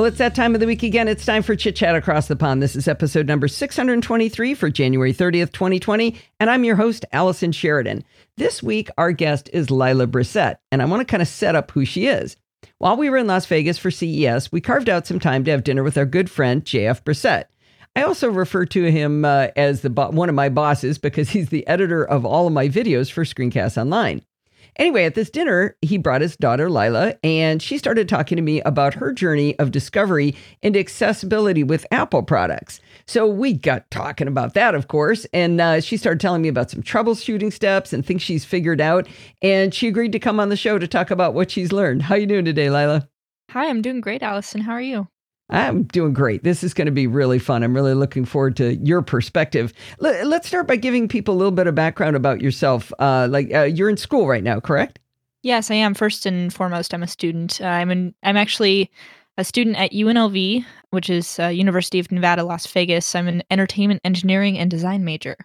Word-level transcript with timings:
Well, 0.00 0.08
it's 0.08 0.16
that 0.16 0.34
time 0.34 0.54
of 0.54 0.60
the 0.62 0.66
week 0.66 0.82
again. 0.82 1.08
It's 1.08 1.26
time 1.26 1.42
for 1.42 1.54
Chit 1.54 1.76
Chat 1.76 1.94
Across 1.94 2.28
the 2.28 2.34
Pond. 2.34 2.62
This 2.62 2.74
is 2.74 2.88
episode 2.88 3.26
number 3.26 3.48
623 3.48 4.54
for 4.54 4.70
January 4.70 5.12
30th, 5.12 5.52
2020. 5.52 6.18
And 6.40 6.48
I'm 6.48 6.64
your 6.64 6.76
host, 6.76 7.04
Allison 7.12 7.52
Sheridan. 7.52 8.02
This 8.38 8.62
week, 8.62 8.88
our 8.96 9.12
guest 9.12 9.50
is 9.52 9.70
Lila 9.70 10.06
Brissett, 10.06 10.56
and 10.72 10.80
I 10.80 10.86
want 10.86 11.00
to 11.00 11.04
kind 11.04 11.20
of 11.20 11.28
set 11.28 11.54
up 11.54 11.70
who 11.72 11.84
she 11.84 12.06
is. 12.06 12.38
While 12.78 12.96
we 12.96 13.10
were 13.10 13.18
in 13.18 13.26
Las 13.26 13.44
Vegas 13.44 13.76
for 13.76 13.90
CES, 13.90 14.50
we 14.50 14.62
carved 14.62 14.88
out 14.88 15.06
some 15.06 15.20
time 15.20 15.44
to 15.44 15.50
have 15.50 15.64
dinner 15.64 15.82
with 15.82 15.98
our 15.98 16.06
good 16.06 16.30
friend, 16.30 16.64
JF 16.64 17.02
Brissett. 17.02 17.44
I 17.94 18.00
also 18.00 18.30
refer 18.30 18.64
to 18.64 18.90
him 18.90 19.26
uh, 19.26 19.48
as 19.54 19.82
the 19.82 19.90
bo- 19.90 20.12
one 20.12 20.30
of 20.30 20.34
my 20.34 20.48
bosses 20.48 20.96
because 20.96 21.28
he's 21.28 21.50
the 21.50 21.66
editor 21.66 22.02
of 22.02 22.24
all 22.24 22.46
of 22.46 22.54
my 22.54 22.70
videos 22.70 23.12
for 23.12 23.24
Screencast 23.24 23.78
Online. 23.78 24.22
Anyway, 24.76 25.04
at 25.04 25.14
this 25.14 25.30
dinner, 25.30 25.76
he 25.82 25.98
brought 25.98 26.20
his 26.20 26.36
daughter 26.36 26.70
Lila, 26.70 27.14
and 27.22 27.62
she 27.62 27.78
started 27.78 28.08
talking 28.08 28.36
to 28.36 28.42
me 28.42 28.60
about 28.62 28.94
her 28.94 29.12
journey 29.12 29.58
of 29.58 29.70
discovery 29.70 30.34
and 30.62 30.76
accessibility 30.76 31.62
with 31.62 31.86
Apple 31.90 32.22
products. 32.22 32.80
So 33.06 33.26
we 33.26 33.52
got 33.52 33.90
talking 33.90 34.28
about 34.28 34.54
that, 34.54 34.74
of 34.74 34.88
course, 34.88 35.26
and 35.32 35.60
uh, 35.60 35.80
she 35.80 35.96
started 35.96 36.20
telling 36.20 36.42
me 36.42 36.48
about 36.48 36.70
some 36.70 36.82
troubleshooting 36.82 37.52
steps 37.52 37.92
and 37.92 38.04
things 38.04 38.22
she's 38.22 38.44
figured 38.44 38.80
out. 38.80 39.08
And 39.42 39.74
she 39.74 39.88
agreed 39.88 40.12
to 40.12 40.18
come 40.18 40.40
on 40.40 40.48
the 40.48 40.56
show 40.56 40.78
to 40.78 40.88
talk 40.88 41.10
about 41.10 41.34
what 41.34 41.50
she's 41.50 41.72
learned. 41.72 42.02
How 42.02 42.14
you 42.14 42.26
doing 42.26 42.44
today, 42.44 42.70
Lila? 42.70 43.08
Hi, 43.50 43.68
I'm 43.68 43.82
doing 43.82 44.00
great, 44.00 44.22
Allison. 44.22 44.60
How 44.60 44.72
are 44.72 44.80
you? 44.80 45.08
I'm 45.50 45.84
doing 45.84 46.12
great. 46.12 46.44
This 46.44 46.62
is 46.62 46.74
going 46.74 46.86
to 46.86 46.92
be 46.92 47.06
really 47.06 47.38
fun. 47.38 47.62
I'm 47.62 47.74
really 47.74 47.94
looking 47.94 48.24
forward 48.24 48.56
to 48.56 48.76
your 48.76 49.02
perspective. 49.02 49.72
Let's 49.98 50.46
start 50.46 50.66
by 50.66 50.76
giving 50.76 51.08
people 51.08 51.34
a 51.34 51.38
little 51.38 51.50
bit 51.50 51.66
of 51.66 51.74
background 51.74 52.16
about 52.16 52.40
yourself. 52.40 52.92
Uh, 52.98 53.28
like 53.30 53.52
uh, 53.52 53.62
you're 53.62 53.90
in 53.90 53.96
school 53.96 54.28
right 54.28 54.44
now, 54.44 54.60
correct? 54.60 54.98
Yes, 55.42 55.70
I 55.70 55.74
am. 55.74 55.94
First 55.94 56.26
and 56.26 56.52
foremost, 56.52 56.94
I'm 56.94 57.02
a 57.02 57.08
student. 57.08 57.60
Uh, 57.60 57.66
I'm 57.66 57.90
in, 57.90 58.14
I'm 58.22 58.36
actually 58.36 58.90
a 59.38 59.44
student 59.44 59.76
at 59.76 59.92
UNLV, 59.92 60.64
which 60.90 61.08
is 61.08 61.38
uh, 61.38 61.46
University 61.46 61.98
of 61.98 62.12
Nevada, 62.12 62.44
Las 62.44 62.66
Vegas. 62.66 63.14
I'm 63.14 63.26
an 63.28 63.42
entertainment 63.50 64.00
engineering 64.04 64.58
and 64.58 64.70
design 64.70 65.04
major. 65.04 65.36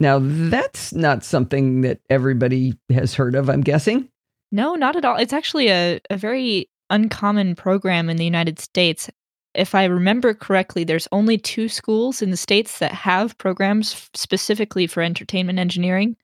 Now, 0.00 0.18
that's 0.20 0.92
not 0.92 1.22
something 1.22 1.82
that 1.82 2.00
everybody 2.10 2.74
has 2.90 3.14
heard 3.14 3.36
of, 3.36 3.48
I'm 3.48 3.60
guessing. 3.60 4.08
No, 4.50 4.74
not 4.74 4.96
at 4.96 5.04
all. 5.04 5.16
It's 5.16 5.32
actually 5.32 5.68
a, 5.68 6.00
a 6.10 6.16
very 6.16 6.68
uncommon 6.90 7.54
program 7.54 8.10
in 8.10 8.16
the 8.16 8.24
United 8.24 8.58
States 8.58 9.08
if 9.54 9.74
I 9.74 9.84
remember 9.84 10.34
correctly, 10.34 10.84
there's 10.84 11.08
only 11.12 11.38
two 11.38 11.68
schools 11.68 12.22
in 12.22 12.30
the 12.30 12.36
states 12.36 12.78
that 12.78 12.92
have 12.92 13.36
programs 13.38 14.08
specifically 14.14 14.86
for 14.86 15.02
entertainment 15.02 15.58
engineering. 15.58 16.16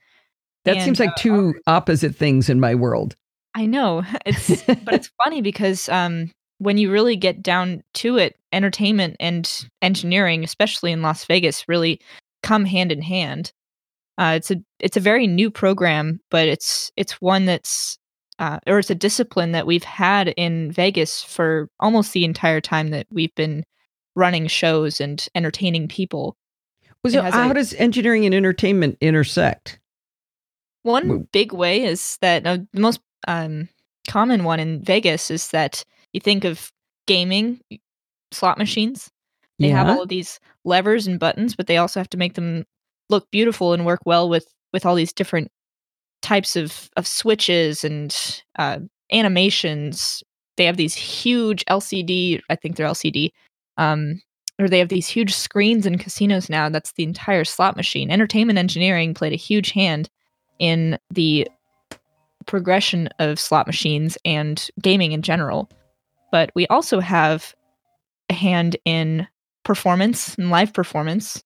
That 0.65 0.77
and, 0.77 0.85
seems 0.85 1.01
like 1.01 1.11
uh, 1.11 1.17
two 1.19 1.55
opposite 1.67 2.15
things 2.15 2.49
in 2.49 2.61
my 2.61 2.75
world. 2.75 3.17
I 3.55 3.67
know. 3.67 4.05
It's 4.27 4.63
but 4.85 4.95
it's 4.95 5.11
funny 5.25 5.43
because 5.43 5.89
um, 5.89 6.31
when 6.59 6.79
you 6.79 6.91
really 6.91 7.17
get 7.17 7.43
down 7.43 7.83
to 7.95 8.17
it, 8.17 8.37
entertainment 8.53 9.17
and 9.21 9.69
engineering, 9.83 10.45
especially 10.45 10.93
in 10.93 11.03
Las 11.03 11.25
Vegas, 11.25 11.69
really 11.69 12.01
come 12.43 12.65
hand 12.65 12.93
in 12.93 13.03
hand. 13.03 13.53
Uh, 14.17 14.35
it's 14.37 14.51
a 14.51 14.57
it's 14.81 14.97
a 14.97 15.01
very 15.01 15.27
new 15.27 15.51
program, 15.51 16.21
but 16.31 16.49
it's 16.49 16.91
it's 16.97 17.21
one 17.21 17.45
that's 17.47 17.99
uh, 18.39 18.59
or 18.67 18.79
it's 18.79 18.91
a 18.91 18.95
discipline 18.95 19.53
that 19.53 19.67
we've 19.67 19.85
had 19.85 20.29
in 20.37 20.71
Vegas 20.71 21.23
for 21.23 21.69
almost 21.81 22.13
the 22.13 22.25
entire 22.25 22.61
time 22.61 22.91
that 22.91 23.07
we've 23.11 23.35
been 23.35 23.65
running 24.15 24.47
shows 24.47 25.01
and 25.01 25.27
entertaining 25.35 25.89
people. 25.89 26.37
so 27.07 27.23
how 27.23 27.51
a, 27.51 27.55
does 27.55 27.75
engineering 27.75 28.27
and 28.27 28.35
entertainment 28.35 28.99
intersect? 29.01 29.79
One 30.83 31.29
big 31.33 31.53
way 31.53 31.85
is 31.85 32.19
that 32.21 32.47
uh, 32.47 32.59
the 32.73 32.81
most 32.81 33.01
um, 33.27 33.69
common 34.09 34.45
one 34.45 34.61
in 34.61 34.83
Vegas 34.83 35.31
is 35.31 35.49
that 35.49 35.85
you 36.13 36.21
think 36.21 36.45
of 36.45 36.73
gaming 37.07 37.61
slot 38.33 38.59
machines. 38.59 39.11
They 39.59 39.69
yeah. 39.69 39.79
have 39.79 39.89
all 39.89 40.03
of 40.03 40.09
these 40.09 40.39
levers 40.65 41.07
and 41.07 41.19
buttons, 41.19 41.57
but 41.57 41.67
they 41.67 41.77
also 41.77 41.99
have 41.99 42.11
to 42.11 42.17
make 42.17 42.35
them 42.35 42.65
look 43.09 43.29
beautiful 43.31 43.73
and 43.73 43.85
work 43.85 44.01
well 44.05 44.29
with 44.29 44.47
with 44.73 44.85
all 44.87 44.95
these 44.95 45.13
different 45.13 45.51
types 46.23 46.57
of 46.57 46.91
of 46.97 47.07
switches 47.07 47.85
and 47.85 48.43
uh, 48.59 48.79
animations. 49.13 50.23
They 50.57 50.65
have 50.65 50.77
these 50.77 50.95
huge 50.95 51.65
LCD. 51.67 52.41
I 52.51 52.57
think 52.57 52.77
they're 52.77 52.89
LCD. 52.89 53.31
Um, 53.77 54.21
or 54.59 54.69
they 54.69 54.81
have 54.81 54.89
these 54.89 55.07
huge 55.07 55.35
screens 55.35 55.87
in 55.87 55.99
casinos 55.99 56.51
now. 56.51 56.69
That's 56.69 56.93
the 56.93 57.05
entire 57.05 57.45
slot 57.45 57.77
machine. 57.77 58.11
Entertainment 58.11 58.59
engineering 58.59 59.15
played 59.15 59.33
a 59.33 59.37
huge 59.37 59.71
hand 59.71 60.11
in 60.59 60.99
the 61.11 61.49
progression 62.47 63.09
of 63.21 63.39
slot 63.39 63.67
machines 63.67 64.19
and 64.25 64.69
gaming 64.83 65.13
in 65.13 65.23
general. 65.23 65.71
But 66.33 66.51
we 66.55 66.67
also 66.67 66.99
have 66.99 67.55
a 68.31 68.35
hand 68.35 68.77
in 68.85 69.29
performance 69.65 70.35
and 70.35 70.51
live 70.51 70.73
performance. 70.73 71.43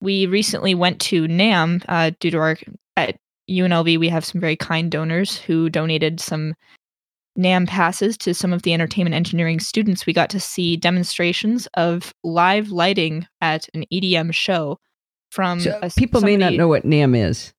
We 0.00 0.26
recently 0.26 0.74
went 0.74 1.00
to 1.02 1.24
NAMM 1.28 1.84
uh, 1.88 2.12
due 2.18 2.30
to 2.30 2.38
our 2.38 2.56
at 2.96 3.16
UNLV, 3.52 3.98
we 3.98 4.08
have 4.08 4.24
some 4.24 4.40
very 4.40 4.56
kind 4.56 4.90
donors 4.90 5.38
who 5.38 5.68
donated 5.68 6.20
some 6.20 6.54
NAMM 7.38 7.66
passes 7.66 8.16
to 8.18 8.34
some 8.34 8.52
of 8.52 8.62
the 8.62 8.74
entertainment 8.74 9.14
engineering 9.14 9.60
students. 9.60 10.06
We 10.06 10.12
got 10.12 10.30
to 10.30 10.40
see 10.40 10.76
demonstrations 10.76 11.66
of 11.74 12.14
live 12.22 12.70
lighting 12.70 13.26
at 13.40 13.68
an 13.74 13.84
EDM 13.92 14.34
show 14.34 14.78
from 15.30 15.60
so 15.60 15.78
a, 15.82 15.90
people 15.90 16.20
somebody, 16.20 16.36
may 16.36 16.44
not 16.44 16.52
know 16.54 16.68
what 16.68 16.84
NAMM 16.84 17.16
is. 17.16 17.54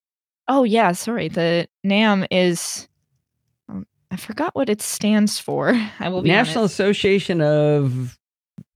Oh 0.46 0.64
yeah, 0.64 0.92
sorry. 0.92 1.28
The 1.28 1.66
NAMM 1.84 2.26
is 2.30 2.88
um, 3.68 3.86
I 4.10 4.16
forgot 4.16 4.54
what 4.54 4.68
it 4.68 4.80
stands 4.80 5.38
for. 5.38 5.70
I 6.00 6.08
will 6.08 6.22
National 6.22 6.64
honest. 6.64 6.74
Association 6.74 7.40
of 7.40 8.16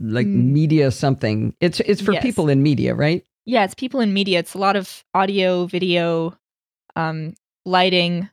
like 0.01 0.27
mm. 0.27 0.51
media 0.51 0.91
something. 0.91 1.55
It's 1.61 1.81
it's 1.81 2.01
for 2.01 2.13
yes. 2.13 2.23
people 2.23 2.49
in 2.49 2.63
media, 2.63 2.95
right? 2.95 3.25
Yeah, 3.45 3.65
it's 3.65 3.75
people 3.75 4.01
in 4.01 4.13
media. 4.13 4.41
It's 4.41 4.55
a 4.55 4.59
lot 4.59 4.77
of 4.77 5.05
audio, 5.15 5.67
video, 5.67 6.37
um, 6.99 7.35
lighting. 7.65 8.29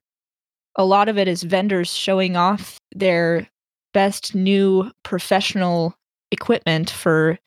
A 0.76 0.84
lot 0.84 1.08
of 1.08 1.18
it 1.18 1.28
is 1.28 1.44
vendors 1.44 1.94
showing 1.94 2.36
off 2.36 2.80
their 2.94 3.48
best 3.94 4.36
new 4.36 4.92
professional 5.04 5.96
equipment 6.32 6.90
for 6.90 7.40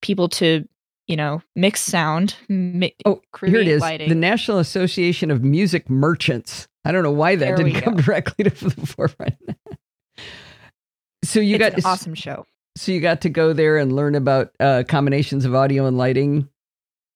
people 0.00 0.28
to, 0.28 0.66
you 1.06 1.16
know, 1.16 1.42
mix 1.54 1.80
sound. 1.80 2.34
Mi- 2.48 2.96
oh, 3.04 3.20
here 3.44 3.60
it 3.60 3.68
is. 3.68 3.80
Lighting. 3.80 4.08
The 4.08 4.14
National 4.14 4.58
Association 4.58 5.30
of 5.30 5.44
Music 5.44 5.88
Merchants. 5.88 6.66
I 6.84 6.90
don't 6.90 7.04
know 7.04 7.12
why 7.12 7.36
that 7.36 7.44
there 7.44 7.56
didn't 7.56 7.80
come 7.82 7.96
directly 7.96 8.44
to 8.44 8.50
the 8.68 8.86
forefront. 8.86 9.36
so 11.22 11.38
you 11.38 11.54
it's 11.56 11.64
got 11.64 11.78
an 11.78 11.84
awesome 11.84 12.14
show. 12.14 12.46
So 12.76 12.90
you 12.90 13.00
got 13.00 13.20
to 13.20 13.28
go 13.28 13.52
there 13.52 13.76
and 13.76 13.92
learn 13.92 14.14
about 14.14 14.50
uh, 14.58 14.82
combinations 14.88 15.44
of 15.44 15.54
audio 15.54 15.86
and 15.86 15.98
lighting. 15.98 16.48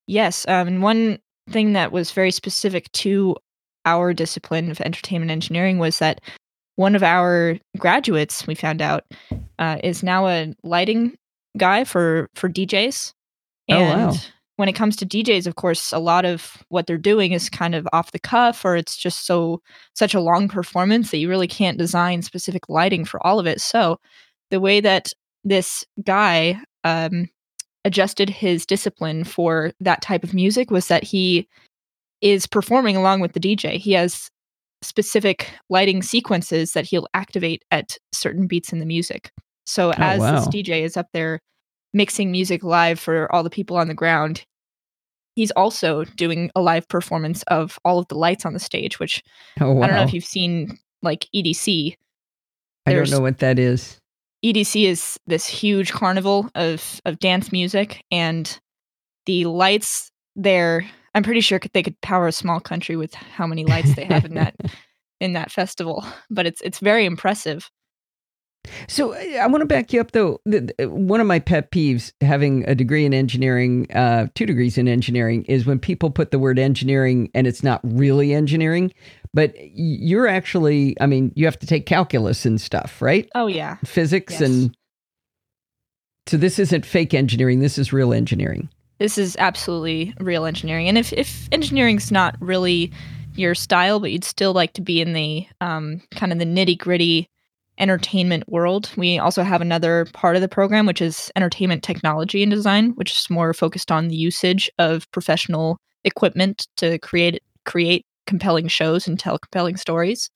Yes, 0.07 0.47
um, 0.47 0.69
and 0.69 0.83
one 0.83 1.19
thing 1.51 1.73
that 1.73 1.93
was 1.93 2.13
very 2.13 2.31
specific 2.31 2.91
to 2.93 3.37
our 3.87 4.13
discipline 4.13 4.71
of 4.71 4.81
entertainment 4.81 5.31
engineering 5.31 5.79
was 5.79 5.99
that 6.01 6.21
one 6.75 6.95
of 6.95 7.03
our 7.03 7.59
graduates 7.79 8.47
we 8.47 8.55
found 8.55 8.83
out 8.83 9.05
uh, 9.59 9.79
is 9.83 10.03
now 10.03 10.27
a 10.27 10.55
lighting 10.63 11.17
guy 11.57 11.85
for 11.85 12.29
for 12.35 12.49
DJs. 12.49 13.13
And 13.69 13.79
oh, 13.79 14.07
wow. 14.07 14.15
when 14.57 14.69
it 14.69 14.75
comes 14.75 14.95
to 14.97 15.07
DJs, 15.07 15.47
of 15.47 15.57
course, 15.57 15.93
a 15.93 15.99
lot 15.99 16.25
of 16.25 16.63
what 16.69 16.87
they're 16.87 16.99
doing 16.99 17.33
is 17.33 17.49
kind 17.49 17.75
of 17.75 17.89
off 17.93 18.13
the 18.13 18.19
cuff 18.19 18.65
or 18.65 18.77
it's 18.77 18.97
just 18.97 19.27
so 19.27 19.63
such 19.95 20.15
a 20.15 20.21
long 20.21 20.49
performance 20.49 21.11
that 21.11 21.19
you 21.19 21.29
really 21.29 21.49
can't 21.49 21.79
design 21.79 22.23
specific 22.23 22.69
lighting 22.69 23.05
for 23.05 23.25
all 23.27 23.39
of 23.39 23.47
it. 23.47 23.61
So 23.61 23.99
the 24.51 24.61
way 24.61 24.81
that 24.81 25.13
this 25.45 25.85
guy 26.05 26.61
um, 26.85 27.29
adjusted 27.85 28.29
his 28.29 28.67
discipline 28.67 29.25
for 29.25 29.73
that 29.81 30.03
type 30.03 30.25
of 30.25 30.35
music 30.35 30.71
was 30.71 30.89
that 30.89 31.05
he 31.05 31.49
is 32.21 32.47
performing 32.47 32.97
along 32.97 33.21
with 33.21 33.33
the 33.33 33.41
DJ. 33.41 33.77
He 33.77 33.93
has 33.93 34.31
specific 34.83 35.51
lighting 35.69 36.03
sequences 36.03 36.73
that 36.73 36.87
he'll 36.87 37.09
activate 37.15 37.65
at 37.71 37.99
certain 38.13 38.47
beats 38.47 38.73
in 38.73 38.79
the 38.79 38.87
music. 38.87 39.31
So 39.65 39.91
oh, 39.91 39.95
as 39.97 40.21
wow. 40.21 40.33
this 40.33 40.49
DJ 40.49 40.83
is 40.83 40.97
up 40.97 41.09
there 41.13 41.41
mixing 41.93 42.31
music 42.31 42.63
live 42.63 43.01
for 43.01 43.33
all 43.35 43.43
the 43.43 43.51
people 43.51 43.77
on 43.77 43.89
the 43.89 43.95
ground, 43.95 44.45
he's 45.35 45.51
also 45.53 46.05
doing 46.05 46.51
a 46.55 46.61
live 46.61 46.89
performance 46.89 47.43
of 47.45 47.79
all 47.85 47.99
of 47.99 48.09
the 48.09 48.15
lights 48.15 48.45
on 48.45 48.53
the 48.53 48.59
stage, 48.61 48.99
which 49.01 49.23
oh, 49.61 49.73
wow. 49.73 49.83
I 49.83 49.87
don't 49.87 49.97
know 49.97 50.03
if 50.03 50.13
you've 50.13 50.25
seen 50.25 50.79
like 51.03 51.27
EDC. 51.35 51.97
I 52.87 52.93
don't 52.93 53.11
know 53.11 53.21
what 53.21 53.39
that 53.39 53.59
is. 53.59 53.99
EDC 54.45 54.85
is 54.85 55.19
this 55.27 55.47
huge 55.47 55.93
carnival 55.93 56.49
of 56.55 57.01
of 57.05 57.19
dance 57.19 57.51
music 57.51 58.05
and 58.11 58.61
the 59.25 59.47
lights 59.47 60.11
there 60.37 60.89
I'm 61.17 61.23
pretty 61.23 61.41
sure 61.41 61.59
they 61.73 61.83
could 61.83 61.99
power 62.03 62.27
a 62.29 62.33
small 62.33 62.61
country 62.61 62.95
with 62.95 63.15
how 63.15 63.47
many 63.47 63.65
lights 63.65 63.95
they 63.95 64.05
have 64.05 64.27
in 64.27 64.35
that 64.35 64.55
in 65.21 65.33
that 65.33 65.51
festival. 65.51 66.05
But 66.29 66.47
it's 66.47 66.61
it's 66.61 66.79
very 66.79 67.07
impressive. 67.07 67.71
So 68.87 69.15
I 69.15 69.47
want 69.47 69.63
to 69.63 69.67
back 69.67 69.95
you 69.95 70.01
up 70.03 70.13
though. 70.13 70.41
One 70.79 71.23
of 71.23 71.27
my 71.27 71.39
pet 71.39 71.71
peeves, 71.71 72.13
having 72.21 72.69
a 72.69 72.75
degree 72.75 73.07
in 73.07 73.15
engineering, 73.15 73.91
uh, 73.95 74.27
two 74.35 74.45
degrees 74.45 74.77
in 74.77 74.89
engineering, 74.89 75.45
is 75.45 75.65
when 75.65 75.79
people 75.79 76.11
put 76.11 76.33
the 76.33 76.39
word 76.39 76.59
engineering 76.59 77.31
and 77.35 77.47
it's 77.47 77.63
not 77.63 77.81
really 77.83 78.35
engineering. 78.35 78.93
But 79.33 79.55
you're 79.57 80.27
actually, 80.27 81.01
I 81.01 81.07
mean, 81.07 81.33
you 81.35 81.47
have 81.47 81.59
to 81.61 81.67
take 81.67 81.87
calculus 81.87 82.45
and 82.45 82.61
stuff, 82.61 83.01
right? 83.01 83.27
Oh 83.35 83.47
yeah, 83.47 83.77
physics 83.87 84.35
yes. 84.35 84.43
and 84.43 84.77
So 86.27 86.37
this 86.37 86.59
isn't 86.59 86.85
fake 86.85 87.15
engineering. 87.15 87.61
This 87.61 87.79
is 87.79 87.91
real 87.91 88.13
engineering. 88.13 88.69
This 88.99 89.19
is 89.19 89.37
absolutely 89.39 90.15
real 90.21 90.47
engineering. 90.47 90.89
And 90.89 90.97
if 90.97 91.13
if 91.13 91.49
engineering's 91.53 92.11
not 92.11 92.37
really 92.41 92.93
your 93.35 93.55
style, 93.55 94.01
but 94.01 94.11
you'd 94.11 94.25
still 94.25 94.53
like 94.53 94.73
to 94.75 94.81
be 94.81 95.01
in 95.01 95.13
the 95.13 95.47
um, 95.61 96.01
kind 96.13 96.33
of 96.33 96.39
the 96.39 96.47
nitty 96.47 96.79
gritty 96.79 97.29
entertainment 97.79 98.49
world. 98.49 98.91
We 98.97 99.19
also 99.19 99.43
have 99.43 99.61
another 99.61 100.07
part 100.13 100.37
of 100.37 100.43
the 100.43 100.49
program, 100.49 100.87
which 100.87 101.03
is 101.03 101.31
entertainment 101.37 101.83
technology 101.83 102.43
and 102.43 102.51
design, 102.51 102.91
which 102.93 103.13
is 103.13 103.29
more 103.29 103.53
focused 103.53 103.93
on 103.93 104.09
the 104.09 104.17
usage 104.17 104.71
of 104.79 105.11
professional 105.13 105.79
equipment 106.05 106.69
to 106.79 106.99
create 107.01 107.43
create 107.65 108.07
compelling 108.27 108.69
shows 108.69 109.07
and 109.07 109.19
tell 109.19 109.39
compelling 109.39 109.77
stories. 109.77 110.31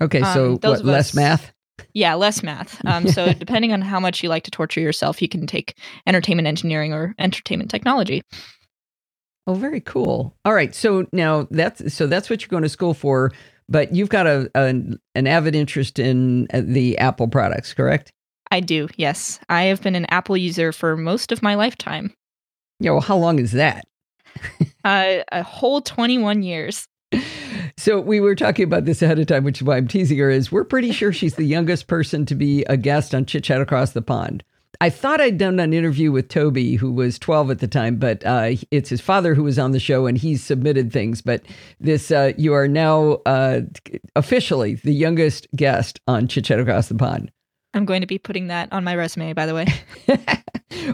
Okay, 0.00 0.22
so 0.22 0.52
um, 0.52 0.58
what, 0.62 0.84
less 0.84 1.10
us, 1.10 1.14
math? 1.14 1.52
Yeah, 1.94 2.14
less 2.14 2.42
math. 2.42 2.84
Um, 2.86 3.08
so 3.08 3.32
depending 3.38 3.72
on 3.72 3.82
how 3.82 4.00
much 4.00 4.22
you 4.22 4.28
like 4.28 4.44
to 4.44 4.50
torture 4.50 4.80
yourself, 4.80 5.20
you 5.20 5.28
can 5.28 5.46
take 5.46 5.76
entertainment 6.06 6.48
engineering 6.48 6.92
or 6.92 7.14
entertainment 7.18 7.70
technology. 7.70 8.22
Oh, 9.46 9.54
very 9.54 9.80
cool. 9.80 10.36
All 10.44 10.54
right, 10.54 10.74
so 10.74 11.06
now 11.12 11.48
that's 11.50 11.92
so 11.92 12.06
that's 12.06 12.30
what 12.30 12.42
you're 12.42 12.48
going 12.48 12.62
to 12.62 12.68
school 12.68 12.94
for, 12.94 13.32
but 13.68 13.94
you've 13.94 14.08
got 14.08 14.26
a, 14.26 14.50
a 14.54 14.66
an 15.14 15.26
avid 15.26 15.56
interest 15.56 15.98
in 15.98 16.46
uh, 16.54 16.62
the 16.64 16.96
Apple 16.98 17.26
products, 17.26 17.74
correct? 17.74 18.12
I 18.52 18.60
do. 18.60 18.88
Yes, 18.96 19.40
I 19.48 19.64
have 19.64 19.82
been 19.82 19.96
an 19.96 20.06
Apple 20.10 20.36
user 20.36 20.72
for 20.72 20.96
most 20.96 21.32
of 21.32 21.42
my 21.42 21.54
lifetime. 21.54 22.14
Yeah, 22.78 22.92
well, 22.92 23.00
how 23.00 23.16
long 23.16 23.38
is 23.38 23.52
that? 23.52 23.86
uh, 24.84 25.18
a 25.32 25.42
whole 25.42 25.80
21 25.80 26.42
years. 26.42 26.86
So 27.76 28.00
we 28.00 28.20
were 28.20 28.34
talking 28.34 28.64
about 28.64 28.84
this 28.84 29.02
ahead 29.02 29.18
of 29.18 29.26
time, 29.26 29.44
which 29.44 29.58
is 29.58 29.66
why 29.66 29.76
I'm 29.76 29.88
teasing 29.88 30.18
her. 30.18 30.30
Is 30.30 30.52
we're 30.52 30.64
pretty 30.64 30.92
sure 30.92 31.12
she's 31.12 31.34
the 31.34 31.44
youngest 31.44 31.86
person 31.86 32.26
to 32.26 32.34
be 32.34 32.64
a 32.64 32.76
guest 32.76 33.14
on 33.14 33.26
Chit 33.26 33.44
Chat 33.44 33.60
Across 33.60 33.92
the 33.92 34.02
Pond. 34.02 34.44
I 34.80 34.90
thought 34.90 35.20
I'd 35.20 35.38
done 35.38 35.60
an 35.60 35.72
interview 35.72 36.10
with 36.10 36.28
Toby, 36.28 36.74
who 36.74 36.90
was 36.90 37.18
12 37.18 37.52
at 37.52 37.58
the 37.60 37.68
time, 37.68 37.96
but 37.96 38.24
uh, 38.26 38.52
it's 38.70 38.88
his 38.88 39.00
father 39.00 39.34
who 39.34 39.44
was 39.44 39.58
on 39.58 39.70
the 39.70 39.78
show 39.78 40.06
and 40.06 40.18
he 40.18 40.36
submitted 40.36 40.92
things. 40.92 41.22
But 41.22 41.42
this, 41.78 42.10
uh, 42.10 42.32
you 42.36 42.52
are 42.54 42.66
now 42.66 43.20
uh, 43.24 43.60
officially 44.16 44.74
the 44.76 44.92
youngest 44.92 45.46
guest 45.54 46.00
on 46.08 46.26
Chit 46.26 46.46
Chat 46.46 46.58
Across 46.58 46.88
the 46.88 46.96
Pond. 46.96 47.30
I'm 47.74 47.84
going 47.84 48.02
to 48.02 48.06
be 48.06 48.18
putting 48.18 48.48
that 48.48 48.72
on 48.72 48.84
my 48.84 48.94
resume, 48.94 49.32
by 49.32 49.46
the 49.46 49.54
way. 49.54 49.66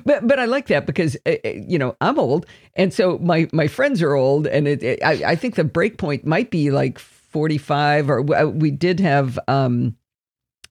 but 0.05 0.27
but 0.27 0.39
I 0.39 0.45
like 0.45 0.69
that 0.69 0.87
because 0.87 1.17
uh, 1.27 1.35
uh, 1.45 1.49
you 1.49 1.79
know 1.79 1.97
I'm 2.01 2.19
old, 2.19 2.47
and 2.75 2.93
so 2.93 3.19
my 3.19 3.49
my 3.53 3.67
friends 3.67 4.03
are 4.03 4.15
old, 4.15 4.47
and 4.47 4.69
it, 4.69 4.83
it, 4.83 5.03
I 5.05 5.33
I 5.33 5.37
think 5.37 5.57
the 5.57 5.65
break 5.65 5.99
point 5.99 6.25
might 6.25 6.51
be 6.51 6.71
like 6.71 6.99
45, 6.99 8.11
or 8.11 8.35
uh, 8.35 8.47
we 8.47 8.71
did 8.71 9.01
have 9.01 9.39
um, 9.49 9.97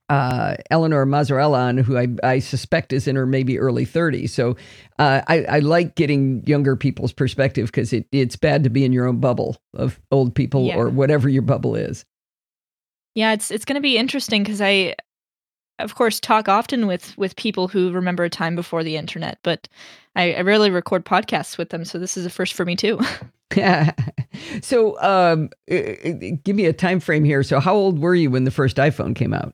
uh, 0.10 0.56
Eleanor 0.72 1.06
Mazzarella 1.06 1.60
on, 1.60 1.78
who 1.78 1.98
I, 1.98 2.08
I 2.24 2.40
suspect 2.40 2.94
is 2.94 3.08
in 3.08 3.16
her 3.16 3.26
maybe 3.26 3.60
early 3.60 3.86
30s. 3.86 4.30
So 4.30 4.56
uh, 5.00 5.22
I, 5.28 5.44
I 5.44 5.60
like 5.60 5.96
getting 5.96 6.44
younger 6.46 6.76
people's 6.76 7.12
perspective 7.12 7.68
because 7.68 7.92
it, 7.92 8.08
it's 8.12 8.36
bad 8.36 8.64
to 8.64 8.70
be 8.70 8.86
in 8.86 8.94
your 8.94 9.06
own 9.08 9.20
bubble 9.20 9.58
of 9.74 10.00
old 10.12 10.34
people 10.34 10.66
yeah. 10.66 10.78
or 10.78 10.90
whatever 10.90 11.28
your 11.28 11.42
bubble 11.42 11.76
is. 11.76 12.06
Yeah, 13.16 13.34
it's 13.34 13.50
it's 13.50 13.66
going 13.66 13.76
to 13.76 13.82
be 13.82 13.98
interesting 13.98 14.44
because 14.44 14.62
I 14.62 14.96
of 15.80 15.96
course, 15.96 16.20
talk 16.20 16.48
often 16.48 16.88
with 16.88 17.18
with 17.18 17.36
people 17.36 17.68
who 17.68 17.92
remember 17.92 18.24
a 18.24 18.30
time 18.30 18.56
before 18.56 18.84
the 18.84 18.98
internet, 18.98 19.40
but 19.44 19.68
I, 20.16 20.34
I 20.34 20.42
rarely 20.42 20.70
record 20.70 21.06
podcasts 21.06 21.58
with 21.58 21.70
them, 21.70 21.86
so 21.86 22.00
this 22.00 22.18
is 22.18 22.26
a 22.26 22.30
first 22.30 22.54
for 22.54 22.66
me 22.66 22.76
too. 22.76 23.00
Yeah. 23.56 23.94
so, 24.62 25.02
um, 25.02 25.50
give 25.68 26.56
me 26.56 26.66
a 26.66 26.74
time 26.74 27.00
frame 27.00 27.24
here. 27.24 27.44
So, 27.44 27.60
how 27.60 27.76
old 27.76 28.00
were 28.00 28.16
you 28.16 28.30
when 28.30 28.44
the 28.44 28.52
first 28.52 28.78
iPhone 28.78 29.16
came 29.16 29.34
out? 29.34 29.54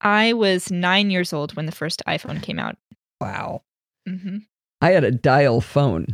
I 0.00 0.32
was 0.34 0.70
nine 0.70 1.10
years 1.10 1.32
old 1.32 1.56
when 1.56 1.66
the 1.66 1.72
first 1.72 2.02
iPhone 2.06 2.42
came 2.42 2.58
out. 2.58 2.76
Wow. 3.20 3.62
Mm-hmm. 4.08 4.38
I 4.80 4.90
had 4.90 5.04
a 5.04 5.10
dial 5.10 5.60
phone 5.60 6.06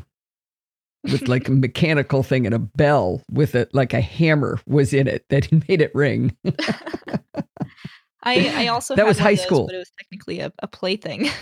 with 1.04 1.26
like 1.26 1.48
a 1.48 1.52
mechanical 1.52 2.22
thing 2.22 2.46
and 2.46 2.54
a 2.54 2.60
bell 2.60 3.22
with 3.30 3.54
it, 3.54 3.74
like 3.74 3.92
a 3.92 4.00
hammer 4.00 4.60
was 4.66 4.92
in 4.92 5.08
it 5.08 5.28
that 5.30 5.50
made 5.68 5.80
it 5.80 5.94
ring. 5.94 6.36
I, 8.22 8.64
I 8.64 8.66
also 8.68 8.94
that 8.96 9.06
was 9.06 9.18
high 9.18 9.34
those, 9.34 9.44
school, 9.44 9.66
but 9.66 9.74
it 9.74 9.78
was 9.78 9.90
technically 9.98 10.40
a, 10.40 10.52
a 10.60 10.68
plaything. 10.68 11.28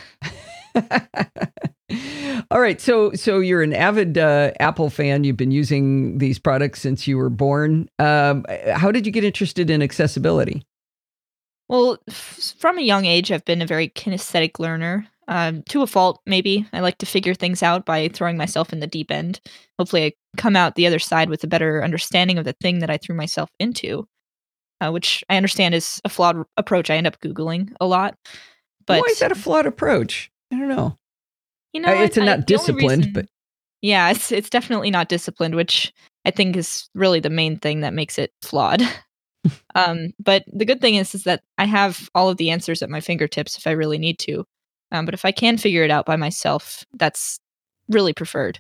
All 2.51 2.61
right, 2.61 2.81
so 2.81 3.13
so 3.15 3.41
you're 3.41 3.63
an 3.63 3.73
avid 3.73 4.19
uh, 4.19 4.53
Apple 4.61 4.91
fan. 4.91 5.25
You've 5.25 5.37
been 5.37 5.51
using 5.51 6.19
these 6.19 6.39
products 6.39 6.81
since 6.81 7.07
you 7.07 7.17
were 7.17 7.31
born. 7.31 7.89
Um, 7.99 8.45
how 8.73 8.93
did 8.93 9.07
you 9.07 9.13
get 9.13 9.25
interested 9.25 9.71
in 9.71 9.83
accessibility? 9.83 10.65
Well, 11.69 11.99
f- 12.09 12.55
from 12.59 12.79
a 12.79 12.83
young 12.83 13.05
age, 13.05 13.31
I've 13.31 13.45
been 13.45 13.63
a 13.63 13.67
very 13.67 13.89
kinesthetic 13.89 14.59
learner. 14.59 15.07
Um, 15.29 15.63
to 15.69 15.83
a 15.83 15.87
fault, 15.87 16.21
maybe. 16.27 16.67
I 16.73 16.81
like 16.81 16.99
to 16.99 17.07
figure 17.07 17.35
things 17.35 17.63
out 17.63 17.87
by 17.87 18.09
throwing 18.09 18.37
myself 18.37 18.73
in 18.73 18.81
the 18.81 18.89
deep 18.89 19.13
end. 19.13 19.41
Hopefully, 19.79 20.07
I 20.07 20.13
come 20.37 20.57
out 20.57 20.75
the 20.75 20.89
other 20.89 20.99
side 20.99 21.31
with 21.31 21.45
a 21.45 21.49
better 21.49 21.85
understanding 21.85 22.37
of 22.39 22.45
the 22.45 22.57
thing 22.61 22.81
that 22.81 22.91
I 22.91 22.97
threw 22.97 23.15
myself 23.15 23.49
into 23.61 24.09
uh, 24.81 24.91
which 24.91 25.25
I 25.29 25.37
understand 25.37 25.75
is 25.75 26.01
a 26.05 26.09
flawed 26.09 26.45
approach. 26.57 26.91
I 26.91 26.97
end 26.97 27.07
up 27.07 27.21
googling 27.21 27.75
a 27.81 27.87
lot. 27.87 28.17
But 28.87 29.01
why 29.01 29.07
is 29.11 29.19
that 29.21 29.33
a 29.33 29.37
flawed 29.37 29.67
approach? 29.67 30.31
I 30.53 30.59
don't 30.59 30.69
know. 30.69 30.99
You 31.73 31.81
know, 31.81 31.93
it's 31.93 32.19
I, 32.19 32.25
not 32.25 32.47
disciplined, 32.47 33.07
reason, 33.07 33.13
but 33.13 33.27
yeah, 33.83 34.11
it's 34.11 34.33
it's 34.33 34.51
definitely 34.51 34.91
not 34.91 35.09
disciplined, 35.09 35.55
which 35.55 35.93
I 36.25 36.31
think 36.31 36.57
is 36.57 36.89
really 36.95 37.21
the 37.21 37.31
main 37.31 37.59
thing 37.59 37.81
that 37.81 37.95
makes 37.95 38.19
it 38.19 38.33
flawed. 38.43 38.83
um, 39.75 40.13
but 40.19 40.45
the 40.53 40.65
good 40.65 40.81
thing 40.81 40.97
is 40.97 41.15
is 41.15 41.25
that 41.25 41.43
I 41.59 41.65
have 41.67 42.11
all 42.15 42.29
of 42.29 42.37
the 42.37 42.51
answers 42.51 42.83
at 42.83 42.91
my 42.91 43.01
fingertips 43.01 43.57
if 43.57 43.67
I 43.67 43.73
really 43.73 43.99
need 43.99 44.19
to. 44.21 44.45
Um, 44.93 45.05
but 45.05 45.15
if 45.15 45.25
I 45.25 45.33
can 45.33 45.57
figure 45.57 45.85
it 45.85 45.91
out 45.91 46.07
by 46.07 46.17
myself, 46.17 46.85
that's 46.95 47.39
really 47.89 48.13
preferred. 48.13 48.59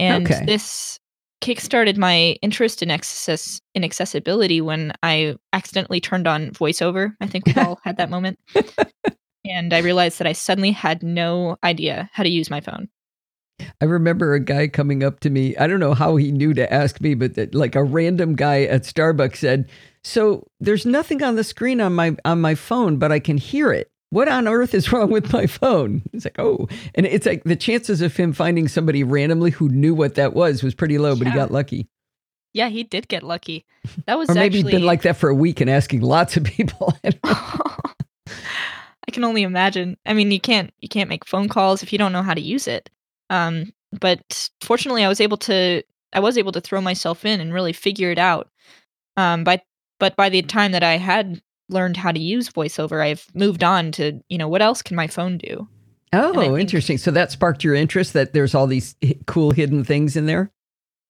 And 0.00 0.26
okay. 0.26 0.44
this 0.44 0.98
kickstarted 1.44 1.98
my 1.98 2.38
interest 2.40 2.82
in 2.82 2.90
access 2.90 3.60
in 3.74 3.84
accessibility 3.84 4.62
when 4.62 4.92
I 5.02 5.36
accidentally 5.52 6.00
turned 6.00 6.26
on 6.26 6.50
voiceover. 6.52 7.14
I 7.20 7.26
think 7.26 7.44
we 7.46 7.54
all 7.56 7.80
had 7.84 7.98
that 7.98 8.08
moment. 8.08 8.38
and 9.44 9.74
I 9.74 9.78
realized 9.80 10.18
that 10.18 10.26
I 10.26 10.32
suddenly 10.32 10.70
had 10.70 11.02
no 11.02 11.58
idea 11.62 12.08
how 12.14 12.22
to 12.22 12.30
use 12.30 12.48
my 12.48 12.60
phone. 12.62 12.88
I 13.82 13.84
remember 13.84 14.32
a 14.32 14.40
guy 14.40 14.68
coming 14.68 15.04
up 15.04 15.20
to 15.20 15.30
me. 15.30 15.54
I 15.58 15.66
don't 15.66 15.80
know 15.80 15.94
how 15.94 16.16
he 16.16 16.32
knew 16.32 16.54
to 16.54 16.72
ask 16.72 17.00
me, 17.02 17.14
but 17.14 17.34
that, 17.34 17.54
like 17.54 17.74
a 17.74 17.84
random 17.84 18.36
guy 18.36 18.62
at 18.62 18.82
Starbucks 18.82 19.36
said, 19.36 19.68
"So 20.02 20.46
there's 20.60 20.86
nothing 20.86 21.22
on 21.22 21.36
the 21.36 21.44
screen 21.44 21.80
on 21.80 21.94
my 21.94 22.16
on 22.24 22.40
my 22.40 22.54
phone, 22.54 22.96
but 22.96 23.12
I 23.12 23.20
can 23.20 23.36
hear 23.36 23.70
it." 23.70 23.90
What 24.10 24.28
on 24.28 24.46
earth 24.46 24.74
is 24.74 24.92
wrong 24.92 25.10
with 25.10 25.32
my 25.32 25.46
phone? 25.46 26.02
It's 26.12 26.24
like, 26.24 26.38
oh, 26.38 26.68
and 26.94 27.06
it's 27.06 27.26
like 27.26 27.44
the 27.44 27.56
chances 27.56 28.00
of 28.00 28.16
him 28.16 28.32
finding 28.32 28.68
somebody 28.68 29.02
randomly 29.02 29.50
who 29.50 29.68
knew 29.68 29.94
what 29.94 30.14
that 30.14 30.34
was 30.34 30.62
was 30.62 30.74
pretty 30.74 30.98
low, 30.98 31.16
but 31.16 31.26
yeah. 31.26 31.32
he 31.32 31.38
got 31.38 31.50
lucky. 31.50 31.88
Yeah, 32.52 32.68
he 32.68 32.84
did 32.84 33.08
get 33.08 33.24
lucky. 33.24 33.64
That 34.06 34.16
was 34.16 34.30
or 34.30 34.34
maybe 34.34 34.58
actually... 34.58 34.72
he'd 34.72 34.78
been 34.78 34.86
like 34.86 35.02
that 35.02 35.16
for 35.16 35.28
a 35.28 35.34
week 35.34 35.60
and 35.60 35.68
asking 35.68 36.02
lots 36.02 36.36
of 36.36 36.44
people. 36.44 36.96
I 39.06 39.10
can 39.12 39.24
only 39.24 39.42
imagine. 39.42 39.96
I 40.06 40.14
mean, 40.14 40.30
you 40.30 40.40
can't 40.40 40.72
you 40.80 40.88
can't 40.88 41.10
make 41.10 41.26
phone 41.26 41.48
calls 41.48 41.82
if 41.82 41.92
you 41.92 41.98
don't 41.98 42.12
know 42.12 42.22
how 42.22 42.34
to 42.34 42.40
use 42.40 42.68
it. 42.68 42.88
Um, 43.30 43.72
but 44.00 44.50
fortunately, 44.62 45.04
I 45.04 45.08
was 45.08 45.20
able 45.20 45.36
to 45.38 45.82
I 46.12 46.20
was 46.20 46.38
able 46.38 46.52
to 46.52 46.60
throw 46.60 46.80
myself 46.80 47.24
in 47.24 47.40
and 47.40 47.52
really 47.52 47.72
figure 47.72 48.10
it 48.10 48.18
out. 48.18 48.48
Um, 49.16 49.44
by 49.44 49.60
but 49.98 50.16
by 50.16 50.28
the 50.28 50.42
time 50.42 50.72
that 50.72 50.82
I 50.82 50.96
had 50.96 51.42
learned 51.68 51.96
how 51.96 52.12
to 52.12 52.20
use 52.20 52.48
voiceover, 52.50 53.02
I've 53.02 53.26
moved 53.34 53.64
on 53.64 53.92
to, 53.92 54.20
you 54.28 54.38
know, 54.38 54.48
what 54.48 54.62
else 54.62 54.82
can 54.82 54.96
my 54.96 55.06
phone 55.06 55.38
do? 55.38 55.68
Oh, 56.12 56.56
interesting. 56.56 56.98
So 56.98 57.10
that 57.10 57.32
sparked 57.32 57.64
your 57.64 57.74
interest 57.74 58.12
that 58.12 58.32
there's 58.34 58.54
all 58.54 58.66
these 58.66 58.94
cool 59.26 59.50
hidden 59.50 59.82
things 59.82 60.16
in 60.16 60.26
there? 60.26 60.52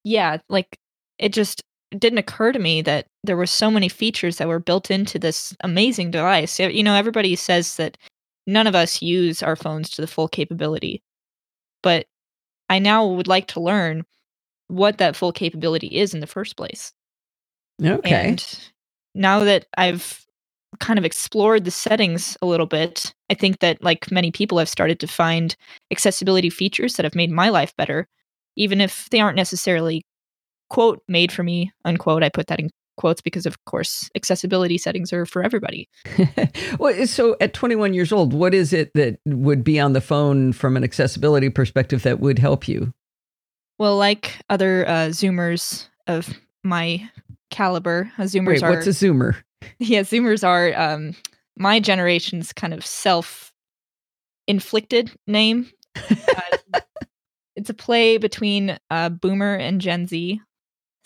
Yeah, 0.02 0.38
like 0.48 0.78
it 1.18 1.32
just 1.32 1.62
didn't 1.90 2.18
occur 2.18 2.52
to 2.52 2.58
me 2.58 2.82
that 2.82 3.06
there 3.22 3.36
were 3.36 3.46
so 3.46 3.70
many 3.70 3.88
features 3.88 4.38
that 4.38 4.48
were 4.48 4.58
built 4.58 4.90
into 4.90 5.18
this 5.18 5.54
amazing 5.60 6.10
device. 6.10 6.58
You 6.58 6.82
know, 6.82 6.94
everybody 6.94 7.36
says 7.36 7.76
that 7.76 7.98
none 8.46 8.66
of 8.66 8.74
us 8.74 9.02
use 9.02 9.42
our 9.42 9.56
phones 9.56 9.90
to 9.90 10.00
the 10.00 10.06
full 10.06 10.28
capability. 10.28 11.02
But 11.82 12.06
I 12.68 12.78
now 12.78 13.06
would 13.06 13.28
like 13.28 13.46
to 13.48 13.60
learn 13.60 14.04
what 14.68 14.98
that 14.98 15.16
full 15.16 15.32
capability 15.32 15.88
is 15.88 16.14
in 16.14 16.20
the 16.20 16.26
first 16.26 16.56
place. 16.56 16.92
Okay. 17.82 18.28
And 18.28 18.70
now 19.14 19.40
that 19.40 19.66
I've 19.76 20.24
kind 20.80 20.98
of 20.98 21.04
explored 21.04 21.64
the 21.64 21.70
settings 21.70 22.36
a 22.42 22.46
little 22.46 22.66
bit, 22.66 23.14
I 23.30 23.34
think 23.34 23.60
that 23.60 23.82
like 23.82 24.10
many 24.10 24.30
people 24.30 24.58
I've 24.58 24.68
started 24.68 25.00
to 25.00 25.06
find 25.06 25.56
accessibility 25.90 26.50
features 26.50 26.94
that 26.94 27.04
have 27.04 27.14
made 27.14 27.30
my 27.30 27.48
life 27.48 27.74
better, 27.76 28.08
even 28.56 28.80
if 28.80 29.08
they 29.10 29.20
aren't 29.20 29.36
necessarily 29.36 30.02
quote 30.70 31.02
made 31.08 31.32
for 31.32 31.42
me 31.42 31.72
unquote. 31.84 32.22
I 32.22 32.28
put 32.28 32.46
that 32.48 32.60
in 32.60 32.70
quotes 32.96 33.20
because 33.20 33.46
of 33.46 33.62
course 33.64 34.08
accessibility 34.14 34.78
settings 34.78 35.12
are 35.12 35.26
for 35.26 35.42
everybody. 35.42 35.88
well, 36.78 37.06
so 37.06 37.36
at 37.40 37.54
21 37.54 37.94
years 37.94 38.12
old, 38.12 38.32
what 38.32 38.54
is 38.54 38.72
it 38.72 38.92
that 38.94 39.18
would 39.26 39.64
be 39.64 39.80
on 39.80 39.92
the 39.92 40.00
phone 40.00 40.52
from 40.52 40.76
an 40.76 40.84
accessibility 40.84 41.50
perspective 41.50 42.02
that 42.02 42.20
would 42.20 42.38
help 42.38 42.68
you? 42.68 42.92
Well, 43.78 43.96
like 43.96 44.38
other 44.48 44.88
uh, 44.88 45.08
Zoomers 45.08 45.88
of 46.06 46.32
my 46.62 47.10
caliber, 47.50 48.10
uh, 48.18 48.22
Zoomers 48.22 48.46
Wait, 48.46 48.62
are. 48.62 48.70
What's 48.70 48.86
a 48.86 48.90
Zoomer? 48.90 49.42
yeah, 49.78 50.00
Zoomers 50.00 50.46
are 50.46 50.72
um, 50.80 51.14
my 51.56 51.80
generation's 51.80 52.52
kind 52.52 52.74
of 52.74 52.84
self 52.84 53.52
inflicted 54.46 55.12
name. 55.26 55.70
Uh, 55.96 56.80
it's 57.56 57.70
a 57.70 57.74
play 57.74 58.18
between 58.18 58.76
uh, 58.90 59.08
Boomer 59.08 59.54
and 59.54 59.80
Gen 59.80 60.06
Z. 60.06 60.40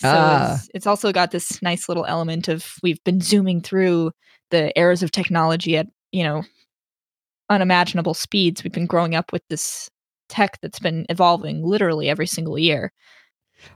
So 0.01 0.09
Ah. 0.09 0.55
it's, 0.55 0.69
it's 0.75 0.87
also 0.87 1.13
got 1.13 1.33
this 1.33 1.61
nice 1.61 1.89
little 1.89 2.05
element 2.05 2.47
of 2.49 2.75
we've 2.83 3.03
been 3.05 3.21
zooming 3.21 3.61
through 3.61 4.13
the 4.51 4.77
eras 4.79 5.03
of 5.03 5.11
technology 5.11 5.77
at 5.77 5.89
you 6.13 6.23
know 6.23 6.45
unimaginable 7.51 8.15
speeds. 8.15 8.63
We've 8.63 8.73
been 8.73 8.87
growing 8.87 9.15
up 9.15 9.33
with 9.33 9.43
this 9.49 9.89
tech 10.29 10.59
that's 10.61 10.79
been 10.79 11.07
evolving 11.09 11.65
literally 11.65 12.09
every 12.09 12.27
single 12.27 12.59
year. 12.59 12.93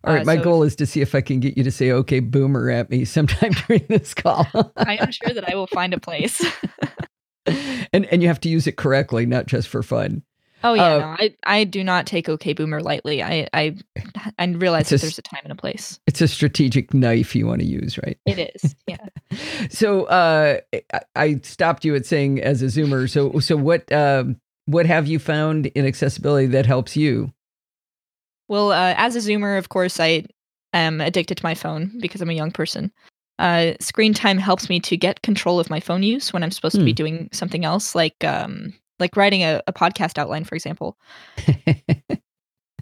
All 0.05 0.12
right, 0.15 0.23
Uh, 0.23 0.25
my 0.25 0.37
so- 0.37 0.43
goal 0.43 0.62
is 0.62 0.77
to 0.77 0.87
see 0.87 1.01
if 1.01 1.15
I 1.15 1.21
can 1.21 1.41
get 1.41 1.57
you 1.57 1.65
to 1.65 1.71
say 1.71 1.91
"Okay, 1.91 2.21
boomer" 2.21 2.71
at 2.71 2.91
me 2.91 3.05
sometime 3.17 3.53
during 3.67 3.85
this 3.89 4.15
call. 4.15 4.47
I 4.77 4.97
am 4.97 5.11
sure 5.12 5.35
that 5.35 5.49
I 5.51 5.55
will 5.55 5.67
find 5.67 5.93
a 5.95 6.01
place. 6.01 6.45
and 7.47 8.07
and 8.07 8.23
you 8.23 8.29
have 8.29 8.41
to 8.41 8.49
use 8.49 8.67
it 8.67 8.77
correctly, 8.77 9.27
not 9.27 9.47
just 9.47 9.69
for 9.69 9.83
fun. 9.83 10.23
Oh 10.65 10.75
yeah, 10.75 10.95
Uh, 10.95 10.99
no, 10.99 11.05
I 11.19 11.35
I 11.45 11.65
do 11.65 11.83
not 11.83 12.07
take 12.07 12.29
OK 12.29 12.53
Boomer 12.53 12.81
lightly. 12.81 13.21
I 13.23 13.49
I 13.53 13.77
I 14.39 14.47
realize 14.47 14.91
that 14.91 14.97
a 14.97 14.99
there's 15.01 15.19
a 15.19 15.23
time 15.23 15.41
and 15.43 15.53
a 15.53 15.57
place. 15.57 15.99
It's 16.07 16.21
a 16.21 16.29
strategic 16.29 16.95
knife 16.95 17.35
you 17.35 17.49
want 17.49 17.61
to 17.62 17.67
use, 17.67 17.99
right? 17.99 18.17
It 18.27 18.53
is, 18.55 18.77
yeah. 18.87 19.09
So 19.71 20.05
uh, 20.05 20.59
I, 20.95 21.01
I 21.17 21.41
stopped 21.43 21.85
you 21.85 21.97
at 21.97 22.07
saying 22.07 22.41
as 22.41 22.62
a 22.62 22.67
Zoomer. 22.67 23.11
So 23.11 23.41
so 23.41 23.57
what 23.57 23.91
um, 23.91 24.37
what 24.67 24.87
have 24.87 25.09
you 25.09 25.19
found 25.19 25.67
in 25.67 25.85
accessibility 25.85 26.47
that 26.49 26.67
helps 26.67 26.97
you? 26.97 27.33
Well, 28.52 28.71
uh, 28.71 28.92
as 28.99 29.16
a 29.16 29.21
Zoomer, 29.21 29.56
of 29.56 29.71
course, 29.71 29.99
I 29.99 30.26
am 30.75 31.00
addicted 31.00 31.38
to 31.38 31.42
my 31.42 31.54
phone 31.54 31.90
because 32.00 32.21
I'm 32.21 32.28
a 32.28 32.35
young 32.35 32.50
person. 32.50 32.92
Uh, 33.38 33.73
screen 33.80 34.12
time 34.12 34.37
helps 34.37 34.68
me 34.68 34.78
to 34.80 34.94
get 34.94 35.23
control 35.23 35.59
of 35.59 35.71
my 35.71 35.80
phone 35.80 36.02
use 36.02 36.35
when 36.35 36.42
I'm 36.42 36.50
supposed 36.50 36.75
to 36.75 36.85
be 36.85 36.90
Hmm. 36.90 36.97
doing 36.97 37.28
something 37.32 37.64
else, 37.64 37.94
like 37.94 38.23
um, 38.25 38.75
like 38.99 39.16
writing 39.16 39.42
a, 39.42 39.62
a 39.66 39.73
podcast 39.73 40.18
outline, 40.18 40.44
for 40.44 40.54
example. 40.54 40.99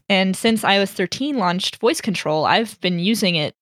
And 0.08 0.34
since 0.34 0.62
iOS 0.62 0.88
13 0.88 1.38
launched 1.38 1.76
voice 1.76 2.00
control, 2.00 2.46
I've 2.46 2.80
been 2.80 2.98
using 2.98 3.36
it 3.36 3.54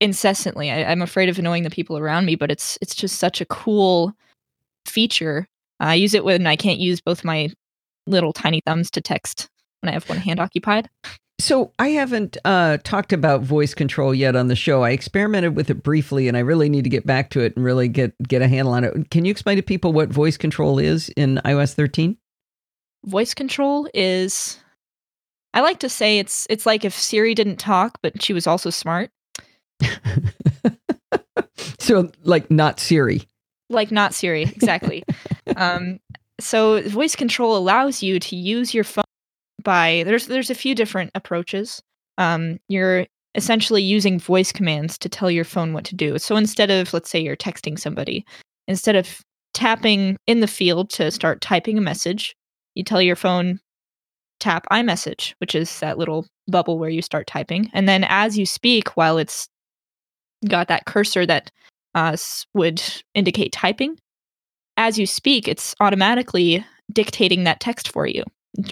incessantly. 0.00 0.70
I, 0.70 0.84
I'm 0.84 1.02
afraid 1.02 1.28
of 1.28 1.38
annoying 1.38 1.64
the 1.64 1.68
people 1.68 1.98
around 1.98 2.24
me, 2.24 2.36
but 2.36 2.50
it's 2.50 2.78
it's 2.80 2.94
just 2.94 3.18
such 3.18 3.42
a 3.42 3.44
cool 3.44 4.14
feature. 4.86 5.46
I 5.78 5.94
use 5.96 6.14
it 6.14 6.24
when 6.24 6.46
I 6.46 6.56
can't 6.56 6.78
use 6.78 7.02
both 7.02 7.22
my 7.22 7.50
little 8.06 8.32
tiny 8.32 8.62
thumbs 8.64 8.90
to 8.92 9.02
text 9.02 9.50
when 9.82 9.90
I 9.90 9.92
have 9.92 10.08
one 10.08 10.18
hand 10.18 10.40
occupied. 10.40 10.88
So 11.38 11.72
I 11.78 11.88
haven't 11.88 12.36
uh, 12.44 12.78
talked 12.84 13.12
about 13.12 13.42
voice 13.42 13.74
control 13.74 14.14
yet 14.14 14.36
on 14.36 14.46
the 14.46 14.54
show. 14.54 14.84
I 14.84 14.90
experimented 14.90 15.56
with 15.56 15.70
it 15.70 15.82
briefly, 15.82 16.28
and 16.28 16.36
I 16.36 16.40
really 16.40 16.68
need 16.68 16.84
to 16.84 16.90
get 16.90 17.04
back 17.04 17.30
to 17.30 17.40
it 17.40 17.56
and 17.56 17.64
really 17.64 17.88
get 17.88 18.14
get 18.22 18.42
a 18.42 18.48
handle 18.48 18.74
on 18.74 18.84
it. 18.84 19.10
Can 19.10 19.24
you 19.24 19.30
explain 19.30 19.56
to 19.56 19.62
people 19.62 19.92
what 19.92 20.08
voice 20.08 20.36
control 20.36 20.78
is 20.78 21.08
in 21.10 21.40
iOS 21.44 21.74
13? 21.74 22.16
Voice 23.04 23.34
control 23.34 23.88
is 23.92 24.60
I 25.52 25.62
like 25.62 25.80
to 25.80 25.88
say 25.88 26.18
it's 26.18 26.46
it's 26.48 26.64
like 26.64 26.84
if 26.84 26.94
Siri 26.94 27.34
didn't 27.34 27.56
talk, 27.56 27.98
but 28.02 28.22
she 28.22 28.32
was 28.32 28.46
also 28.46 28.70
smart. 28.70 29.10
So 31.82 32.10
like 32.22 32.48
not 32.50 32.78
Siri. 32.78 33.22
like 33.68 33.90
not 33.90 34.14
Siri, 34.14 34.42
exactly. 34.42 35.02
um, 35.56 35.98
so 36.38 36.80
voice 36.88 37.16
control 37.16 37.56
allows 37.56 38.02
you 38.02 38.20
to 38.20 38.36
use 38.36 38.72
your 38.72 38.84
phone 38.84 39.04
by 39.62 40.02
there's 40.06 40.26
there's 40.26 40.50
a 40.50 40.54
few 40.54 40.74
different 40.74 41.10
approaches. 41.14 41.82
Um, 42.18 42.58
you're 42.68 43.06
essentially 43.34 43.82
using 43.82 44.18
voice 44.18 44.52
commands 44.52 44.98
to 44.98 45.08
tell 45.08 45.30
your 45.30 45.44
phone 45.44 45.72
what 45.72 45.84
to 45.84 45.94
do. 45.94 46.18
So 46.18 46.36
instead 46.36 46.70
of 46.70 46.92
let's 46.92 47.10
say 47.10 47.20
you're 47.20 47.36
texting 47.36 47.78
somebody, 47.78 48.24
instead 48.68 48.96
of 48.96 49.20
tapping 49.54 50.16
in 50.26 50.40
the 50.40 50.46
field 50.46 50.90
to 50.90 51.10
start 51.10 51.40
typing 51.40 51.78
a 51.78 51.82
message, 51.82 52.34
you 52.74 52.84
tell 52.84 53.02
your 53.02 53.16
phone 53.16 53.60
tap 54.40 54.66
iMessage, 54.70 55.34
which 55.38 55.54
is 55.54 55.80
that 55.80 55.98
little 55.98 56.26
bubble 56.48 56.78
where 56.78 56.90
you 56.90 57.02
start 57.02 57.26
typing, 57.26 57.70
and 57.72 57.88
then 57.88 58.04
as 58.08 58.36
you 58.38 58.46
speak, 58.46 58.96
while 58.96 59.18
it's 59.18 59.48
got 60.48 60.68
that 60.68 60.86
cursor 60.86 61.24
that 61.24 61.50
uh, 61.94 62.16
would 62.54 62.82
indicate 63.14 63.52
typing. 63.52 63.98
As 64.76 64.98
you 64.98 65.06
speak, 65.06 65.46
it's 65.46 65.74
automatically 65.80 66.64
dictating 66.92 67.44
that 67.44 67.60
text 67.60 67.92
for 67.92 68.06
you 68.06 68.24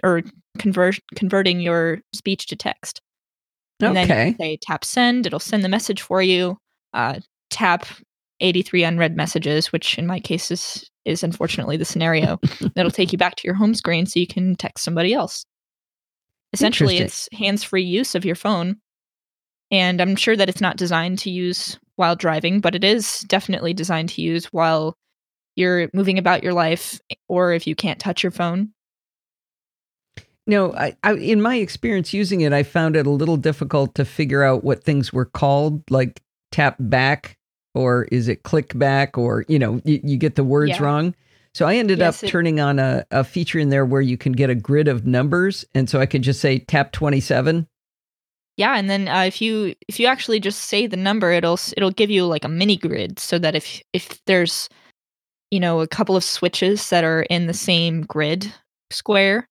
or 0.02 0.22
convert 0.58 0.98
converting 1.14 1.60
your 1.60 2.00
speech 2.12 2.46
to 2.46 2.56
text. 2.56 3.00
And 3.80 3.96
then 3.96 4.10
Okay. 4.10 4.28
you 4.28 4.34
say 4.38 4.58
tap 4.60 4.84
send, 4.84 5.26
it'll 5.26 5.38
send 5.38 5.64
the 5.64 5.68
message 5.68 6.02
for 6.02 6.20
you. 6.20 6.58
Uh, 6.92 7.20
tap 7.50 7.86
83 8.40 8.84
unread 8.84 9.16
messages, 9.16 9.72
which 9.72 9.98
in 9.98 10.06
my 10.06 10.20
case 10.20 10.50
is, 10.50 10.88
is 11.04 11.22
unfortunately 11.22 11.76
the 11.76 11.84
scenario. 11.84 12.38
That'll 12.74 12.90
take 12.90 13.12
you 13.12 13.18
back 13.18 13.36
to 13.36 13.46
your 13.46 13.54
home 13.54 13.74
screen 13.74 14.06
so 14.06 14.20
you 14.20 14.26
can 14.26 14.56
text 14.56 14.84
somebody 14.84 15.14
else. 15.14 15.44
Essentially, 16.52 16.98
it's 16.98 17.28
hands 17.32 17.62
free 17.62 17.84
use 17.84 18.14
of 18.14 18.24
your 18.24 18.34
phone. 18.34 18.76
And 19.70 20.00
I'm 20.00 20.16
sure 20.16 20.36
that 20.36 20.48
it's 20.48 20.60
not 20.60 20.76
designed 20.76 21.20
to 21.20 21.30
use 21.30 21.78
while 21.96 22.16
driving, 22.16 22.60
but 22.60 22.74
it 22.74 22.82
is 22.82 23.20
definitely 23.28 23.72
designed 23.72 24.08
to 24.10 24.22
use 24.22 24.46
while 24.46 24.96
you're 25.54 25.88
moving 25.94 26.18
about 26.18 26.42
your 26.42 26.54
life 26.54 26.98
or 27.28 27.52
if 27.52 27.66
you 27.66 27.76
can't 27.76 28.00
touch 28.00 28.22
your 28.22 28.32
phone. 28.32 28.70
No, 30.46 30.72
I, 30.74 30.96
I 31.04 31.14
in 31.14 31.40
my 31.42 31.56
experience 31.56 32.12
using 32.12 32.40
it, 32.40 32.52
I 32.52 32.62
found 32.62 32.96
it 32.96 33.06
a 33.06 33.10
little 33.10 33.36
difficult 33.36 33.94
to 33.96 34.04
figure 34.04 34.42
out 34.42 34.64
what 34.64 34.82
things 34.82 35.12
were 35.12 35.26
called, 35.26 35.82
like 35.90 36.20
tap 36.50 36.76
back 36.80 37.36
or 37.74 38.04
is 38.10 38.26
it 38.26 38.42
click 38.42 38.76
back 38.76 39.16
or 39.16 39.44
you 39.48 39.58
know 39.58 39.80
you, 39.84 40.00
you 40.02 40.16
get 40.16 40.34
the 40.34 40.42
words 40.44 40.70
Yeah. 40.70 40.82
wrong. 40.82 41.14
So 41.54 41.66
I 41.66 41.76
ended 41.76 41.98
Yes, 41.98 42.22
up 42.22 42.26
it- 42.28 42.30
turning 42.32 42.58
on 42.60 42.78
a, 42.78 43.04
a 43.10 43.22
feature 43.24 43.58
in 43.58 43.70
there 43.70 43.84
where 43.84 44.00
you 44.00 44.16
can 44.16 44.32
get 44.32 44.50
a 44.50 44.54
grid 44.54 44.88
of 44.88 45.06
numbers, 45.06 45.64
and 45.74 45.88
so 45.90 46.00
I 46.00 46.06
could 46.06 46.22
just 46.22 46.40
say 46.40 46.58
tap 46.58 46.92
twenty 46.92 47.20
seven. 47.20 47.66
Yeah, 48.56 48.76
and 48.76 48.90
then 48.90 49.08
uh, 49.08 49.22
if 49.22 49.40
you 49.40 49.74
if 49.88 49.98
you 50.00 50.06
actually 50.06 50.40
just 50.40 50.62
say 50.66 50.86
the 50.86 50.96
number, 50.96 51.30
it'll 51.32 51.58
it'll 51.76 51.90
give 51.92 52.10
you 52.10 52.26
like 52.26 52.44
a 52.44 52.48
mini 52.48 52.76
grid 52.76 53.18
so 53.18 53.38
that 53.38 53.54
if 53.54 53.82
if 53.92 54.20
there's 54.26 54.68
you 55.50 55.60
know 55.60 55.80
a 55.80 55.86
couple 55.88 56.16
of 56.16 56.24
switches 56.24 56.90
that 56.90 57.04
are 57.04 57.22
in 57.22 57.46
the 57.46 57.54
same 57.54 58.02
grid 58.02 58.52
square, 58.90 59.48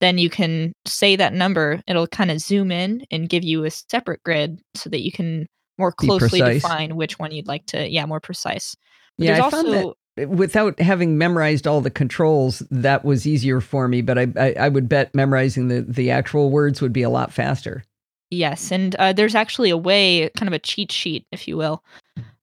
then 0.00 0.18
you 0.18 0.30
can 0.30 0.72
say 0.86 1.16
that 1.16 1.32
number. 1.32 1.80
It'll 1.86 2.06
kind 2.06 2.30
of 2.30 2.40
zoom 2.40 2.70
in 2.70 3.04
and 3.10 3.28
give 3.28 3.44
you 3.44 3.64
a 3.64 3.70
separate 3.70 4.22
grid 4.22 4.60
so 4.74 4.90
that 4.90 5.02
you 5.02 5.12
can 5.12 5.46
more 5.78 5.92
closely 5.92 6.40
define 6.40 6.96
which 6.96 7.18
one 7.18 7.32
you'd 7.32 7.46
like 7.46 7.66
to. 7.66 7.88
Yeah, 7.88 8.06
more 8.06 8.20
precise. 8.20 8.76
But 9.16 9.24
Yeah, 9.24 9.32
there's 9.34 9.46
I 9.46 9.50
found 9.50 9.72
that 9.72 9.94
without 10.28 10.80
having 10.80 11.18
memorized 11.18 11.66
all 11.66 11.80
the 11.80 11.90
controls, 11.90 12.62
that 12.70 13.04
was 13.04 13.26
easier 13.26 13.60
for 13.60 13.88
me. 13.88 14.02
But 14.02 14.18
I, 14.18 14.26
I, 14.36 14.54
I 14.60 14.68
would 14.68 14.88
bet 14.88 15.14
memorizing 15.14 15.68
the, 15.68 15.82
the 15.82 16.10
actual 16.10 16.50
words 16.50 16.80
would 16.80 16.92
be 16.92 17.02
a 17.02 17.10
lot 17.10 17.32
faster. 17.32 17.84
Yes, 18.30 18.70
and 18.70 18.94
uh, 18.96 19.12
there's 19.12 19.34
actually 19.34 19.70
a 19.70 19.76
way, 19.76 20.28
kind 20.36 20.48
of 20.48 20.52
a 20.52 20.58
cheat 20.58 20.92
sheet, 20.92 21.24
if 21.32 21.48
you 21.48 21.56
will. 21.56 21.82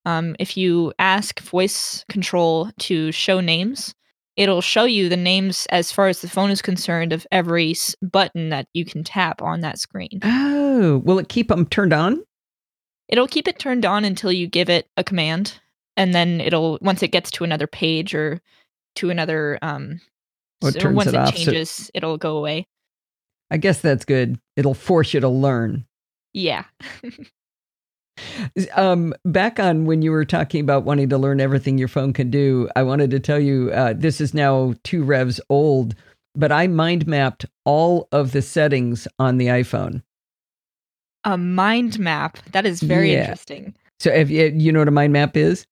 Um, 0.06 0.36
if 0.40 0.58
you 0.58 0.94
ask 0.98 1.40
voice 1.42 2.06
control 2.10 2.72
to 2.80 3.12
show 3.12 3.40
names, 3.40 3.94
it'll 4.38 4.62
show 4.62 4.84
you 4.86 5.10
the 5.10 5.18
names 5.18 5.66
as 5.70 5.92
far 5.92 6.08
as 6.08 6.22
the 6.22 6.30
phone 6.30 6.52
is 6.52 6.62
concerned 6.62 7.14
of 7.14 7.26
every 7.32 7.72
s- 7.72 7.96
button 8.02 8.50
that 8.50 8.68
you 8.74 8.86
can 8.86 9.04
tap 9.04 9.42
on 9.42 9.62
that 9.62 9.80
screen. 9.80 10.20
Oh, 10.24 10.98
will 11.06 11.20
it 11.20 11.30
keep 11.30 11.48
them 11.48 11.66
turned 11.66 11.94
on? 11.94 12.24
It'll 13.08 13.28
keep 13.28 13.48
it 13.48 13.60
turned 13.60 13.86
on 13.86 14.04
until 14.06 14.32
you 14.32 14.48
give 14.48 14.70
it 14.70 14.88
a 14.98 15.04
command, 15.04 15.60
and 15.96 16.14
then 16.14 16.42
it'll 16.42 16.78
once 16.82 17.04
it 17.04 17.12
gets 17.12 17.32
to 17.32 17.44
another 17.44 17.68
page 17.68 18.14
or 18.16 18.42
to 18.96 19.10
another 19.10 19.60
um, 19.62 20.02
Oh, 20.64 20.68
it 20.70 20.82
so 20.82 20.92
once 20.92 21.10
it 21.10 21.14
it, 21.16 21.18
off, 21.18 21.38
so- 21.38 21.44
changes, 21.46 21.92
it'll 21.94 22.18
go 22.18 22.38
away. 22.38 22.68
I 23.52 23.58
guess 23.58 23.80
that's 23.80 24.06
good. 24.06 24.40
It'll 24.56 24.74
force 24.74 25.14
you 25.14 25.20
to 25.20 25.30
learn. 25.30 25.86
Yeah. 26.34 26.66
Um, 28.76 29.14
back 29.26 29.60
on 29.60 29.86
when 29.86 30.02
you 30.02 30.12
were 30.12 30.26
talking 30.26 30.62
about 30.62 30.84
wanting 30.84 31.10
to 31.10 31.18
learn 31.18 31.42
everything 31.42 31.78
your 31.78 31.88
phone 31.88 32.14
can 32.14 32.30
do, 32.30 32.70
I 32.76 32.84
wanted 32.84 33.12
to 33.12 33.20
tell 33.20 33.40
you 33.40 33.72
uh, 33.72 33.94
this 33.96 34.22
is 34.22 34.34
now 34.34 34.74
two 34.84 35.04
revs 35.04 35.40
old, 35.50 35.96
but 36.36 36.52
I 36.52 36.68
mind 36.68 37.08
mapped 37.08 37.46
all 37.66 38.08
of 38.12 38.32
the 38.32 38.42
settings 38.42 39.08
on 39.20 39.38
the 39.38 39.48
iPhone. 39.48 40.02
A 41.24 41.38
mind 41.38 42.00
map. 42.00 42.38
That 42.52 42.66
is 42.66 42.82
very 42.82 43.12
Yeah. 43.12 43.22
interesting. 43.22 43.74
So, 44.00 44.12
if 44.12 44.30
you, 44.30 44.54
you 44.56 44.72
know 44.72 44.80
what 44.80 44.88
a 44.88 44.92
mind 44.92 45.14
map 45.14 45.36
is? 45.36 45.66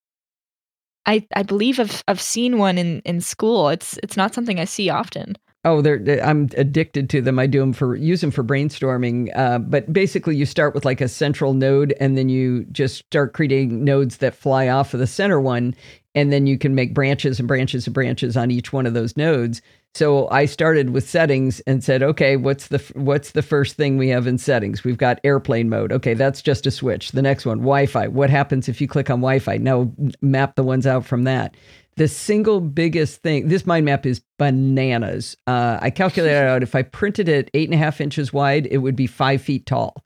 I, 1.05 1.27
I 1.35 1.43
believe 1.43 1.79
I've 1.79 2.03
I've 2.07 2.21
seen 2.21 2.57
one 2.57 2.77
in, 2.77 3.01
in 3.01 3.19
school. 3.21 3.69
It's 3.69 3.99
it's 4.01 4.15
not 4.17 4.33
something 4.33 4.59
I 4.59 4.65
see 4.65 4.89
often. 4.89 5.37
Oh, 5.65 5.81
they're, 5.81 5.99
they 5.99 6.21
I'm 6.21 6.49
addicted 6.57 7.09
to 7.11 7.21
them. 7.21 7.39
I 7.39 7.47
do 7.47 7.59
them 7.59 7.73
for 7.73 7.95
use 7.95 8.21
them 8.21 8.31
for 8.31 8.43
brainstorming. 8.43 9.29
Uh, 9.35 9.59
but 9.59 9.91
basically, 9.93 10.35
you 10.35 10.45
start 10.45 10.75
with 10.75 10.85
like 10.85 11.01
a 11.01 11.07
central 11.07 11.53
node, 11.53 11.93
and 11.99 12.17
then 12.17 12.29
you 12.29 12.65
just 12.65 12.97
start 12.97 13.33
creating 13.33 13.83
nodes 13.83 14.17
that 14.17 14.35
fly 14.35 14.67
off 14.67 14.93
of 14.93 14.99
the 14.99 15.07
center 15.07 15.39
one. 15.39 15.75
and 16.15 16.31
then 16.31 16.45
you 16.47 16.57
can 16.57 16.75
make 16.75 16.93
branches 16.93 17.39
and 17.39 17.47
branches 17.47 17.87
and 17.87 17.93
branches 17.93 18.37
on 18.37 18.51
each 18.51 18.71
one 18.71 18.85
of 18.85 18.93
those 18.93 19.17
nodes. 19.17 19.61
So 19.95 20.27
I 20.29 20.45
started 20.45 20.89
with 20.89 21.07
settings 21.07 21.59
and 21.61 21.83
said, 21.83 22.01
okay, 22.01 22.35
what's 22.35 22.67
the 22.67 22.79
what's 22.95 23.31
the 23.31 23.43
first 23.43 23.75
thing 23.75 23.97
we 23.97 24.09
have 24.09 24.25
in 24.25 24.37
settings? 24.39 24.83
We've 24.83 24.97
got 24.97 25.19
airplane 25.23 25.69
mode. 25.69 25.91
Okay, 25.91 26.15
that's 26.15 26.41
just 26.41 26.65
a 26.65 26.71
switch. 26.71 27.11
The 27.11 27.21
next 27.21 27.45
one, 27.45 27.59
Wi-Fi. 27.59 28.07
What 28.07 28.29
happens 28.31 28.67
if 28.67 28.81
you 28.81 28.87
click 28.87 29.09
on 29.09 29.19
Wi-Fi? 29.19 29.57
Now 29.57 29.91
map 30.21 30.55
the 30.55 30.63
ones 30.63 30.87
out 30.87 31.05
from 31.05 31.25
that. 31.25 31.55
The 31.95 32.07
single 32.07 32.59
biggest 32.59 33.21
thing, 33.21 33.47
this 33.47 33.65
mind 33.65 33.85
map 33.85 34.05
is 34.05 34.21
bananas. 34.39 35.37
Uh, 35.45 35.77
I 35.81 35.89
calculated 35.89 36.47
out 36.47 36.63
if 36.63 36.73
I 36.75 36.81
printed 36.81 37.29
it 37.29 37.51
eight 37.53 37.67
and 37.69 37.75
a 37.75 37.77
half 37.77 38.01
inches 38.01 38.33
wide, 38.33 38.67
it 38.67 38.79
would 38.79 38.95
be 38.95 39.07
five 39.07 39.41
feet 39.41 39.65
tall. 39.65 40.03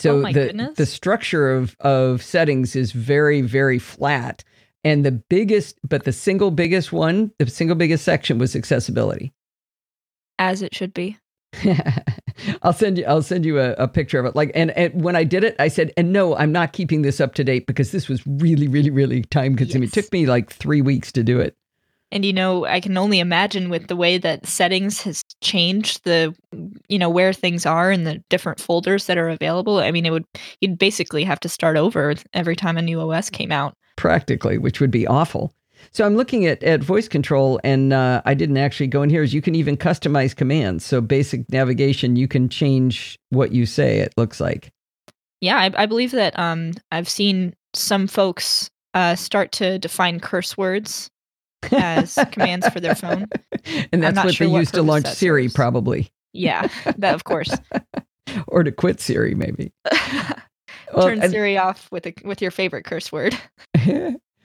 So 0.00 0.18
Oh 0.18 0.22
the 0.22 0.32
goodness. 0.32 0.76
the 0.76 0.86
structure 0.86 1.54
of 1.54 1.76
of 1.80 2.22
settings 2.22 2.74
is 2.74 2.92
very 2.92 3.40
very 3.42 3.78
flat. 3.78 4.42
And 4.84 5.04
the 5.06 5.12
biggest, 5.12 5.78
but 5.88 6.02
the 6.02 6.12
single 6.12 6.50
biggest 6.50 6.92
one, 6.92 7.30
the 7.38 7.48
single 7.48 7.76
biggest 7.76 8.04
section 8.04 8.38
was 8.38 8.56
accessibility. 8.56 9.32
As 10.40 10.60
it 10.60 10.74
should 10.74 10.92
be. 10.92 11.18
I'll 12.62 12.72
send 12.72 12.98
you. 12.98 13.04
I'll 13.04 13.22
send 13.22 13.44
you 13.44 13.58
a, 13.60 13.72
a 13.74 13.88
picture 13.88 14.18
of 14.18 14.26
it. 14.26 14.34
Like, 14.34 14.50
and, 14.54 14.70
and 14.72 15.02
when 15.02 15.16
I 15.16 15.24
did 15.24 15.44
it, 15.44 15.54
I 15.58 15.68
said, 15.68 15.92
"And 15.96 16.12
no, 16.12 16.36
I'm 16.36 16.52
not 16.52 16.72
keeping 16.72 17.02
this 17.02 17.20
up 17.20 17.34
to 17.34 17.44
date 17.44 17.66
because 17.66 17.92
this 17.92 18.08
was 18.08 18.26
really, 18.26 18.68
really, 18.68 18.90
really 18.90 19.22
time 19.22 19.56
consuming. 19.56 19.88
It 19.88 19.92
took 19.92 20.10
me 20.12 20.26
like 20.26 20.50
three 20.50 20.82
weeks 20.82 21.12
to 21.12 21.22
do 21.22 21.38
it." 21.40 21.56
And 22.10 22.26
you 22.26 22.32
know, 22.32 22.66
I 22.66 22.80
can 22.80 22.96
only 22.98 23.20
imagine 23.20 23.70
with 23.70 23.86
the 23.86 23.96
way 23.96 24.18
that 24.18 24.46
settings 24.46 25.02
has 25.02 25.22
changed 25.40 26.04
the 26.04 26.34
you 26.88 26.98
know 26.98 27.10
where 27.10 27.32
things 27.32 27.64
are 27.64 27.90
and 27.90 28.06
the 28.06 28.22
different 28.28 28.60
folders 28.60 29.06
that 29.06 29.18
are 29.18 29.28
available. 29.28 29.78
I 29.78 29.90
mean, 29.90 30.06
it 30.06 30.10
would 30.10 30.26
you'd 30.60 30.78
basically 30.78 31.24
have 31.24 31.40
to 31.40 31.48
start 31.48 31.76
over 31.76 32.14
every 32.34 32.56
time 32.56 32.76
a 32.76 32.82
new 32.82 33.00
OS 33.00 33.30
came 33.30 33.52
out. 33.52 33.74
practically, 33.96 34.58
which 34.58 34.80
would 34.80 34.90
be 34.90 35.06
awful. 35.06 35.54
So 35.90 36.06
I'm 36.06 36.16
looking 36.16 36.46
at, 36.46 36.62
at 36.62 36.82
voice 36.82 37.08
control, 37.08 37.60
and 37.64 37.92
uh, 37.92 38.22
I 38.24 38.34
didn't 38.34 38.56
actually 38.56 38.86
go 38.86 39.02
in 39.02 39.10
here. 39.10 39.22
Is 39.22 39.34
you 39.34 39.42
can 39.42 39.54
even 39.54 39.76
customize 39.76 40.34
commands. 40.34 40.84
So 40.84 41.00
basic 41.00 41.50
navigation, 41.50 42.16
you 42.16 42.28
can 42.28 42.48
change 42.48 43.18
what 43.30 43.52
you 43.52 43.66
say. 43.66 43.98
It 43.98 44.12
looks 44.16 44.40
like. 44.40 44.70
Yeah, 45.40 45.56
I, 45.58 45.70
I 45.82 45.86
believe 45.86 46.12
that 46.12 46.38
um 46.38 46.72
I've 46.92 47.08
seen 47.08 47.54
some 47.74 48.06
folks 48.06 48.70
uh 48.94 49.16
start 49.16 49.50
to 49.52 49.78
define 49.78 50.20
curse 50.20 50.56
words 50.56 51.10
as 51.72 52.16
commands 52.32 52.68
for 52.68 52.80
their 52.80 52.94
phone. 52.94 53.26
and 53.92 54.02
that's 54.02 54.16
what 54.22 54.34
sure 54.34 54.46
they 54.46 54.52
what 54.52 54.60
used 54.60 54.74
to 54.74 54.82
launch 54.82 55.06
Siri, 55.08 55.44
serves. 55.44 55.54
probably, 55.54 56.10
Yeah, 56.32 56.68
that 56.96 57.14
of 57.14 57.24
course. 57.24 57.54
or 58.46 58.62
to 58.62 58.72
quit 58.72 59.00
Siri, 59.00 59.34
maybe. 59.34 59.72
Turn 60.94 61.22
and- 61.22 61.30
Siri 61.30 61.56
off 61.58 61.88
with 61.90 62.06
a, 62.06 62.14
with 62.24 62.40
your 62.42 62.50
favorite 62.50 62.84
curse 62.84 63.10
word. 63.12 63.36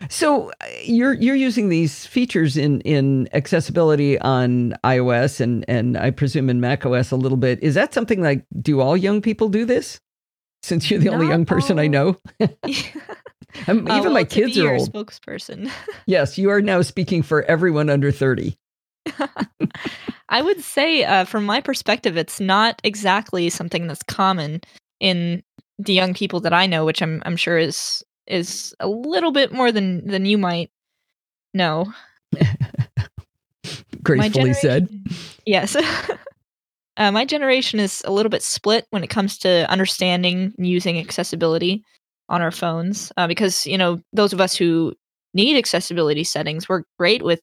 So 0.10 0.50
uh, 0.50 0.66
you're 0.84 1.14
you're 1.14 1.36
using 1.36 1.70
these 1.70 2.06
features 2.06 2.58
in 2.58 2.82
in 2.82 3.28
accessibility 3.34 4.20
on 4.20 4.74
iOS 4.84 5.40
and 5.40 5.66
and 5.68 5.98
I 5.98 6.12
presume 6.12 6.50
in 6.50 6.60
macOS 6.62 7.12
a 7.12 7.16
little 7.16 7.38
bit. 7.38 7.62
Is 7.62 7.76
that 7.76 7.94
something 7.94 8.22
like 8.22 8.46
do 8.62 8.80
all 8.80 8.96
young 8.98 9.22
people 9.22 9.50
do 9.50 9.66
this? 9.66 10.00
Since 10.64 10.90
you're 10.90 11.00
the 11.00 11.10
only 11.10 11.28
young 11.28 11.46
person 11.46 11.80
I 11.80 11.88
know, 11.88 12.18
Um, 13.68 13.88
Uh, 13.88 13.98
even 13.98 14.04
well, 14.06 14.14
my 14.14 14.24
kids 14.24 14.58
are 14.58 14.76
old. 14.76 14.92
Spokesperson. 14.92 15.72
Yes, 16.06 16.38
you 16.38 16.50
are 16.50 16.62
now 16.62 16.82
speaking 16.82 17.22
for 17.24 17.44
everyone 17.44 17.90
under 17.90 18.12
thirty. 18.12 18.58
I 20.30 20.42
would 20.42 20.62
say, 20.62 21.04
uh, 21.06 21.24
from 21.26 21.46
my 21.46 21.62
perspective, 21.62 22.18
it's 22.18 22.40
not 22.40 22.82
exactly 22.84 23.50
something 23.50 23.88
that's 23.88 24.04
common 24.04 24.62
in 25.00 25.44
the 25.80 25.94
young 25.94 26.14
people 26.14 26.40
that 26.42 26.54
I 26.54 26.66
know, 26.66 26.86
which 26.86 27.02
I'm 27.02 27.22
I'm 27.26 27.38
sure 27.38 27.58
is 27.58 28.04
is 28.28 28.76
a 28.80 28.88
little 28.88 29.32
bit 29.32 29.52
more 29.52 29.72
than 29.72 30.08
than 30.08 30.26
you 30.26 30.38
might 30.38 30.72
know. 31.54 31.92
Gracefully 34.04 34.54
said. 34.54 34.88
Yes. 35.46 35.76
uh, 36.98 37.12
my 37.12 37.26
generation 37.26 37.80
is 37.80 38.02
a 38.06 38.12
little 38.12 38.30
bit 38.30 38.44
split 38.44 38.86
when 38.92 39.04
it 39.04 39.10
comes 39.10 39.38
to 39.40 39.70
understanding 39.70 40.54
and 40.58 40.68
using 40.68 41.00
accessibility 41.00 41.84
on 42.30 42.42
our 42.42 42.52
phones 42.52 43.12
uh, 43.18 43.28
because, 43.28 43.66
you 43.66 43.78
know, 43.78 44.00
those 44.14 44.34
of 44.34 44.42
us 44.42 44.56
who 44.56 44.94
need 45.34 45.58
accessibility 45.58 46.24
settings, 46.24 46.68
we're 46.68 46.84
great 46.98 47.24
with 47.24 47.42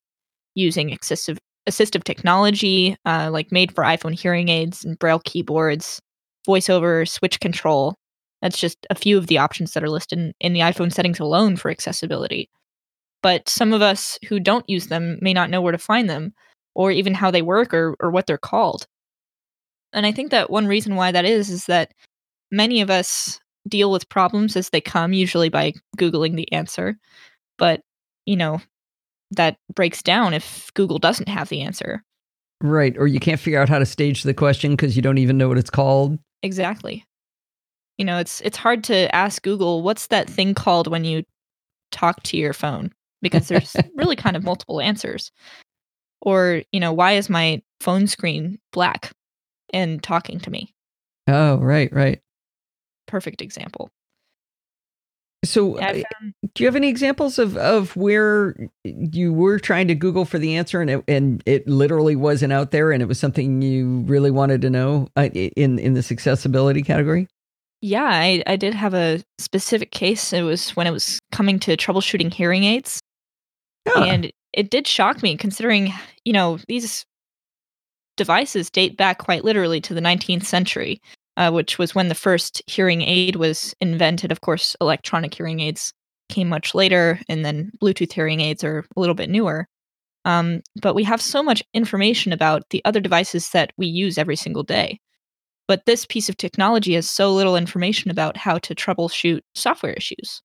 using 0.55 0.93
accessive, 0.93 1.39
assistive 1.69 2.05
technology, 2.05 2.97
uh, 3.05 3.31
like 3.31 3.51
made 3.51 3.75
for 3.75 3.85
iPhone 3.85 4.19
hearing 4.19 4.49
aids 4.49 4.85
and 4.85 4.99
braille 4.99 5.21
keyboards, 5.25 6.01
voiceover, 6.47 7.09
switch 7.09 7.41
control. 7.41 7.95
That's 8.45 8.59
just 8.59 8.87
a 8.91 8.95
few 8.95 9.17
of 9.17 9.29
the 9.29 9.39
options 9.39 9.73
that 9.73 9.83
are 9.83 9.89
listed 9.89 10.19
in, 10.19 10.35
in 10.39 10.53
the 10.53 10.61
iPhone 10.61 10.93
settings 10.93 11.19
alone 11.19 11.57
for 11.57 11.71
accessibility. 11.71 12.51
But 13.23 13.49
some 13.49 13.73
of 13.73 13.81
us 13.81 14.19
who 14.29 14.39
don't 14.39 14.69
use 14.69 14.89
them 14.89 15.17
may 15.23 15.33
not 15.33 15.49
know 15.49 15.63
where 15.63 15.73
to 15.73 15.79
find 15.79 16.11
them 16.11 16.35
or 16.75 16.91
even 16.91 17.15
how 17.15 17.31
they 17.31 17.41
work 17.41 17.73
or, 17.73 17.97
or 18.01 18.11
what 18.11 18.27
they're 18.27 18.37
called. 18.37 18.87
And 19.95 20.05
I 20.05 20.13
think 20.13 20.31
that 20.31 20.51
one 20.51 20.67
reason 20.67 20.95
why 20.95 21.11
that 21.11 21.25
is 21.25 21.49
is 21.49 21.65
that 21.67 21.93
many 22.51 22.83
of 22.83 22.91
us 22.91 23.41
deal 23.67 23.91
with 23.91 24.11
problems 24.11 24.57
as 24.57 24.69
they 24.69 24.81
come, 24.83 25.15
usually 25.15 25.49
by 25.49 25.73
Googling 25.97 26.37
the 26.37 26.53
answer. 26.53 26.99
But, 27.57 27.81
you 28.27 28.37
know, 28.37 28.61
that 29.31 29.57
breaks 29.75 30.03
down 30.03 30.35
if 30.35 30.71
Google 30.75 30.99
doesn't 30.99 31.31
have 31.31 31.49
the 31.49 31.63
answer. 31.63 32.05
Right, 32.63 32.95
or 32.99 33.07
you 33.07 33.21
can't 33.21 33.41
figure 33.41 33.63
out 33.63 33.71
how 33.71 33.79
to 33.79 33.87
stage 33.87 34.23
the 34.23 34.35
question 34.35 34.73
because 34.73 34.97
you 34.97 35.03
don't 35.03 35.17
even 35.17 35.39
know 35.39 35.49
what 35.49 35.57
it's 35.57 35.71
called. 35.71 36.19
Exactly. 36.43 37.07
You 37.99 38.05
know, 38.05 38.19
it's 38.19 38.41
it's 38.41 38.57
hard 38.57 38.85
to 38.85 39.15
ask 39.15 39.43
Google 39.43 39.83
what's 39.83 40.09
that 40.09 40.29
thing 40.29 40.55
called 40.55 40.89
when 40.89 41.05
you 41.05 41.25
talk 41.93 42.23
to 42.25 42.37
your 42.37 42.53
phone 42.53 42.93
because 43.23 43.49
there's 43.49 43.77
really 43.97 44.17
kind 44.17 44.37
of 44.37 44.45
multiple 44.45 44.81
answers. 44.81 45.31
Or, 46.21 46.63
you 46.73 46.81
know, 46.81 46.93
why 46.93 47.13
is 47.13 47.29
my 47.29 47.63
phone 47.81 48.07
screen 48.07 48.59
black 48.73 49.13
and 49.73 50.03
talking 50.03 50.41
to 50.41 50.51
me? 50.51 50.75
Oh, 51.29 51.57
right, 51.57 51.93
right. 51.93 52.21
Perfect 53.07 53.43
example. 53.43 53.91
So, 55.45 55.79
Yeah, 55.79 55.93
found- 55.93 56.35
do 56.55 56.63
you 56.63 56.67
have 56.67 56.77
any 56.77 56.89
examples 56.89 57.39
of, 57.39 57.57
of 57.59 57.95
where 57.97 58.57
you 58.85 59.33
were 59.33 59.59
trying 59.59 59.89
to 59.89 59.95
Google 59.95 60.25
for 60.25 60.39
the 60.39 60.57
answer 60.57 60.81
and 60.81 60.91
it, 60.91 61.05
and 61.07 61.43
it 61.45 61.69
literally 61.69 62.17
wasn't 62.17 62.53
out 62.53 62.71
there 62.71 62.93
and 62.93 63.03
it 63.03 63.07
was 63.07 63.19
something 63.21 63.61
you 63.61 64.01
really 64.07 64.31
wanted 64.31 64.63
to 64.63 64.71
know 64.71 65.09
uh, 65.17 65.29
in 65.35 65.79
in 65.79 65.93
this 65.93 66.11
accessibility 66.11 66.83
category? 66.83 67.29
Yeah, 67.85 68.05
I, 68.05 68.43
I 68.47 68.57
did 68.57 68.73
have 68.73 68.95
a 68.95 69.23
specific 69.39 69.91
case. 69.91 70.33
It 70.33 70.41
was 70.41 70.71
when 70.71 70.87
it 70.87 70.91
was 70.91 71.19
coming 71.33 71.59
to 71.61 71.77
troubleshooting 71.77 72.33
hearing 72.33 72.65
aids. 72.65 72.99
Huh. 73.87 74.05
And 74.05 74.31
it 74.55 74.71
did 74.71 74.87
shock 74.87 75.23
me 75.23 75.37
considering, 75.37 75.93
you 76.25 76.33
know, 76.33 76.59
these 76.67 77.05
devices 78.17 78.71
date 78.71 78.97
back 78.97 79.19
quite 79.19 79.45
literally 79.45 79.83
to 79.83 79.93
the 79.93 80.01
19th 80.01 80.47
century, 80.47 80.99
uh, 81.37 81.51
which 81.51 81.79
was 81.79 81.95
when 81.95 82.09
the 82.09 82.15
first 82.15 82.63
hearing 82.67 83.03
aid 83.03 83.37
was 83.37 83.75
invented. 83.83 84.33
Of 84.33 84.41
course, 84.41 84.75
electronic 84.81 85.35
hearing 85.35 85.61
aids 85.61 85.93
came 86.31 86.49
much 86.49 86.75
later, 86.75 87.21
and 87.29 87.45
then 87.45 87.71
Bluetooth 87.83 88.15
hearing 88.15 88.41
aids 88.41 88.65
are 88.65 88.87
a 88.97 89.01
little 89.01 89.15
bit 89.15 89.29
newer. 89.29 89.67
Um, 90.25 90.63
but 90.81 90.95
we 90.95 91.05
have 91.05 91.21
so 91.21 91.43
much 91.43 91.63
information 91.75 92.33
about 92.33 92.63
the 92.71 92.81
other 92.87 93.01
devices 93.01 93.51
that 93.51 93.75
we 93.77 93.87
use 93.87 94.17
every 94.17 94.37
single 94.37 94.63
day. 94.63 95.01
But 95.67 95.87
this 95.87 96.05
piece 96.05 96.29
of 96.29 96.37
technology 96.37 96.95
has 96.95 97.09
so 97.09 97.33
little 97.33 97.57
information 97.57 98.11
about 98.11 98.37
how 98.37 98.59
to 98.59 98.75
troubleshoot 98.75 99.41
software 99.55 99.95
issues. 99.95 100.43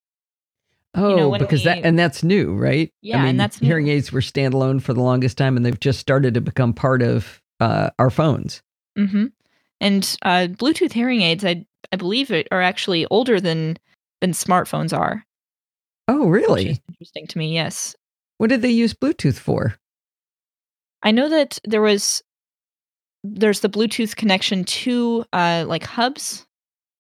oh, 0.95 1.15
know, 1.15 1.29
when 1.29 1.39
because 1.41 1.63
that 1.65 1.79
and 1.84 1.99
that's 1.99 2.23
new, 2.23 2.55
right? 2.55 2.91
Yeah, 3.01 3.25
and 3.25 3.39
that's 3.39 3.62
new. 3.62 3.67
hearing 3.67 3.88
aids 3.89 4.12
were 4.12 4.21
standalone 4.21 4.82
for 4.82 4.93
the 4.93 5.01
longest 5.01 5.38
time, 5.38 5.58
and 5.58 5.65
they've 5.65 5.79
just 5.79 5.99
started 5.99 6.34
to 6.36 6.41
become 6.41 6.73
part 6.73 7.01
of 7.01 7.41
uh, 7.60 7.89
our 7.99 8.10
phones. 8.10 8.62
Mm-hmm. 8.97 9.25
And 9.82 10.17
uh, 10.23 10.47
Bluetooth 10.49 10.93
hearing 10.93 11.21
aids, 11.21 11.43
I 11.43 11.65
I 11.91 11.97
believe, 11.97 12.32
it 12.32 12.47
are 12.51 12.62
actually 12.62 13.05
older 13.08 13.39
than 13.39 13.77
than 14.21 14.32
smartphones 14.32 14.97
are. 14.97 15.25
Oh, 16.08 16.27
really? 16.27 16.82
interesting 16.89 17.27
to 17.27 17.38
me. 17.38 17.53
Yes, 17.53 17.95
What 18.38 18.49
did 18.49 18.62
they 18.62 18.71
use 18.71 18.93
Bluetooth 18.93 19.38
for? 19.38 19.75
I 21.03 21.12
know 21.12 21.29
that 21.29 21.60
there 21.63 21.82
was 21.82 22.23
there's 23.23 23.60
the 23.62 23.69
Bluetooth 23.69 24.15
connection 24.15 24.63
to 24.65 25.25
uh, 25.34 25.65
like 25.67 25.84
hubs. 25.84 26.45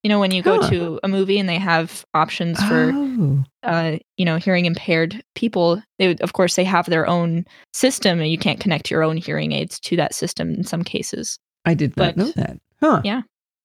You 0.03 0.07
know, 0.09 0.19
when 0.21 0.31
you 0.31 0.41
go 0.41 0.61
Huh. 0.61 0.69
to 0.69 0.99
a 1.03 1.09
movie 1.09 1.39
and 1.39 1.49
they 1.49 1.57
have 1.57 2.05
options 2.13 2.57
for 2.63 2.91
Oh, 2.93 3.43
uh, 3.63 3.97
you 4.15 4.23
know 4.23 4.37
hearing 4.37 4.63
impaired 4.65 5.21
people, 5.35 5.81
they 5.97 6.07
would, 6.07 6.21
of 6.21 6.31
course 6.33 6.55
they 6.55 6.63
have 6.63 6.85
their 6.85 7.05
own 7.05 7.45
system, 7.73 8.19
and 8.21 8.31
you 8.31 8.37
can't 8.37 8.61
connect 8.61 8.89
your 8.89 9.03
own 9.03 9.17
hearing 9.17 9.51
aids 9.51 9.77
to 9.81 9.97
that 9.97 10.15
system 10.15 10.53
in 10.53 10.63
some 10.63 10.83
cases. 10.83 11.37
I 11.65 11.73
did 11.73 11.97
not 11.97 12.15
But- 12.15 12.17
know 12.17 12.31
that. 12.37 12.59
Huh? 12.79 13.01
Yeah. 13.03 13.21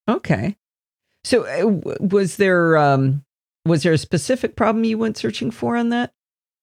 Okay. 0.09 0.57
So, 1.23 1.45
uh, 1.45 1.59
w- 1.61 1.97
was 2.01 2.37
there 2.37 2.77
um, 2.79 3.23
was 3.65 3.85
there 3.85 3.93
a 3.93 3.99
specific 3.99 4.57
problem 4.57 4.83
you 4.85 4.99
went 4.99 5.17
searching 5.17 5.53
for 5.53 5.77
on 5.77 5.91
that? 5.91 6.11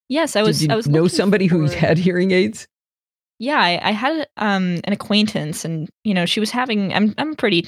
Yes, 0.10 0.36
I 0.36 0.42
was. 0.44 0.60
did 0.60 0.68
you 0.68 0.74
I 0.74 0.76
was 0.76 0.88
know 0.90 1.08
somebody 1.08 1.46
who 1.48 1.64
had 1.68 1.98
hearing 1.98 2.32
aids? 2.32 2.68
Yeah 3.42 3.60
I, 3.60 3.90
I 3.90 3.92
had 3.92 4.28
um 4.38 4.80
an 4.84 4.94
acquaintance 4.94 5.66
and 5.66 5.90
you 6.04 6.14
know 6.14 6.26
she 6.26 6.40
was 6.40 6.52
having 6.52 6.94
i'm 6.94 7.14
i'm 7.18 7.32
a 7.32 7.36
pretty 7.36 7.68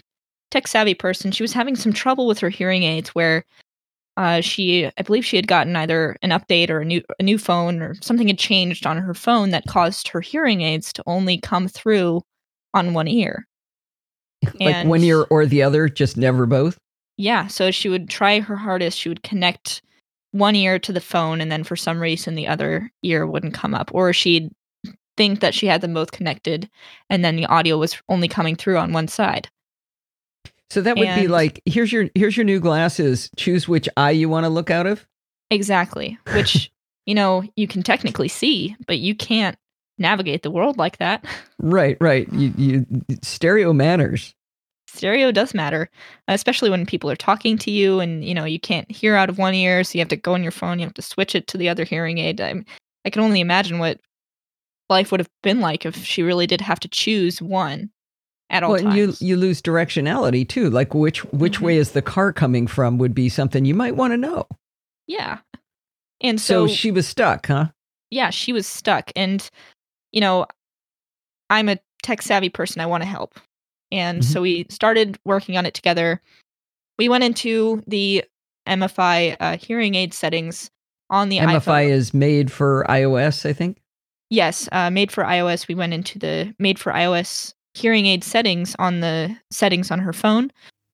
tech 0.52 0.68
savvy 0.68 0.94
person 0.94 1.32
she 1.32 1.44
was 1.44 1.52
having 1.52 1.76
some 1.76 1.92
trouble 1.92 2.28
with 2.28 2.40
her 2.40 2.50
hearing 2.50 2.84
aids 2.84 3.10
where 3.10 3.44
uh, 4.16 4.42
she 4.42 4.86
I 4.86 5.02
believe 5.02 5.26
she 5.26 5.38
had 5.38 5.48
gotten 5.48 5.76
either 5.76 6.18
an 6.22 6.30
update 6.30 6.70
or 6.70 6.82
a 6.82 6.86
new 6.86 7.02
a 7.20 7.24
new 7.24 7.40
phone 7.40 7.82
or 7.82 7.96
something 8.02 8.28
had 8.28 8.38
changed 8.38 8.86
on 8.86 8.98
her 8.98 9.16
phone 9.16 9.50
that 9.50 9.66
caused 9.68 10.08
her 10.10 10.22
hearing 10.22 10.62
aids 10.62 10.94
to 10.94 11.04
only 11.08 11.40
come 11.40 11.68
through 11.68 12.22
on 12.74 12.94
one 12.94 13.08
ear. 13.08 13.48
like 14.44 14.76
And- 14.76 14.90
one 14.90 15.02
ear 15.02 15.24
or 15.32 15.46
the 15.46 15.64
other, 15.64 15.90
just 15.90 16.16
never 16.16 16.46
both. 16.46 16.78
Yeah, 17.18 17.48
so 17.48 17.72
she 17.72 17.90
would 17.90 18.10
try 18.10 18.40
her 18.40 18.56
hardest. 18.56 19.00
She 19.00 19.10
would 19.10 19.24
connect 19.24 19.82
one 20.32 20.56
ear 20.56 20.78
to 20.80 20.94
the 20.94 21.02
phone, 21.02 21.42
and 21.42 21.52
then 21.52 21.64
for 21.64 21.76
some 21.76 22.00
reason 22.00 22.36
the 22.36 22.48
other 22.48 22.92
ear 23.04 23.26
wouldn't 23.26 23.54
come 23.54 23.74
up, 23.74 23.90
or 23.94 24.14
she'd 24.14 24.52
think 25.18 25.40
that 25.40 25.54
she 25.54 25.68
had 25.68 25.82
them 25.82 25.94
both 25.94 26.12
connected, 26.12 26.70
and 27.10 27.24
then 27.24 27.36
the 27.36 27.46
audio 27.46 27.78
was 27.78 28.02
only 28.10 28.28
coming 28.28 28.56
through 28.56 28.78
on 28.78 28.94
one 28.94 29.08
side. 29.08 29.50
So 30.70 30.82
that 30.82 30.98
would 30.98 31.16
be 31.16 31.28
like 31.28 31.62
here's 31.66 31.92
your 31.92 32.10
here's 32.16 32.36
your 32.36 32.46
new 32.46 32.60
glasses. 32.60 33.30
Choose 33.38 33.68
which 33.68 33.88
eye 33.96 34.12
you 34.12 34.28
want 34.28 34.46
to 34.46 34.50
look 34.50 34.72
out 34.72 34.88
of. 34.88 35.06
Exactly, 35.52 36.18
which 36.34 36.72
you 37.06 37.14
know 37.14 37.44
you 37.56 37.68
can 37.68 37.84
technically 37.84 38.28
see, 38.28 38.76
but 38.88 38.98
you 38.98 39.14
can't 39.14 39.58
navigate 40.00 40.42
the 40.42 40.50
world 40.52 40.78
like 40.78 40.98
that. 40.98 41.26
Right, 41.60 41.98
right. 42.02 42.32
You, 42.34 42.54
you 42.58 42.86
stereo 43.22 43.72
matters. 43.74 44.34
Stereo 44.88 45.32
does 45.32 45.54
matter, 45.54 45.90
especially 46.28 46.70
when 46.70 46.86
people 46.86 47.10
are 47.10 47.16
talking 47.16 47.58
to 47.60 47.72
you, 47.72 48.00
and 48.00 48.24
you 48.26 48.34
know 48.34 48.46
you 48.46 48.60
can't 48.60 48.90
hear 48.92 49.16
out 49.16 49.30
of 49.30 49.38
one 49.38 49.54
ear, 49.54 49.84
so 49.84 49.98
you 49.98 50.02
have 50.02 50.10
to 50.10 50.16
go 50.16 50.34
on 50.34 50.44
your 50.44 50.52
phone. 50.52 50.80
You 50.80 50.86
have 50.86 50.94
to 50.96 51.02
switch 51.02 51.36
it 51.36 51.48
to 51.48 51.58
the 51.58 51.70
other 51.70 51.84
hearing 51.84 52.18
aid. 52.18 52.42
I'm, 52.42 52.66
I 53.06 53.10
can 53.10 53.22
only 53.22 53.42
imagine 53.42 53.80
what 53.80 54.00
life 54.94 55.12
would 55.12 55.20
have 55.20 55.30
been 55.42 55.60
like 55.60 55.86
if 55.86 55.96
she 56.06 56.22
really 56.24 56.48
did 56.48 56.62
have 56.62 56.80
to 56.82 56.88
choose 56.88 57.42
one 57.42 57.90
at 58.50 58.64
all 58.64 58.72
Well, 58.72 58.86
and 58.88 58.96
you 58.96 59.14
you 59.20 59.36
lose 59.36 59.62
directionality 59.62 60.48
too. 60.48 60.70
Like 60.70 60.94
which 60.94 61.24
which 61.34 61.60
Mhm. 61.60 61.62
way 61.64 61.78
is 61.78 61.92
the 61.92 62.02
car 62.02 62.32
coming 62.32 62.68
from 62.68 62.98
would 63.00 63.14
be 63.16 63.28
something 63.30 63.66
you 63.66 63.74
might 63.76 63.96
want 63.96 64.14
to 64.14 64.18
know. 64.18 64.48
yeah, 65.08 65.40
and 66.22 66.40
So, 66.40 66.68
so, 66.68 66.74
she 66.74 66.92
was 66.92 67.06
stuck, 67.08 67.48
huh? 67.48 67.68
yeah, 68.10 68.30
she 68.30 68.54
was 68.54 68.66
stuck, 68.68 69.12
and 69.16 69.48
you 70.12 70.22
know, 70.22 70.46
I'm 71.50 71.68
a 71.70 71.78
tech 72.04 72.22
savvy 72.22 72.50
person. 72.50 72.82
I 72.82 72.86
want 72.86 73.04
to 73.04 73.10
help, 73.10 73.40
and 73.92 74.22
Mhm. 74.22 74.26
so 74.26 74.42
we 74.42 74.66
started 74.70 75.18
working 75.26 75.58
on 75.58 75.66
it 75.66 75.74
together. 75.74 76.22
We 76.98 77.10
went 77.10 77.24
into 77.24 77.84
the 77.88 78.24
MFI 78.68 79.36
uh, 79.40 79.58
hearing 79.58 79.96
aid 79.96 80.14
settings 80.14 80.70
on 81.10 81.28
the 81.30 81.40
MFI 81.40 81.86
iPhone. 81.86 81.90
is 81.90 82.14
made 82.14 82.52
for 82.52 82.86
iOS, 82.88 83.46
I 83.50 83.52
think. 83.54 83.78
Yes, 84.34 84.68
uh, 84.72 84.90
made 84.90 85.12
for 85.12 85.24
iOS. 85.24 85.68
We 85.68 85.76
went 85.76 85.94
into 85.94 86.18
the 86.18 86.56
made 86.58 86.80
for 86.80 86.92
iOS 86.92 87.54
hearing 87.76 88.08
aid 88.08 88.24
settings 88.24 88.76
on 88.80 89.00
the 89.00 89.36
settings 89.52 89.92
on 89.92 90.00
her 90.00 90.12
phone, 90.12 90.50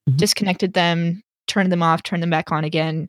Mhm. 0.10 0.17
disconnected 0.17 0.73
them, 0.73 1.21
turned 1.47 1.71
them 1.71 1.82
off, 1.82 2.04
turned 2.04 2.21
them 2.21 2.30
back 2.30 2.52
on 2.52 2.65
again. 2.65 3.08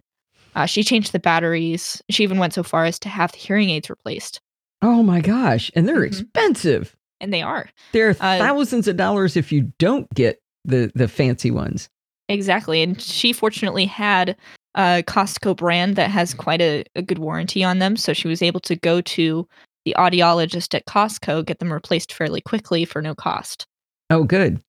Uh, 0.55 0.67
she 0.67 0.85
changed 0.85 1.11
the 1.11 1.19
batteries. 1.19 2.01
She 2.11 2.23
even 2.23 2.39
went 2.39 2.53
so 2.55 2.63
far 2.63 2.85
as 2.85 2.97
to 3.01 3.09
have 3.09 3.33
the 3.33 3.39
hearing 3.39 3.71
aids 3.71 3.91
replaced, 3.91 4.41
Oh 4.83 5.03
my 5.03 5.21
gosh, 5.21 5.69
and 5.75 5.89
they're 5.89 5.97
Mhm. 6.03 6.07
expensive. 6.07 6.97
and 7.23 7.35
they 7.35 7.43
are 7.43 7.69
They're 7.93 8.11
Uh, 8.19 8.39
thousands 8.39 8.87
of 8.89 8.97
dollars 8.97 9.37
if 9.37 9.51
you 9.53 9.73
don't 9.79 10.09
get 10.15 10.39
the 10.65 10.91
the 10.95 11.09
fancy 11.09 11.51
ones. 11.51 11.89
exactly. 12.29 12.83
And 12.85 12.99
she 13.01 13.33
fortunately 13.33 13.85
had 13.87 14.37
a 14.77 15.03
Costco 15.07 15.57
brand 15.57 15.97
that 15.97 16.11
has 16.11 16.33
quite 16.35 16.61
a, 16.63 16.85
a 16.95 17.03
good 17.03 17.19
warranty 17.19 17.63
on 17.65 17.81
them, 17.81 17.97
so 17.97 18.13
she 18.13 18.29
was 18.29 18.41
able 18.43 18.61
to 18.61 18.77
go 18.77 19.01
to 19.03 19.47
the 19.85 19.95
audiologist 19.99 20.75
at 20.75 20.87
Costco, 20.87 21.45
get 21.47 21.59
them 21.59 21.73
replaced 21.73 22.13
fairly 22.13 22.41
quickly 22.41 22.85
for 22.85 23.01
no 23.03 23.15
cost. 23.15 23.67
Oh, 24.11 24.25
good. 24.25 24.61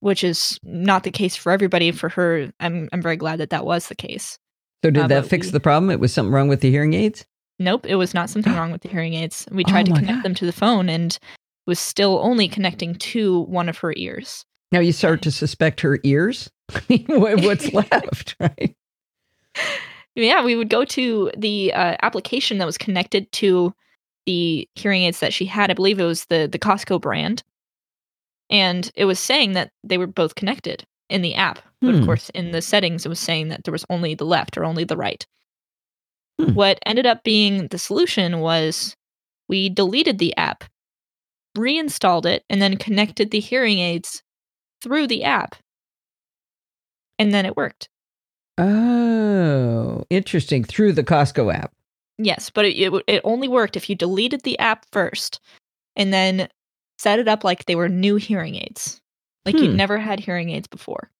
which 0.00 0.22
is 0.22 0.58
not 0.62 1.02
the 1.04 1.10
case 1.10 1.34
for 1.34 1.50
everybody. 1.50 1.90
For 1.90 2.08
her, 2.10 2.52
I'm 2.60 2.88
I'm 2.92 3.02
very 3.02 3.16
glad 3.16 3.40
that 3.40 3.50
that 3.50 3.64
was 3.66 3.88
the 3.88 3.94
case. 3.96 4.38
So 4.84 4.90
did 4.90 5.04
Uh, 5.04 5.06
that 5.08 5.26
fix 5.26 5.46
we- 5.48 5.50
the 5.52 5.60
problem? 5.60 5.90
It 5.90 5.98
was 6.00 6.12
something 6.12 6.32
wrong 6.32 6.48
with 6.48 6.60
the 6.60 6.70
hearing 6.70 6.92
aids. 6.94 7.24
Nope, 7.58 7.86
it 7.86 7.96
was 7.96 8.12
not 8.14 8.28
something 8.30 8.52
wrong 8.54 8.70
with 8.70 8.82
the 8.82 8.88
hearing 8.90 9.14
aids. 9.14 9.46
We 9.50 9.64
Oh 9.66 9.70
tried 9.70 9.86
to 9.86 9.92
connect 9.92 10.18
God. 10.18 10.22
them 10.24 10.34
to 10.34 10.44
the 10.46 10.52
phone 10.52 10.88
and 10.90 11.18
was 11.66 11.80
still 11.80 12.20
only 12.22 12.46
connecting 12.48 12.94
to 12.96 13.40
one 13.44 13.68
of 13.70 13.78
her 13.78 13.94
ears. 13.96 14.44
Now 14.70 14.80
you 14.80 14.92
start 14.92 15.22
to 15.22 15.30
suspect 15.32 15.80
her 15.80 15.98
ears. 16.04 16.50
I 16.74 16.82
mean, 16.88 17.06
what- 17.08 17.40
What's 17.42 17.72
left, 17.72 18.36
right? 18.38 18.76
Yeah, 20.14 20.44
we 20.44 20.56
would 20.56 20.68
go 20.70 20.84
to 20.84 21.30
the 21.36 21.72
uh, 21.72 21.96
application 22.02 22.58
that 22.58 22.66
was 22.66 22.78
connected 22.78 23.30
to 23.32 23.74
the 24.26 24.68
hearing 24.74 25.02
aids 25.04 25.20
that 25.20 25.32
she 25.32 25.46
had. 25.46 25.70
I 25.70 25.74
believe 25.74 25.98
it 26.00 26.04
was 26.04 26.26
the 26.26 26.48
the 26.50 26.58
Costco 26.58 27.00
brand, 27.00 27.42
and 28.50 28.90
it 28.94 29.04
was 29.04 29.18
saying 29.18 29.52
that 29.52 29.70
they 29.84 29.98
were 29.98 30.06
both 30.06 30.34
connected 30.34 30.84
in 31.08 31.22
the 31.22 31.34
app. 31.34 31.60
But 31.80 31.94
Hmm. 31.94 32.00
of 32.00 32.06
course, 32.06 32.30
in 32.30 32.50
the 32.52 32.62
settings, 32.62 33.04
it 33.06 33.08
was 33.08 33.20
saying 33.20 33.48
that 33.48 33.64
there 33.64 33.72
was 33.72 33.84
only 33.90 34.14
the 34.14 34.24
left 34.24 34.56
or 34.56 34.64
only 34.64 34.84
the 34.84 34.96
right. 34.96 35.24
Hmm. 36.40 36.52
What 36.54 36.78
ended 36.84 37.06
up 37.06 37.22
being 37.24 37.68
the 37.68 37.78
solution 37.78 38.40
was 38.40 38.96
we 39.48 39.68
deleted 39.68 40.18
the 40.18 40.36
app, 40.36 40.64
reinstalled 41.56 42.26
it, 42.26 42.44
and 42.50 42.60
then 42.60 42.76
connected 42.76 43.30
the 43.30 43.40
hearing 43.40 43.78
aids 43.78 44.22
through 44.82 45.06
the 45.06 45.24
app, 45.24 45.54
and 47.18 47.32
then 47.32 47.46
it 47.46 47.56
worked. 47.56 47.88
Oh, 48.58 50.04
interesting. 50.10 50.64
Through 50.64 50.92
the 50.92 51.04
Costco 51.04 51.54
app. 51.54 51.72
Yes, 52.18 52.50
but 52.50 52.64
it, 52.64 52.76
it 52.78 53.04
it 53.06 53.20
only 53.24 53.48
worked 53.48 53.76
if 53.76 53.90
you 53.90 53.96
deleted 53.96 54.42
the 54.42 54.58
app 54.58 54.86
first 54.92 55.40
and 55.96 56.12
then 56.12 56.48
set 56.98 57.18
it 57.18 57.28
up 57.28 57.44
like 57.44 57.66
they 57.66 57.74
were 57.76 57.88
new 57.88 58.16
hearing 58.16 58.56
aids. 58.56 59.00
Like 59.44 59.60
you'd 59.60 59.70
Hmm. 59.70 59.76
never 59.76 59.98
had 59.98 60.20
hearing 60.20 60.50
aids 60.50 60.66
before. 60.66 61.10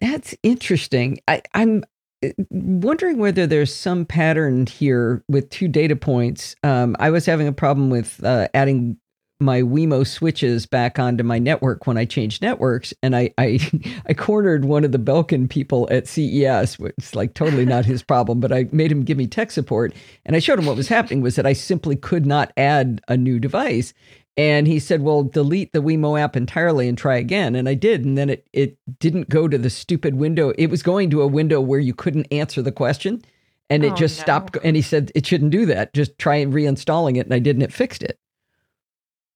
That's 0.00 0.34
interesting. 0.42 1.18
I, 1.28 1.42
I'm 1.54 1.82
uh, 2.24 2.28
wondering 2.50 3.18
whether 3.18 3.46
there's 3.46 3.74
some 3.74 4.04
pattern 4.04 4.66
here 4.66 5.24
with 5.28 5.48
two 5.50 5.68
data 5.68 5.96
points. 5.96 6.54
Um, 6.62 6.94
I 6.98 7.10
was 7.10 7.24
having 7.26 7.46
a 7.46 7.52
problem 7.52 7.90
with 7.90 8.22
uh, 8.22 8.48
adding 8.54 8.98
my 9.40 9.62
Wemo 9.62 10.06
switches 10.06 10.64
back 10.66 10.98
onto 10.98 11.24
my 11.24 11.38
network 11.38 11.86
when 11.86 11.96
I 11.98 12.04
changed 12.04 12.40
networks, 12.42 12.94
and 13.02 13.14
I 13.16 13.30
I, 13.38 13.58
I 14.06 14.14
cornered 14.14 14.64
one 14.64 14.84
of 14.84 14.92
the 14.92 14.98
Belkin 14.98 15.48
people 15.48 15.88
at 15.90 16.06
CES. 16.06 16.78
It's 16.80 17.14
like 17.14 17.34
totally 17.34 17.66
not 17.66 17.84
his 17.84 18.02
problem, 18.02 18.40
but 18.40 18.52
I 18.52 18.66
made 18.72 18.92
him 18.92 19.02
give 19.02 19.18
me 19.18 19.26
tech 19.26 19.50
support, 19.50 19.92
and 20.24 20.36
I 20.36 20.38
showed 20.38 20.58
him 20.58 20.66
what 20.66 20.76
was 20.76 20.88
happening 20.88 21.20
was 21.20 21.36
that 21.36 21.46
I 21.46 21.52
simply 21.52 21.96
could 21.96 22.26
not 22.26 22.52
add 22.56 23.00
a 23.08 23.16
new 23.16 23.38
device. 23.38 23.92
And 24.36 24.66
he 24.66 24.80
said, 24.80 25.02
"Well, 25.02 25.22
delete 25.22 25.72
the 25.72 25.82
Wemo 25.82 26.18
app 26.20 26.36
entirely 26.36 26.88
and 26.88 26.98
try 26.98 27.16
again." 27.16 27.54
And 27.54 27.68
I 27.68 27.74
did, 27.74 28.04
and 28.04 28.18
then 28.18 28.30
it 28.30 28.46
it 28.52 28.76
didn't 28.98 29.28
go 29.28 29.46
to 29.46 29.58
the 29.58 29.70
stupid 29.70 30.16
window. 30.16 30.52
It 30.58 30.68
was 30.70 30.82
going 30.82 31.10
to 31.10 31.22
a 31.22 31.26
window 31.28 31.60
where 31.60 31.78
you 31.78 31.94
couldn't 31.94 32.26
answer 32.32 32.60
the 32.60 32.72
question, 32.72 33.22
and 33.70 33.84
it 33.84 33.92
Oh, 33.92 33.96
just 33.96 34.18
no. 34.18 34.22
stopped. 34.22 34.56
And 34.64 34.74
he 34.74 34.82
said 34.82 35.12
it 35.14 35.24
shouldn't 35.26 35.52
do 35.52 35.66
that. 35.66 35.94
Just 35.94 36.18
try 36.18 36.44
reinstalling 36.44 37.16
it, 37.16 37.26
and 37.26 37.34
I 37.34 37.38
did, 37.38 37.54
and 37.56 37.62
it 37.62 37.72
fixed 37.72 38.02
it. 38.02 38.18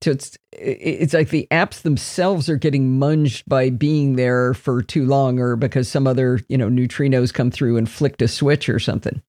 So 0.02 0.12
it's 0.12 0.38
it's 0.52 1.12
like 1.14 1.30
the 1.30 1.48
apps 1.50 1.82
themselves 1.82 2.48
are 2.48 2.56
getting 2.56 2.98
munged 2.98 3.42
by 3.48 3.70
being 3.70 4.16
there 4.16 4.54
for 4.54 4.82
too 4.82 5.04
long, 5.06 5.40
or 5.40 5.56
because 5.56 5.88
some 5.88 6.06
other 6.06 6.40
you 6.48 6.56
know 6.56 6.68
neutrinos 6.68 7.34
come 7.34 7.50
through 7.50 7.76
and 7.76 7.90
flicked 7.90 8.22
a 8.22 8.28
switch 8.28 8.68
or 8.68 8.78
something. 8.78 9.20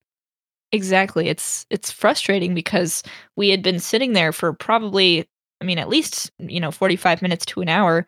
Exactly. 0.71 1.27
It's 1.29 1.65
it's 1.69 1.91
frustrating 1.91 2.53
because 2.53 3.01
we 3.35 3.49
had 3.49 3.63
been 3.63 3.79
sitting 3.79 4.13
there 4.13 4.31
for 4.31 4.53
probably 4.53 5.25
I 5.61 5.65
mean 5.65 5.79
at 5.79 5.89
least, 5.89 6.31
you 6.39 6.59
know, 6.59 6.71
45 6.71 7.21
minutes 7.21 7.45
to 7.47 7.61
an 7.61 7.69
hour 7.69 8.05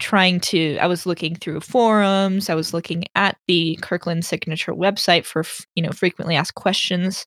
trying 0.00 0.40
to 0.40 0.78
I 0.78 0.86
was 0.88 1.06
looking 1.06 1.36
through 1.36 1.60
forums, 1.60 2.50
I 2.50 2.54
was 2.56 2.74
looking 2.74 3.04
at 3.16 3.38
the 3.48 3.78
Kirkland 3.82 4.24
signature 4.24 4.72
website 4.74 5.24
for, 5.26 5.44
you 5.76 5.82
know, 5.82 5.90
frequently 5.92 6.36
asked 6.36 6.54
questions 6.56 7.26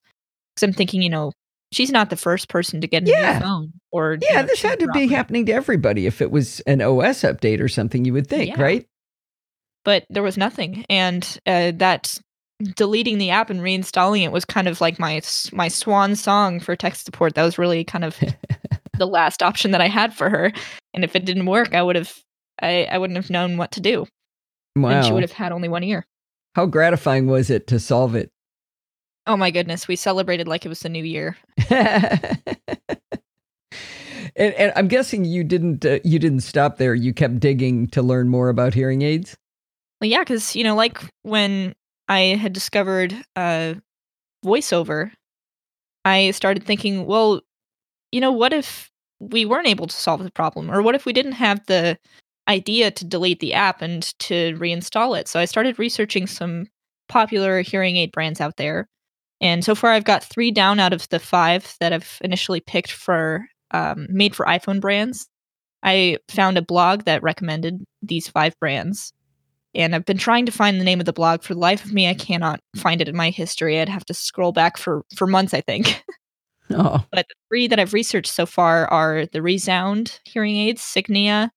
cuz 0.56 0.64
I'm 0.64 0.72
thinking, 0.74 1.02
you 1.02 1.10
know, 1.10 1.32
she's 1.72 1.90
not 1.90 2.10
the 2.10 2.16
first 2.16 2.48
person 2.48 2.80
to 2.80 2.86
get 2.86 3.02
a 3.04 3.06
Yeah. 3.10 3.34
new 3.38 3.40
phone 3.44 3.72
or 3.92 4.14
you 4.20 4.28
Yeah, 4.30 4.42
know, 4.42 4.46
this 4.48 4.62
had 4.62 4.78
to 4.80 4.88
be 4.88 5.06
happening 5.08 5.46
to 5.46 5.52
everybody 5.52 6.06
if 6.06 6.20
it 6.22 6.30
was 6.30 6.60
an 6.60 6.80
OS 6.80 7.22
update 7.22 7.60
or 7.60 7.68
something. 7.68 8.04
You 8.04 8.12
would 8.14 8.26
think, 8.26 8.56
Yeah. 8.56 8.62
right? 8.62 8.86
but 9.84 10.04
there 10.10 10.22
was 10.24 10.36
nothing 10.36 10.84
and 10.90 11.38
uh, 11.46 11.72
that 11.76 12.18
deleting 12.74 13.18
the 13.18 13.30
app 13.30 13.48
and 13.48 13.60
reinstalling 13.60 14.22
it 14.22 14.32
was 14.32 14.44
kind 14.44 14.66
of 14.68 14.80
like 14.80 14.98
my 14.98 15.20
my 15.52 15.68
swan 15.68 16.16
song 16.16 16.58
for 16.60 16.74
tech 16.74 16.96
support 16.96 17.34
that 17.36 17.44
was 17.44 17.56
really 17.58 17.84
kind 17.84 18.04
of 18.04 18.18
the 18.98 19.06
last 19.06 19.42
option 19.42 19.70
that 19.70 19.80
i 19.80 19.86
had 19.86 20.12
for 20.12 20.28
her 20.28 20.52
and 20.92 21.04
if 21.04 21.14
it 21.14 21.24
didn't 21.24 21.46
work 21.46 21.74
i 21.74 21.80
would 21.82 21.94
have 21.96 22.12
i, 22.60 22.84
I 22.90 22.98
wouldn't 22.98 23.16
have 23.16 23.30
known 23.30 23.56
what 23.56 23.70
to 23.72 23.80
do 23.80 24.06
Wow. 24.76 24.90
and 24.90 25.06
she 25.06 25.12
would 25.12 25.22
have 25.22 25.32
had 25.32 25.52
only 25.52 25.68
one 25.68 25.84
ear 25.84 26.04
How 26.56 26.66
gratifying 26.66 27.28
was 27.28 27.48
it 27.48 27.68
to 27.68 27.78
solve 27.78 28.14
it? 28.16 28.30
Oh 29.28 29.36
my 29.36 29.50
goodness 29.50 29.86
we 29.86 29.94
celebrated 29.94 30.48
like 30.48 30.64
it 30.64 30.68
was 30.68 30.80
the 30.80 30.88
new 30.88 31.04
year 31.04 31.36
and, 31.70 32.40
and 34.36 34.72
I'm 34.74 34.88
guessing 34.88 35.24
you 35.24 35.44
didn't 35.44 35.84
uh, 35.84 35.98
you 36.04 36.18
didn't 36.18 36.40
stop 36.40 36.78
there. 36.78 36.94
You 36.94 37.12
kept 37.12 37.40
digging 37.40 37.88
to 37.88 38.02
learn 38.02 38.28
more 38.28 38.48
about 38.48 38.74
hearing 38.74 39.02
aids. 39.02 39.36
well 40.00 40.10
yeah 40.10 40.20
because 40.20 40.56
you 40.56 40.64
know 40.64 40.74
like 40.74 41.00
when 41.22 41.74
i 42.08 42.20
had 42.20 42.52
discovered 42.52 43.14
uh 43.36 43.74
voiceover 44.44 45.10
i 46.04 46.30
started 46.30 46.64
thinking 46.64 47.06
well 47.06 47.40
you 48.12 48.20
know 48.20 48.32
what 48.32 48.52
if 48.52 48.90
we 49.20 49.44
weren't 49.44 49.66
able 49.66 49.86
to 49.86 49.96
solve 49.96 50.22
the 50.22 50.30
problem 50.30 50.70
or 50.70 50.80
what 50.80 50.94
if 50.94 51.04
we 51.04 51.12
didn't 51.12 51.32
have 51.32 51.64
the 51.66 51.98
idea 52.48 52.90
to 52.90 53.04
delete 53.04 53.40
the 53.40 53.52
app 53.52 53.82
and 53.82 54.18
to 54.18 54.56
reinstall 54.58 55.18
it 55.18 55.28
so 55.28 55.38
i 55.38 55.44
started 55.44 55.78
researching 55.78 56.26
some 56.26 56.66
popular 57.08 57.62
hearing 57.62 57.96
aid 57.96 58.12
brands 58.12 58.40
out 58.40 58.56
there. 58.56 58.88
And 59.40 59.64
so 59.64 59.74
far, 59.74 59.90
I've 59.90 60.04
got 60.04 60.24
three 60.24 60.50
down 60.50 60.80
out 60.80 60.92
of 60.92 61.08
the 61.10 61.18
five 61.18 61.76
that 61.80 61.92
I've 61.92 62.18
initially 62.22 62.60
picked 62.60 62.90
for 62.90 63.46
um, 63.70 64.06
made 64.10 64.34
for 64.34 64.46
iPhone 64.46 64.80
brands. 64.80 65.28
I 65.82 66.18
found 66.28 66.58
a 66.58 66.62
blog 66.62 67.04
that 67.04 67.22
recommended 67.22 67.84
these 68.02 68.28
five 68.28 68.58
brands. 68.58 69.12
And 69.74 69.94
I've 69.94 70.06
been 70.06 70.18
trying 70.18 70.46
to 70.46 70.52
find 70.52 70.80
the 70.80 70.84
name 70.84 70.98
of 70.98 71.06
the 71.06 71.12
blog. 71.12 71.42
For 71.42 71.54
the 71.54 71.60
life 71.60 71.84
of 71.84 71.92
me, 71.92 72.08
I 72.08 72.14
cannot 72.14 72.60
find 72.74 73.00
it 73.00 73.08
in 73.08 73.14
my 73.14 73.30
history. 73.30 73.78
I'd 73.78 73.88
have 73.88 74.04
to 74.06 74.14
scroll 74.14 74.50
back 74.50 74.76
for, 74.76 75.04
for 75.14 75.26
months, 75.26 75.54
I 75.54 75.60
think. 75.60 76.04
Oh. 76.70 77.02
But 77.10 77.26
the 77.28 77.34
three 77.48 77.66
that 77.68 77.80
I've 77.80 77.94
researched 77.94 78.30
so 78.30 78.44
far 78.44 78.86
are 78.88 79.24
the 79.32 79.40
Resound 79.40 80.20
hearing 80.24 80.56
aids, 80.56 80.82
Signia, 80.82 81.48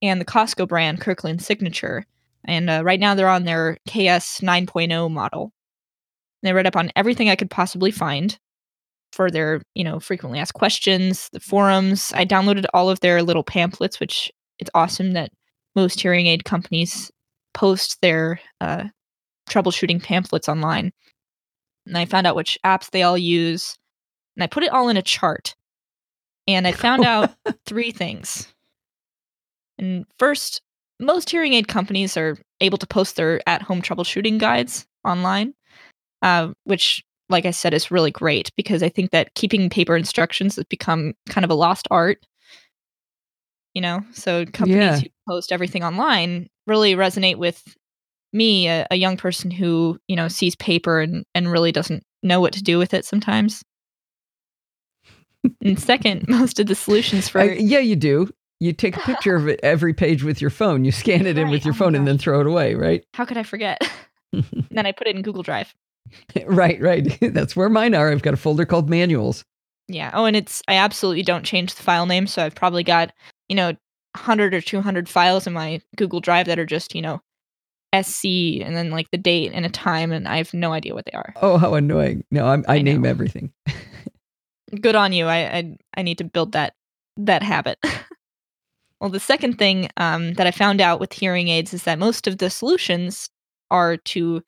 and 0.00 0.20
the 0.20 0.24
Costco 0.24 0.68
brand 0.68 1.00
Kirkland 1.00 1.42
Signature. 1.42 2.06
And 2.46 2.70
uh, 2.70 2.82
right 2.84 3.00
now 3.00 3.14
they're 3.14 3.28
on 3.28 3.44
their 3.44 3.76
KS 3.86 4.40
9.0 4.40 5.10
model. 5.10 5.52
They 6.44 6.52
read 6.52 6.66
up 6.66 6.76
on 6.76 6.92
everything 6.94 7.30
I 7.30 7.36
could 7.36 7.50
possibly 7.50 7.90
find 7.90 8.38
for 9.12 9.30
their, 9.30 9.62
you 9.74 9.82
know, 9.82 9.98
frequently 9.98 10.38
asked 10.38 10.54
questions, 10.54 11.30
the 11.32 11.40
forums. 11.40 12.12
I 12.14 12.26
downloaded 12.26 12.66
all 12.74 12.90
of 12.90 13.00
their 13.00 13.22
little 13.22 13.42
pamphlets, 13.42 13.98
which 13.98 14.30
it's 14.58 14.70
awesome 14.74 15.12
that 15.12 15.30
most 15.74 16.00
hearing 16.00 16.26
aid 16.26 16.44
companies 16.44 17.10
post 17.54 18.00
their 18.02 18.40
uh, 18.60 18.84
troubleshooting 19.48 20.02
pamphlets 20.02 20.48
online. 20.48 20.92
And 21.86 21.96
I 21.96 22.04
found 22.04 22.26
out 22.26 22.36
which 22.36 22.58
apps 22.64 22.90
they 22.90 23.02
all 23.02 23.18
use, 23.18 23.76
and 24.36 24.44
I 24.44 24.46
put 24.46 24.62
it 24.62 24.72
all 24.72 24.88
in 24.88 24.96
a 24.96 25.02
chart. 25.02 25.54
And 26.46 26.66
I 26.66 26.72
found 26.72 27.04
out 27.06 27.34
three 27.64 27.90
things. 27.90 28.52
And 29.78 30.04
first, 30.18 30.60
most 31.00 31.30
hearing 31.30 31.54
aid 31.54 31.68
companies 31.68 32.16
are 32.16 32.36
able 32.60 32.78
to 32.78 32.86
post 32.86 33.16
their 33.16 33.40
at 33.48 33.62
home 33.62 33.80
troubleshooting 33.80 34.38
guides 34.38 34.86
online, 35.04 35.54
uh, 36.24 36.48
which, 36.64 37.04
like 37.28 37.44
I 37.46 37.52
said, 37.52 37.72
is 37.74 37.90
really 37.92 38.10
great 38.10 38.50
because 38.56 38.82
I 38.82 38.88
think 38.88 39.12
that 39.12 39.32
keeping 39.34 39.70
paper 39.70 39.96
instructions 39.96 40.56
has 40.56 40.64
become 40.64 41.14
kind 41.28 41.44
of 41.44 41.50
a 41.50 41.54
lost 41.54 41.86
art. 41.92 42.18
You 43.74 43.82
know, 43.82 44.00
so 44.12 44.44
companies 44.46 45.00
Yeah. 45.00 45.00
who 45.00 45.08
post 45.32 45.52
everything 45.52 45.82
online 45.84 46.48
really 46.66 46.94
resonate 46.94 47.36
with 47.36 47.76
me, 48.32 48.68
a, 48.68 48.86
a 48.90 48.96
young 48.96 49.16
person 49.16 49.50
who, 49.50 49.98
you 50.08 50.16
know, 50.16 50.28
sees 50.28 50.54
paper 50.56 51.00
and, 51.00 51.24
and 51.34 51.50
really 51.50 51.72
doesn't 51.72 52.02
know 52.22 52.40
what 52.40 52.52
to 52.54 52.62
do 52.62 52.78
with 52.78 52.94
it 52.94 53.04
sometimes. 53.04 53.62
and 55.62 55.78
second, 55.78 56.24
most 56.28 56.58
of 56.60 56.66
the 56.68 56.74
solutions 56.74 57.28
for 57.28 57.40
Uh, 57.40 57.44
yeah, 57.44 57.80
you 57.80 57.96
do. 57.96 58.28
You 58.60 58.72
take 58.72 58.96
a 58.96 59.00
picture 59.00 59.34
of 59.34 59.48
it 59.48 59.60
every 59.62 59.92
page 59.92 60.22
with 60.22 60.40
your 60.40 60.50
phone. 60.50 60.84
You 60.84 60.92
scan 60.92 61.26
it 61.26 61.36
in 61.36 61.50
with 61.50 61.64
your 61.64 61.74
Oh 61.74 61.78
phone 61.78 61.94
and 61.96 62.06
then 62.06 62.16
throw 62.18 62.40
it 62.40 62.46
away, 62.46 62.74
right? 62.74 63.04
how 63.14 63.24
could 63.24 63.36
I 63.36 63.42
forget? 63.42 63.78
and 64.32 64.44
then 64.70 64.86
I 64.86 64.92
put 64.92 65.06
it 65.08 65.16
in 65.16 65.22
Google 65.22 65.42
Drive. 65.42 65.74
right, 66.46 66.80
right. 66.80 67.18
That's 67.32 67.56
where 67.56 67.68
mine 67.68 67.94
are. 67.94 68.10
I've 68.10 68.22
got 68.22 68.34
a 68.34 68.38
folder 68.38 68.64
called 68.64 68.88
manuals. 68.88 69.44
Yeah. 69.88 70.10
Oh, 70.14 70.24
and 70.24 70.36
it's 70.36 70.62
I 70.68 70.76
absolutely 70.76 71.22
don't 71.22 71.44
change 71.44 71.74
the 71.74 71.82
file 71.82 72.06
name, 72.06 72.26
so 72.26 72.44
I've 72.44 72.54
probably 72.54 72.84
got 72.84 73.12
you 73.48 73.56
know 73.56 73.68
100 74.14 74.54
or 74.54 74.60
200 74.60 75.08
files 75.08 75.46
in 75.46 75.52
my 75.52 75.80
Google 75.96 76.20
Drive 76.20 76.46
that 76.46 76.58
are 76.58 76.66
just 76.66 76.94
you 76.94 77.02
know 77.02 77.20
SC 77.94 78.24
and 78.62 78.74
then 78.76 78.90
like 78.90 79.10
the 79.10 79.18
date 79.18 79.52
and 79.54 79.66
a 79.66 79.70
time, 79.70 80.12
and 80.12 80.26
I 80.26 80.38
have 80.38 80.54
no 80.54 80.72
idea 80.72 80.94
what 80.94 81.04
they 81.06 81.16
are. 81.16 81.34
Oh, 81.42 81.58
how 81.58 81.74
annoying. 81.74 82.24
No, 82.30 82.46
I'm, 82.46 82.64
I, 82.68 82.76
I 82.76 82.82
name 82.82 83.02
know. 83.02 83.08
everything. 83.08 83.52
Good 84.80 84.96
on 84.96 85.12
you. 85.12 85.26
I 85.26 85.58
I, 85.58 85.76
I 85.98 86.02
need 86.02 86.18
to 86.18 86.24
build 86.24 86.52
that 86.52 86.74
that 87.16 87.42
habit. 87.42 87.78
well, 89.00 89.10
the 89.10 89.20
second 89.20 89.58
thing 89.58 89.90
um, 89.98 90.34
that 90.34 90.46
I 90.46 90.50
found 90.50 90.80
out 90.80 90.98
with 90.98 91.12
hearing 91.12 91.48
aids 91.48 91.74
is 91.74 91.84
that 91.84 91.98
most 91.98 92.26
of 92.26 92.38
the 92.38 92.50
solutions 92.50 93.28
are 93.70 93.96
to 93.98 94.42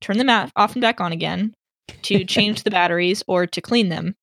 turn 0.00 0.18
them 0.18 0.30
off 0.30 0.74
and 0.74 0.82
back 0.82 1.00
on 1.00 1.12
again, 1.12 1.54
to 2.02 2.24
change 2.26 2.62
the 2.62 2.70
batteries, 2.70 3.22
or 3.26 3.46
to 3.46 3.60
clean 3.60 3.88
them, 3.88 4.14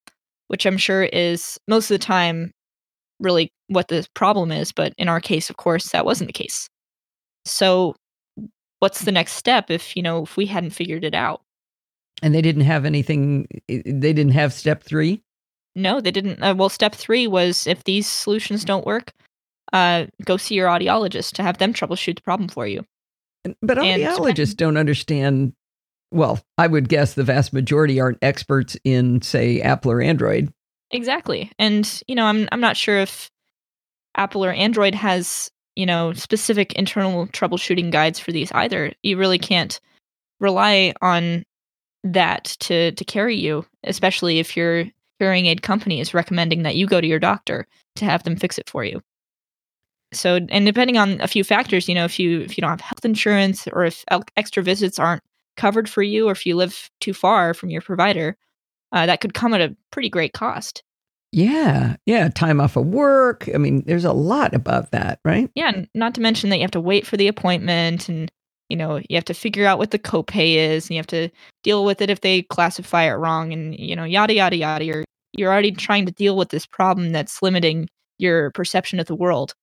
which 0.47 0.65
I'm 0.65 0.77
sure 0.77 1.03
is 1.03 1.59
most 1.67 1.89
of 1.91 1.95
the 1.99 2.05
time 2.05 2.51
really 3.19 3.49
what 3.67 3.87
the 3.87 4.07
problem 4.13 4.51
is. 4.51 4.71
But 4.71 4.93
in 4.97 5.07
our 5.07 5.19
case, 5.19 5.49
of 5.49 5.57
course, 5.57 5.89
that 5.89 6.05
wasn't 6.05 6.27
the 6.27 6.33
case. 6.33 6.69
So, 7.45 7.95
what's 8.79 9.05
the 9.05 9.11
next 9.11 9.33
step 9.33 9.69
if 9.69 9.95
you 9.95 10.03
know 10.03 10.23
if 10.23 10.37
we 10.37 10.45
hadn't 10.45 10.71
figured 10.71 11.03
it 11.03 11.13
out? 11.15 11.41
And 12.21 12.33
they 12.33 12.41
didn't 12.41 12.63
have 12.63 12.85
anything, 12.85 13.47
they 13.67 14.13
didn't 14.13 14.31
have 14.31 14.53
step 14.53 14.83
three. 14.83 15.21
No, 15.75 15.99
they 15.99 16.11
didn't. 16.11 16.41
Uh, 16.41 16.55
well, 16.55 16.69
step 16.69 16.95
three 16.95 17.27
was 17.27 17.67
if 17.67 17.83
these 17.83 18.07
solutions 18.07 18.63
don't 18.63 18.85
work, 18.85 19.11
uh, 19.73 20.05
go 20.23 20.37
see 20.37 20.55
your 20.55 20.69
audiologist 20.69 21.33
to 21.33 21.43
have 21.43 21.57
them 21.57 21.73
troubleshoot 21.73 22.15
the 22.15 22.21
problem 22.21 22.47
for 22.47 22.65
you. 22.65 22.85
And- 23.43 23.55
But 23.61 23.77
And 23.79 24.01
audiologists 24.01 24.55
don't 24.55 24.77
understand. 24.77 25.53
Well, 26.15 26.39
I 26.57 26.67
would 26.67 26.87
guess 26.87 27.13
the 27.13 27.25
vast 27.25 27.51
majority 27.51 27.99
aren't 27.99 28.19
experts 28.21 28.77
in, 28.85 29.21
say, 29.21 29.59
Apple 29.59 29.91
or 29.91 30.01
Android. 30.01 30.51
Exactly. 30.91 31.51
And, 31.59 32.01
you 32.07 32.15
know, 32.15 32.25
I'm 32.25 32.47
I'm 32.53 32.61
not 32.61 32.77
sure 32.77 32.99
if 32.99 33.29
Apple 34.15 34.45
or 34.45 34.53
Android 34.53 34.95
has, 34.95 35.51
you 35.75 35.85
know, 35.85 36.13
specific 36.13 36.71
internal 36.73 37.27
troubleshooting 37.27 37.91
guides 37.91 38.17
for 38.17 38.31
these 38.31 38.49
either. 38.53 38.93
You 39.03 39.17
really 39.17 39.37
can't 39.37 39.77
rely 40.39 40.93
on 41.01 41.43
that 42.05 42.45
to 42.61 42.93
to 42.93 43.03
carry 43.03 43.35
you, 43.35 43.65
especially 43.83 44.39
if 44.39 44.55
your 44.55 44.85
hearing 45.19 45.47
aid 45.47 45.63
company 45.63 45.99
is 45.99 46.13
recommending 46.13 46.63
that 46.63 46.77
you 46.77 46.87
go 46.87 47.01
to 47.01 47.07
your 47.07 47.19
doctor 47.19 47.67
to 47.97 48.05
have 48.05 48.23
them 48.23 48.37
fix 48.37 48.57
it 48.57 48.69
for 48.69 48.85
you. 48.85 49.01
So, 50.13 50.39
and 50.47 50.65
depending 50.65 50.97
on 50.97 51.19
a 51.19 51.27
few 51.27 51.43
factors, 51.43 51.89
you 51.89 51.95
know, 51.95 52.05
if 52.05 52.19
you 52.19 52.39
if 52.39 52.57
you 52.57 52.61
don't 52.61 52.69
have 52.69 52.79
health 52.79 53.03
insurance 53.03 53.67
or 53.67 53.83
if 53.83 54.05
extra 54.37 54.63
visits 54.63 54.97
aren't 54.97 55.21
covered 55.55 55.89
for 55.89 56.03
you 56.03 56.27
or 56.27 56.31
if 56.31 56.45
you 56.45 56.55
live 56.55 56.89
too 56.99 57.13
far 57.13 57.53
from 57.53 57.69
your 57.69 57.81
provider, 57.81 58.37
uh, 58.91 59.05
that 59.05 59.21
could 59.21 59.33
come 59.33 59.53
at 59.53 59.61
a 59.61 59.75
pretty 59.91 60.09
great 60.09 60.33
cost. 60.33 60.83
Yeah. 61.31 61.97
Yeah. 62.05 62.29
Time 62.29 62.61
off 62.61 62.77
of 62.77 62.85
work. 62.85 63.49
I 63.53 63.57
mean, 63.57 63.83
there's 63.85 64.05
a 64.05 64.13
lot 64.13 64.53
about 64.53 64.91
that, 64.91 65.19
right? 65.25 65.49
Yeah, 65.53 65.83
not 65.93 66.15
to 66.15 66.21
mention 66.21 66.49
that 66.49 66.57
you 66.57 66.61
have 66.61 66.71
to 66.71 66.81
wait 66.81 67.05
for 67.05 67.17
the 67.17 67.27
appointment 67.27 68.07
and 68.07 68.31
you 68.69 68.77
know, 68.77 68.99
you 69.09 69.15
have 69.15 69.25
to 69.25 69.33
figure 69.33 69.67
out 69.67 69.77
what 69.77 69.91
the 69.91 69.99
copay 69.99 70.55
is 70.55 70.85
and 70.85 70.95
you 70.95 70.97
have 70.97 71.07
to 71.07 71.29
deal 71.63 71.85
with 71.85 72.01
it 72.01 72.09
if 72.09 72.21
they 72.21 72.41
classify 72.41 73.03
it 73.03 73.11
wrong 73.11 73.53
and 73.53 73.77
you 73.77 73.95
know, 73.95 74.05
yada 74.05 74.33
yada 74.33 74.55
yada. 74.55 74.85
You're 74.85 75.03
you're 75.33 75.51
already 75.51 75.71
trying 75.71 76.05
to 76.05 76.11
deal 76.11 76.37
with 76.37 76.49
this 76.49 76.65
problem 76.65 77.11
that's 77.11 77.41
limiting 77.41 77.87
your 78.17 78.51
perception 78.51 78.99
of 78.99 79.07
the 79.07 79.15
world. 79.15 79.53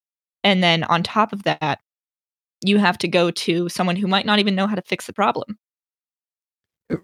And 0.44 0.62
then 0.62 0.84
on 0.84 1.02
top 1.02 1.32
of 1.32 1.44
that, 1.44 1.80
you 2.64 2.78
have 2.78 2.98
to 2.98 3.08
go 3.08 3.30
to 3.30 3.68
someone 3.68 3.96
who 3.96 4.06
might 4.06 4.26
not 4.26 4.38
even 4.38 4.54
know 4.54 4.66
how 4.66 4.74
to 4.74 4.82
fix 4.82 5.06
the 5.06 5.12
problem. 5.12 5.58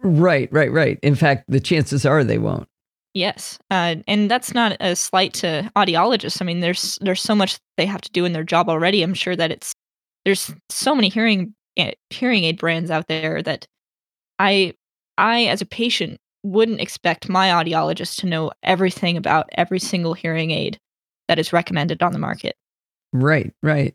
Right, 0.02 0.52
right, 0.52 0.70
right. 0.70 0.98
In 1.02 1.14
fact, 1.14 1.44
the 1.48 1.60
chances 1.60 2.04
are 2.04 2.24
they 2.24 2.38
won't. 2.38 2.68
Yes, 3.14 3.58
uh, 3.70 3.96
and 4.06 4.30
that's 4.30 4.54
not 4.54 4.76
a 4.80 4.94
slight 4.94 5.32
to 5.34 5.70
audiologists. 5.74 6.42
I 6.42 6.44
mean, 6.44 6.60
there's 6.60 6.98
there's 7.00 7.22
so 7.22 7.34
much 7.34 7.58
they 7.76 7.86
have 7.86 8.02
to 8.02 8.10
do 8.12 8.24
in 8.24 8.32
their 8.32 8.44
job 8.44 8.68
already. 8.68 9.02
I'm 9.02 9.14
sure 9.14 9.34
that 9.34 9.50
it's 9.50 9.72
there's 10.24 10.52
so 10.68 10.94
many 10.94 11.08
hearing 11.08 11.54
eh, 11.76 11.92
hearing 12.10 12.44
aid 12.44 12.58
brands 12.58 12.90
out 12.90 13.08
there 13.08 13.42
that 13.42 13.66
I 14.38 14.74
I 15.16 15.44
as 15.44 15.60
a 15.62 15.66
patient 15.66 16.18
wouldn't 16.42 16.80
expect 16.80 17.28
my 17.28 17.48
audiologist 17.48 18.16
to 18.20 18.26
know 18.26 18.52
everything 18.62 19.16
about 19.16 19.48
every 19.52 19.78
single 19.78 20.14
hearing 20.14 20.50
aid 20.50 20.78
that 21.28 21.38
is 21.38 21.52
recommended 21.52 22.02
on 22.02 22.12
the 22.12 22.18
market. 22.18 22.56
Right, 23.12 23.52
right. 23.62 23.94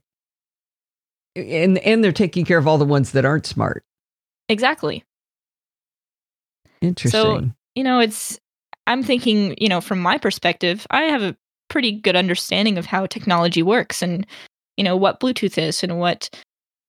And 1.36 1.78
and 1.78 2.04
they're 2.04 2.12
taking 2.12 2.46
care 2.46 2.58
of 2.58 2.67
all 2.67 2.78
the 2.78 2.86
ones 2.86 3.12
that 3.12 3.26
aren't 3.26 3.46
smart. 3.46 3.86
Exactly. 4.50 5.04
Interesting. 6.84 7.12
So, 7.19 7.50
you 7.76 7.84
know, 7.84 8.00
it's 8.00 8.39
I'm 8.88 9.04
thinking, 9.04 9.56
you 9.58 9.69
know, 9.69 9.82
from 9.82 10.00
my 10.00 10.17
perspective, 10.17 10.86
I 10.91 11.04
have 11.04 11.24
a 11.24 11.36
pretty 11.69 11.93
good 11.93 12.15
understanding 12.15 12.78
of 12.78 12.86
how 12.86 13.06
technology 13.06 13.63
works 13.63 14.02
and 14.02 14.28
you 14.78 14.84
know 14.84 14.96
what 14.96 15.19
Bluetooth 15.19 15.58
is 15.58 15.84
and 15.84 16.00
what 16.00 16.30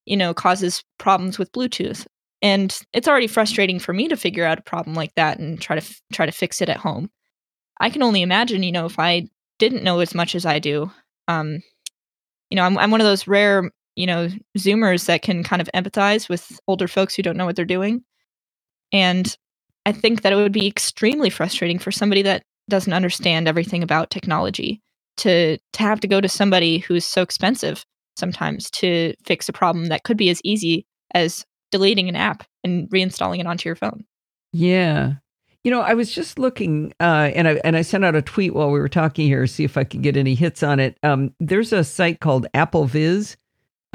you 0.04 0.16
know 0.16 0.34
causes 0.34 0.82
problems 0.98 1.38
with 1.38 1.52
Bluetooth. 1.52 2.06
And 2.42 2.78
it's 2.92 3.08
already 3.08 3.28
frustrating 3.28 3.78
for 3.78 3.92
me 3.92 4.08
to 4.08 4.16
figure 4.16 4.44
out 4.44 4.58
a 4.58 4.62
problem 4.62 4.94
like 4.94 5.14
that 5.14 5.38
and 5.38 5.60
try 5.60 5.76
to 5.76 5.82
f- 5.82 6.00
try 6.12 6.26
to 6.26 6.32
fix 6.32 6.60
it 6.60 6.68
at 6.68 6.76
home. 6.76 7.08
I 7.80 7.88
can 7.88 8.02
only 8.02 8.22
imagine, 8.22 8.62
you 8.62 8.72
know, 8.72 8.86
if 8.86 8.98
I 8.98 9.28
didn't 9.58 9.84
know 9.84 10.00
as 10.00 10.14
much 10.14 10.34
as 10.34 10.44
I 10.44 10.58
do. 10.58 10.90
Um, 11.28 11.62
you 12.50 12.56
know, 12.56 12.64
I'm 12.64 12.76
I'm 12.78 12.90
one 12.90 13.00
of 13.00 13.06
those 13.06 13.26
rare, 13.28 13.70
you 13.96 14.06
know, 14.06 14.28
Zoomers 14.58 15.06
that 15.06 15.22
can 15.22 15.44
kind 15.44 15.62
of 15.62 15.70
empathize 15.74 16.28
with 16.28 16.58
older 16.66 16.88
folks 16.88 17.14
who 17.14 17.22
don't 17.22 17.36
know 17.36 17.46
what 17.46 17.56
they're 17.56 17.64
doing. 17.64 18.02
And 18.92 19.34
I 19.86 19.92
think 19.92 20.22
that 20.22 20.32
it 20.32 20.36
would 20.36 20.52
be 20.52 20.66
extremely 20.66 21.30
frustrating 21.30 21.78
for 21.78 21.92
somebody 21.92 22.22
that 22.22 22.42
doesn't 22.68 22.92
understand 22.92 23.46
everything 23.46 23.82
about 23.82 24.10
technology 24.10 24.80
to 25.18 25.58
to 25.58 25.82
have 25.82 26.00
to 26.00 26.08
go 26.08 26.20
to 26.20 26.28
somebody 26.28 26.78
who's 26.78 27.04
so 27.04 27.22
expensive 27.22 27.84
sometimes 28.16 28.70
to 28.70 29.14
fix 29.24 29.48
a 29.48 29.52
problem 29.52 29.86
that 29.86 30.04
could 30.04 30.16
be 30.16 30.30
as 30.30 30.40
easy 30.44 30.86
as 31.14 31.44
deleting 31.70 32.08
an 32.08 32.16
app 32.16 32.44
and 32.62 32.88
reinstalling 32.90 33.40
it 33.40 33.46
onto 33.46 33.68
your 33.68 33.76
phone. 33.76 34.04
yeah. 34.52 35.14
You 35.64 35.70
know, 35.70 35.80
I 35.80 35.94
was 35.94 36.14
just 36.14 36.38
looking, 36.38 36.92
uh, 37.00 37.30
and 37.34 37.48
I 37.48 37.52
and 37.64 37.74
I 37.74 37.80
sent 37.80 38.04
out 38.04 38.14
a 38.14 38.20
tweet 38.20 38.52
while 38.54 38.70
we 38.70 38.78
were 38.78 38.88
talking 38.88 39.26
here, 39.26 39.46
see 39.46 39.64
if 39.64 39.78
I 39.78 39.84
could 39.84 40.02
get 40.02 40.14
any 40.14 40.34
hits 40.34 40.62
on 40.62 40.78
it. 40.78 40.98
Um, 41.02 41.34
there's 41.40 41.72
a 41.72 41.82
site 41.82 42.20
called 42.20 42.46
AppleVis, 42.52 43.36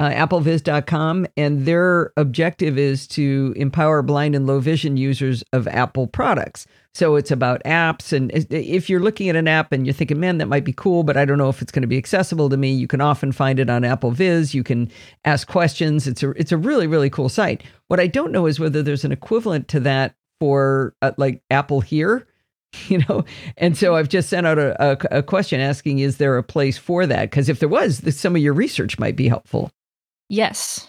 uh, 0.00 0.08
applevis.com, 0.10 1.26
and 1.36 1.66
their 1.66 2.12
objective 2.16 2.78
is 2.78 3.06
to 3.06 3.52
empower 3.54 4.00
blind 4.00 4.34
and 4.34 4.46
low 4.46 4.58
vision 4.58 4.96
users 4.96 5.44
of 5.52 5.68
Apple 5.68 6.06
products. 6.06 6.66
So 6.94 7.16
it's 7.16 7.30
about 7.30 7.62
apps. 7.64 8.12
And 8.12 8.32
if 8.50 8.88
you're 8.90 8.98
looking 8.98 9.28
at 9.28 9.36
an 9.36 9.46
app 9.46 9.72
and 9.72 9.86
you're 9.86 9.92
thinking, 9.92 10.18
man, 10.18 10.38
that 10.38 10.48
might 10.48 10.64
be 10.64 10.72
cool, 10.72 11.04
but 11.04 11.16
I 11.16 11.24
don't 11.24 11.38
know 11.38 11.50
if 11.50 11.62
it's 11.62 11.70
going 11.70 11.82
to 11.82 11.88
be 11.88 11.98
accessible 11.98 12.48
to 12.48 12.56
me, 12.56 12.72
you 12.72 12.88
can 12.88 13.00
often 13.00 13.30
find 13.30 13.60
it 13.60 13.70
on 13.70 13.82
AppleVis. 13.82 14.54
You 14.54 14.64
can 14.64 14.90
ask 15.24 15.46
questions. 15.46 16.08
It's 16.08 16.22
a, 16.22 16.30
it's 16.30 16.50
a 16.50 16.56
really, 16.56 16.86
really 16.86 17.10
cool 17.10 17.28
site. 17.28 17.62
What 17.88 18.00
I 18.00 18.06
don't 18.06 18.32
know 18.32 18.46
is 18.46 18.58
whether 18.58 18.82
there's 18.82 19.04
an 19.04 19.12
equivalent 19.12 19.68
to 19.68 19.80
that 19.80 20.14
for 20.40 20.94
uh, 21.02 21.12
like 21.18 21.42
Apple 21.50 21.82
here 21.82 22.26
you 22.88 22.98
know 23.08 23.24
and 23.56 23.76
so 23.76 23.96
i've 23.96 24.08
just 24.08 24.28
sent 24.28 24.46
out 24.46 24.56
a, 24.56 24.80
a, 24.80 25.18
a 25.18 25.22
question 25.24 25.58
asking 25.58 25.98
is 25.98 26.18
there 26.18 26.38
a 26.38 26.42
place 26.42 26.78
for 26.78 27.04
that 27.04 27.22
because 27.22 27.48
if 27.48 27.58
there 27.58 27.68
was 27.68 28.00
some 28.16 28.36
of 28.36 28.42
your 28.42 28.54
research 28.54 28.96
might 28.96 29.16
be 29.16 29.26
helpful 29.26 29.72
Yes. 30.30 30.88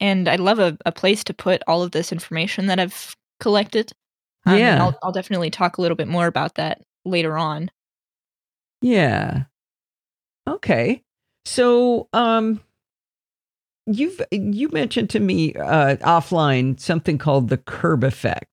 And 0.00 0.26
I'd 0.26 0.40
love 0.40 0.58
a, 0.58 0.76
a 0.86 0.90
place 0.90 1.22
to 1.24 1.34
put 1.34 1.62
all 1.68 1.82
of 1.82 1.92
this 1.92 2.10
information 2.10 2.66
that 2.66 2.80
I've 2.80 3.14
collected. 3.38 3.92
Um, 4.46 4.58
yeah. 4.58 4.82
I'll, 4.82 4.98
I'll 5.02 5.12
definitely 5.12 5.50
talk 5.50 5.76
a 5.76 5.82
little 5.82 5.96
bit 5.96 6.08
more 6.08 6.26
about 6.26 6.54
that 6.54 6.80
later 7.04 7.36
on. 7.36 7.70
Yeah. 8.80 9.42
Okay. 10.48 11.02
So, 11.44 12.08
um, 12.14 12.60
you've 13.86 14.20
you 14.30 14.70
mentioned 14.70 15.10
to 15.10 15.20
me 15.20 15.54
uh, 15.54 15.96
offline 15.96 16.80
something 16.80 17.18
called 17.18 17.48
the 17.48 17.58
curb 17.58 18.02
effect. 18.02 18.46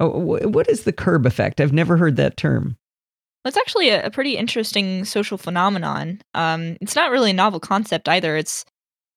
Oh, 0.00 0.08
what 0.08 0.68
is 0.68 0.84
the 0.84 0.92
curb 0.92 1.24
effect? 1.24 1.60
I've 1.60 1.72
never 1.72 1.96
heard 1.96 2.16
that 2.16 2.36
term. 2.36 2.76
It's 3.46 3.56
actually 3.56 3.90
a, 3.90 4.06
a 4.06 4.10
pretty 4.10 4.36
interesting 4.36 5.04
social 5.04 5.38
phenomenon. 5.38 6.20
Um, 6.34 6.76
it's 6.80 6.96
not 6.96 7.10
really 7.10 7.30
a 7.30 7.34
novel 7.34 7.60
concept 7.60 8.08
either. 8.08 8.36
It's 8.36 8.64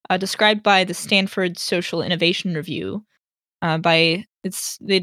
uh, 0.10 0.18
described 0.18 0.64
by 0.64 0.84
the 0.84 0.94
Stanford 0.94 1.58
Social 1.58 2.02
Innovation 2.02 2.54
Review. 2.54 3.04
Uh, 3.62 3.78
by 3.78 4.24
it's 4.44 4.78
they 4.82 5.02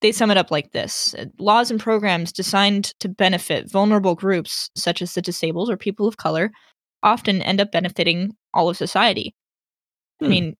they 0.00 0.12
sum 0.12 0.30
it 0.30 0.36
up 0.36 0.50
like 0.50 0.72
this: 0.72 1.14
laws 1.38 1.70
and 1.70 1.80
programs 1.80 2.32
designed 2.32 2.98
to 3.00 3.08
benefit 3.08 3.70
vulnerable 3.70 4.14
groups 4.14 4.70
such 4.76 5.00
as 5.02 5.14
the 5.14 5.22
disabled 5.22 5.70
or 5.70 5.76
people 5.76 6.08
of 6.08 6.16
color 6.16 6.50
often 7.02 7.42
end 7.42 7.60
up 7.60 7.72
benefiting 7.72 8.36
all 8.54 8.68
of 8.68 8.76
society. 8.76 9.34
Hmm. 10.20 10.26
I 10.26 10.28
mean, 10.28 10.56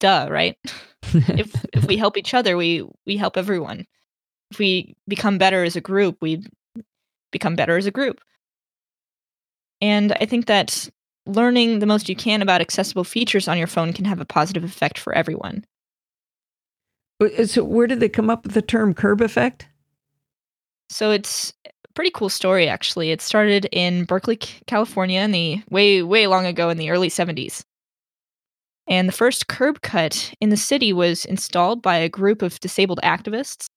duh, 0.00 0.28
right? 0.30 0.56
if 1.02 1.54
if 1.72 1.86
we 1.86 1.96
help 1.96 2.16
each 2.16 2.34
other, 2.34 2.56
we 2.56 2.84
we 3.06 3.16
help 3.16 3.36
everyone. 3.36 3.84
If 4.50 4.58
we 4.58 4.96
become 5.06 5.38
better 5.38 5.62
as 5.64 5.76
a 5.76 5.80
group, 5.80 6.16
we 6.20 6.42
become 7.30 7.54
better 7.54 7.76
as 7.76 7.86
a 7.86 7.90
group. 7.90 8.20
And 9.80 10.12
I 10.12 10.26
think 10.26 10.46
that 10.46 10.88
learning 11.28 11.78
the 11.78 11.86
most 11.86 12.08
you 12.08 12.16
can 12.16 12.42
about 12.42 12.60
accessible 12.60 13.04
features 13.04 13.46
on 13.46 13.58
your 13.58 13.66
phone 13.66 13.92
can 13.92 14.04
have 14.04 14.20
a 14.20 14.24
positive 14.24 14.64
effect 14.64 14.98
for 14.98 15.14
everyone. 15.14 15.64
Uh, 17.20 17.44
so, 17.44 17.62
where 17.62 17.86
did 17.86 18.00
they 18.00 18.08
come 18.08 18.30
up 18.30 18.44
with 18.44 18.54
the 18.54 18.62
term 18.62 18.94
curb 18.94 19.20
effect? 19.20 19.68
So, 20.88 21.10
it's 21.10 21.52
a 21.66 21.70
pretty 21.94 22.10
cool 22.10 22.28
story, 22.28 22.68
actually. 22.68 23.10
It 23.10 23.20
started 23.20 23.68
in 23.72 24.04
Berkeley, 24.04 24.38
California, 24.66 25.20
in 25.20 25.32
the 25.32 25.62
way, 25.70 26.02
way 26.02 26.26
long 26.26 26.46
ago 26.46 26.70
in 26.70 26.78
the 26.78 26.90
early 26.90 27.10
70s. 27.10 27.64
And 28.86 29.06
the 29.06 29.12
first 29.12 29.48
curb 29.48 29.82
cut 29.82 30.32
in 30.40 30.48
the 30.48 30.56
city 30.56 30.94
was 30.94 31.26
installed 31.26 31.82
by 31.82 31.96
a 31.96 32.08
group 32.08 32.40
of 32.40 32.58
disabled 32.60 33.00
activists 33.04 33.68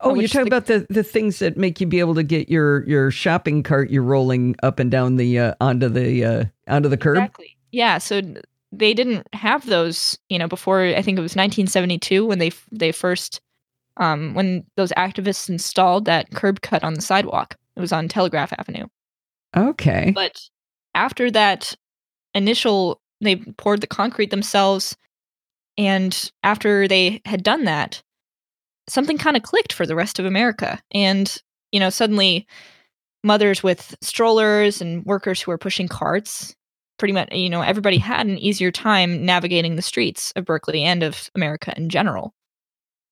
Oh, 0.00 0.14
you're 0.14 0.28
talking 0.28 0.50
the, 0.50 0.56
about 0.56 0.66
the 0.66 0.86
the 0.90 1.02
things 1.02 1.38
that 1.38 1.56
make 1.56 1.80
you 1.80 1.86
be 1.86 2.00
able 2.00 2.14
to 2.16 2.22
get 2.22 2.48
your 2.48 2.86
your 2.86 3.10
shopping 3.10 3.62
cart 3.62 3.90
you're 3.90 4.02
rolling 4.02 4.54
up 4.62 4.78
and 4.78 4.90
down 4.90 5.16
the 5.16 5.38
uh, 5.38 5.54
onto 5.60 5.88
the 5.88 6.24
uh, 6.24 6.44
onto 6.68 6.88
the 6.88 6.98
curb. 6.98 7.16
Exactly. 7.16 7.56
Yeah. 7.72 7.98
So 7.98 8.20
they 8.72 8.92
didn't 8.92 9.26
have 9.32 9.66
those, 9.66 10.18
you 10.28 10.38
know, 10.38 10.48
before 10.48 10.82
I 10.82 11.02
think 11.02 11.18
it 11.18 11.22
was 11.22 11.32
1972 11.32 12.26
when 12.26 12.38
they 12.38 12.52
they 12.70 12.92
first 12.92 13.40
um, 13.96 14.34
when 14.34 14.64
those 14.76 14.92
activists 14.92 15.48
installed 15.48 16.04
that 16.04 16.30
curb 16.32 16.60
cut 16.60 16.84
on 16.84 16.94
the 16.94 17.00
sidewalk. 17.00 17.56
It 17.76 17.80
was 17.80 17.92
on 17.92 18.08
Telegraph 18.08 18.52
Avenue. 18.58 18.86
Okay. 19.56 20.12
But 20.14 20.40
after 20.94 21.30
that 21.30 21.74
initial, 22.34 23.00
they 23.20 23.36
poured 23.36 23.80
the 23.80 23.86
concrete 23.86 24.30
themselves, 24.30 24.96
and 25.78 26.30
after 26.42 26.86
they 26.86 27.22
had 27.24 27.42
done 27.42 27.64
that, 27.64 28.02
something 28.88 29.18
kind 29.18 29.36
of 29.36 29.42
clicked 29.42 29.72
for 29.72 29.86
the 29.86 29.96
rest 29.96 30.18
of 30.18 30.26
America. 30.26 30.80
And, 30.92 31.34
you 31.72 31.80
know, 31.80 31.90
suddenly 31.90 32.46
mothers 33.24 33.62
with 33.62 33.96
strollers 34.00 34.80
and 34.80 35.04
workers 35.04 35.40
who 35.40 35.50
were 35.50 35.58
pushing 35.58 35.88
carts, 35.88 36.54
pretty 36.98 37.12
much, 37.12 37.32
you 37.32 37.50
know, 37.50 37.62
everybody 37.62 37.98
had 37.98 38.26
an 38.26 38.38
easier 38.38 38.70
time 38.70 39.24
navigating 39.24 39.76
the 39.76 39.82
streets 39.82 40.32
of 40.36 40.44
Berkeley 40.44 40.82
and 40.82 41.02
of 41.02 41.30
America 41.34 41.74
in 41.76 41.88
general. 41.88 42.32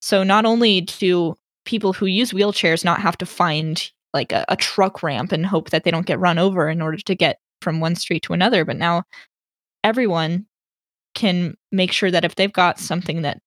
So 0.00 0.22
not 0.22 0.44
only 0.44 0.82
do 0.82 1.34
people 1.64 1.92
who 1.92 2.06
use 2.06 2.32
wheelchairs 2.32 2.84
not 2.84 3.00
have 3.00 3.18
to 3.18 3.26
find 3.26 3.90
like 4.12 4.32
a, 4.32 4.44
a 4.48 4.56
truck 4.56 5.02
ramp 5.02 5.32
and 5.32 5.44
hope 5.44 5.70
that 5.70 5.84
they 5.84 5.90
don't 5.90 6.06
get 6.06 6.20
run 6.20 6.38
over 6.38 6.68
in 6.68 6.80
order 6.80 6.98
to 6.98 7.14
get 7.14 7.38
from 7.60 7.80
one 7.80 7.96
street 7.96 8.22
to 8.22 8.32
another, 8.32 8.64
but 8.64 8.76
now 8.76 9.02
everyone 9.82 10.46
can 11.14 11.54
make 11.72 11.92
sure 11.92 12.10
that 12.10 12.24
if 12.24 12.34
they've 12.34 12.52
got 12.52 12.78
something 12.78 13.22
that 13.22 13.38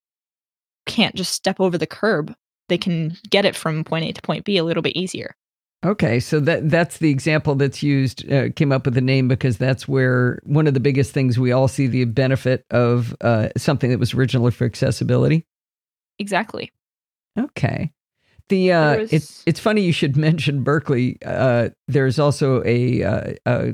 can't 0.88 1.16
just 1.16 1.34
step 1.34 1.60
over 1.60 1.78
the 1.78 1.88
curb. 1.88 2.34
They 2.70 2.78
can 2.78 3.18
get 3.30 3.46
it 3.46 3.56
from 3.56 3.84
point 3.84 4.06
A 4.06 4.12
to 4.14 4.22
point 4.22 4.46
B 4.46 4.58
a 4.58 4.64
little 4.64 4.84
bit 4.84 4.96
easier. 4.96 5.36
Okay, 5.86 6.20
so 6.20 6.40
that 6.40 6.70
that's 6.70 6.98
the 6.98 7.12
example 7.12 7.54
that's 7.54 7.84
used 7.84 8.30
uh, 8.32 8.50
came 8.56 8.72
up 8.72 8.86
with 8.86 8.96
the 8.96 9.02
name 9.02 9.28
because 9.28 9.58
that's 9.58 9.88
where 9.88 10.40
one 10.44 10.66
of 10.66 10.74
the 10.74 10.80
biggest 10.80 11.14
things 11.14 11.38
we 11.38 11.52
all 11.52 11.68
see 11.68 11.86
the 11.86 12.06
benefit 12.06 12.66
of 12.72 13.16
uh, 13.22 13.50
something 13.56 13.92
that 13.92 14.00
was 14.00 14.14
originally 14.14 14.52
for 14.52 14.66
accessibility. 14.66 15.46
Exactly. 16.18 16.72
Okay. 17.38 17.92
The 18.50 18.72
uh, 18.72 18.98
was... 18.98 19.14
it's 19.14 19.44
it's 19.46 19.60
funny 19.60 19.82
you 19.82 19.92
should 19.92 20.18
mention 20.18 20.64
Berkeley. 20.64 21.18
Uh, 21.24 21.70
there's 21.88 22.18
also 22.18 22.64
a, 22.66 23.04
uh, 23.04 23.34
a, 23.46 23.74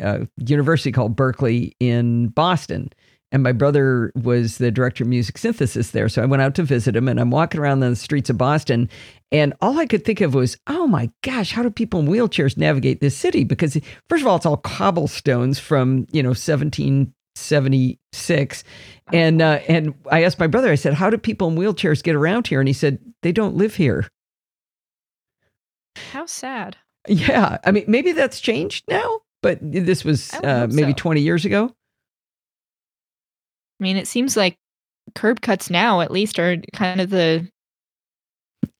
a 0.00 0.28
university 0.38 0.92
called 0.92 1.14
Berklee 1.14 1.72
in 1.78 2.28
Boston, 2.28 2.90
and 3.34 3.42
my 3.42 3.50
brother 3.50 4.12
was 4.14 4.58
the 4.58 4.70
director 4.70 5.02
of 5.02 5.08
music 5.08 5.38
synthesis 5.38 5.90
there. 5.90 6.08
So 6.08 6.22
I 6.22 6.26
went 6.26 6.40
out 6.40 6.54
to 6.54 6.62
visit 6.62 6.94
him 6.94 7.08
and 7.08 7.18
I'm 7.18 7.32
walking 7.32 7.60
around 7.60 7.80
the 7.80 7.96
streets 7.96 8.30
of 8.30 8.38
Boston. 8.38 8.88
And 9.32 9.54
all 9.60 9.80
I 9.80 9.86
could 9.86 10.04
think 10.04 10.20
of 10.20 10.34
was, 10.34 10.56
oh 10.68 10.86
my 10.86 11.10
gosh, 11.22 11.50
how 11.50 11.64
do 11.64 11.70
people 11.70 11.98
in 11.98 12.06
wheelchairs 12.06 12.56
navigate 12.56 13.00
this 13.00 13.16
city? 13.16 13.42
Because, 13.42 13.76
first 14.08 14.22
of 14.22 14.28
all, 14.28 14.36
it's 14.36 14.46
all 14.46 14.58
cobblestones 14.58 15.58
from, 15.58 16.06
you 16.12 16.22
know, 16.22 16.28
1776. 16.28 18.64
And, 19.12 19.42
uh, 19.42 19.58
and 19.66 19.94
I 20.12 20.22
asked 20.22 20.38
my 20.38 20.46
brother, 20.46 20.70
I 20.70 20.76
said, 20.76 20.94
how 20.94 21.10
do 21.10 21.18
people 21.18 21.48
in 21.48 21.56
wheelchairs 21.56 22.04
get 22.04 22.14
around 22.14 22.46
here? 22.46 22.60
And 22.60 22.68
he 22.68 22.72
said, 22.72 23.00
they 23.22 23.32
don't 23.32 23.56
live 23.56 23.74
here. 23.74 24.06
How 26.12 26.26
sad. 26.26 26.76
Yeah. 27.08 27.58
I 27.64 27.72
mean, 27.72 27.84
maybe 27.88 28.12
that's 28.12 28.38
changed 28.38 28.84
now, 28.88 29.22
but 29.42 29.58
this 29.60 30.04
was 30.04 30.32
uh, 30.34 30.68
maybe 30.70 30.92
so. 30.92 30.98
20 30.98 31.20
years 31.20 31.44
ago. 31.44 31.74
I 33.80 33.82
mean, 33.82 33.96
it 33.96 34.08
seems 34.08 34.36
like 34.36 34.56
curb 35.14 35.40
cuts 35.40 35.70
now, 35.70 36.00
at 36.00 36.10
least, 36.10 36.38
are 36.38 36.56
kind 36.72 37.00
of 37.00 37.10
the 37.10 37.48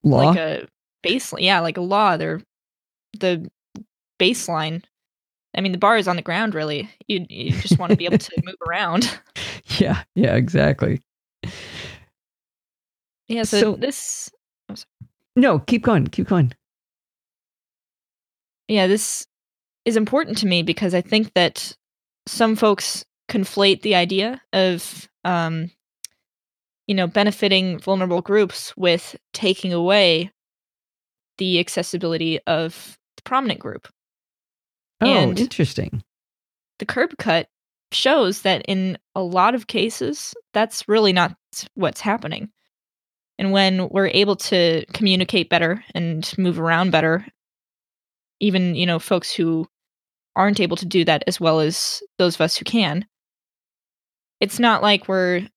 law, 0.02 0.30
like 0.30 0.38
a 0.38 0.68
baseline. 1.04 1.40
Yeah, 1.40 1.60
like 1.60 1.76
a 1.76 1.82
law. 1.82 2.16
They're 2.16 2.40
the 3.18 3.50
baseline. 4.18 4.82
I 5.56 5.60
mean, 5.60 5.72
the 5.72 5.78
bar 5.78 5.96
is 5.96 6.08
on 6.08 6.16
the 6.16 6.22
ground. 6.22 6.54
Really, 6.54 6.88
you 7.08 7.26
you 7.28 7.52
just 7.52 7.78
want 7.78 7.90
to 7.90 7.96
be 7.96 8.04
able 8.04 8.18
to 8.18 8.42
move 8.44 8.56
around. 8.68 9.18
Yeah, 9.78 10.02
yeah, 10.14 10.34
exactly. 10.34 11.00
Yeah. 13.28 13.44
So, 13.44 13.60
so 13.60 13.76
this. 13.76 14.30
Oh, 14.68 14.74
no, 15.36 15.58
keep 15.60 15.82
going. 15.82 16.06
Keep 16.06 16.28
going. 16.28 16.52
Yeah, 18.68 18.86
this 18.86 19.26
is 19.84 19.96
important 19.96 20.38
to 20.38 20.46
me 20.46 20.62
because 20.62 20.94
I 20.94 21.00
think 21.00 21.34
that 21.34 21.76
some 22.26 22.56
folks 22.56 23.04
conflate 23.28 23.82
the 23.82 23.94
idea 23.94 24.40
of 24.52 25.08
um, 25.24 25.70
you 26.86 26.94
know 26.94 27.06
benefiting 27.06 27.78
vulnerable 27.78 28.22
groups 28.22 28.76
with 28.76 29.16
taking 29.32 29.72
away 29.72 30.30
the 31.38 31.58
accessibility 31.58 32.40
of 32.46 32.98
the 33.16 33.22
prominent 33.22 33.60
group. 33.60 33.88
Oh, 35.00 35.06
and 35.06 35.38
interesting. 35.38 36.02
The 36.78 36.86
curb 36.86 37.16
cut 37.18 37.48
shows 37.92 38.42
that 38.42 38.62
in 38.66 38.98
a 39.14 39.22
lot 39.22 39.54
of 39.54 39.66
cases, 39.66 40.34
that's 40.52 40.88
really 40.88 41.12
not 41.12 41.36
what's 41.74 42.00
happening. 42.00 42.50
And 43.38 43.52
when 43.52 43.88
we're 43.88 44.08
able 44.08 44.36
to 44.36 44.84
communicate 44.92 45.50
better 45.50 45.82
and 45.94 46.32
move 46.38 46.58
around 46.60 46.90
better, 46.92 47.26
even, 48.40 48.74
you 48.74 48.86
know, 48.86 48.98
folks 48.98 49.32
who 49.32 49.66
aren't 50.36 50.60
able 50.60 50.76
to 50.76 50.86
do 50.86 51.04
that 51.04 51.24
as 51.26 51.40
well 51.40 51.60
as 51.60 52.02
those 52.18 52.34
of 52.36 52.40
us 52.40 52.56
who 52.56 52.64
can, 52.64 53.06
it's 54.44 54.60
not 54.60 54.82
like 54.82 55.08
we're 55.08 55.48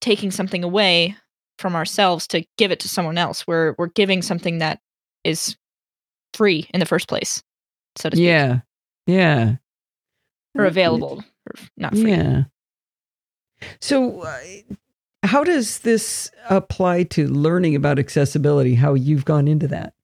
taking 0.00 0.30
something 0.30 0.62
away 0.62 1.16
from 1.58 1.74
ourselves 1.74 2.28
to 2.28 2.44
give 2.56 2.70
it 2.70 2.78
to 2.80 2.88
someone 2.88 3.18
else. 3.18 3.44
We're 3.44 3.74
we're 3.76 3.88
giving 3.88 4.22
something 4.22 4.58
that 4.58 4.78
is 5.24 5.56
free 6.32 6.68
in 6.72 6.78
the 6.78 6.86
first 6.86 7.08
place, 7.08 7.42
so 7.96 8.08
to 8.08 8.16
speak. 8.16 8.24
Yeah, 8.24 8.60
yeah, 9.08 9.56
or 10.54 10.64
available, 10.64 11.24
or 11.48 11.60
not 11.76 11.92
free. 11.92 12.12
Yeah. 12.12 12.44
So, 13.80 14.20
uh, 14.20 14.38
how 15.24 15.42
does 15.42 15.80
this 15.80 16.30
apply 16.48 17.02
to 17.04 17.26
learning 17.26 17.74
about 17.74 17.98
accessibility? 17.98 18.76
How 18.76 18.94
you've 18.94 19.24
gone 19.24 19.48
into 19.48 19.66
that? 19.68 19.94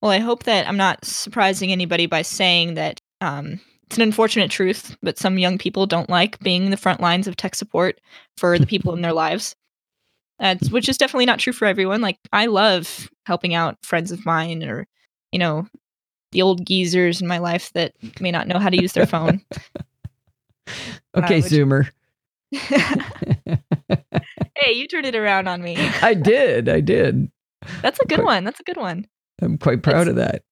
Well, 0.00 0.12
I 0.12 0.18
hope 0.18 0.44
that 0.44 0.68
I'm 0.68 0.76
not 0.76 1.04
surprising 1.04 1.72
anybody 1.72 2.06
by 2.06 2.22
saying 2.22 2.74
that 2.74 3.00
um, 3.20 3.60
it's 3.88 3.96
an 3.96 4.02
unfortunate 4.02 4.50
truth, 4.50 4.98
but 5.02 5.16
some 5.16 5.38
young 5.38 5.56
people 5.56 5.86
don't 5.86 6.10
like 6.10 6.38
being 6.40 6.68
the 6.68 6.76
front 6.76 7.00
lines 7.00 7.26
of 7.26 7.36
tech 7.36 7.54
support 7.54 7.98
for 8.36 8.58
the 8.58 8.66
people 8.66 8.92
in 8.92 9.00
their 9.00 9.14
lives. 9.14 9.56
Uh, 10.38 10.56
which 10.70 10.90
is 10.90 10.98
definitely 10.98 11.24
not 11.24 11.38
true 11.38 11.54
for 11.54 11.64
everyone. 11.64 12.02
Like 12.02 12.18
I 12.30 12.46
love 12.46 13.08
helping 13.24 13.54
out 13.54 13.78
friends 13.82 14.12
of 14.12 14.26
mine 14.26 14.62
or, 14.62 14.86
you 15.32 15.38
know, 15.38 15.66
the 16.32 16.42
old 16.42 16.66
geezers 16.66 17.22
in 17.22 17.26
my 17.26 17.38
life 17.38 17.72
that 17.72 17.94
may 18.20 18.30
not 18.30 18.46
know 18.46 18.58
how 18.58 18.68
to 18.68 18.80
use 18.80 18.92
their 18.92 19.06
phone. 19.06 19.42
okay, 21.16 21.38
uh, 21.38 21.42
which... 21.42 21.44
Zoomer. 21.44 21.88
hey, 22.52 23.62
you 24.74 24.86
turned 24.86 25.06
it 25.06 25.16
around 25.16 25.48
on 25.48 25.62
me. 25.62 25.76
I 26.02 26.12
did. 26.12 26.68
I 26.68 26.82
did. 26.82 27.30
That's 27.80 27.98
a 27.98 28.06
good 28.06 28.16
quite, 28.16 28.26
one. 28.26 28.44
That's 28.44 28.60
a 28.60 28.64
good 28.64 28.76
one. 28.76 29.06
I'm 29.40 29.56
quite 29.56 29.82
proud 29.82 30.02
it's, 30.02 30.10
of 30.10 30.16
that. 30.16 30.42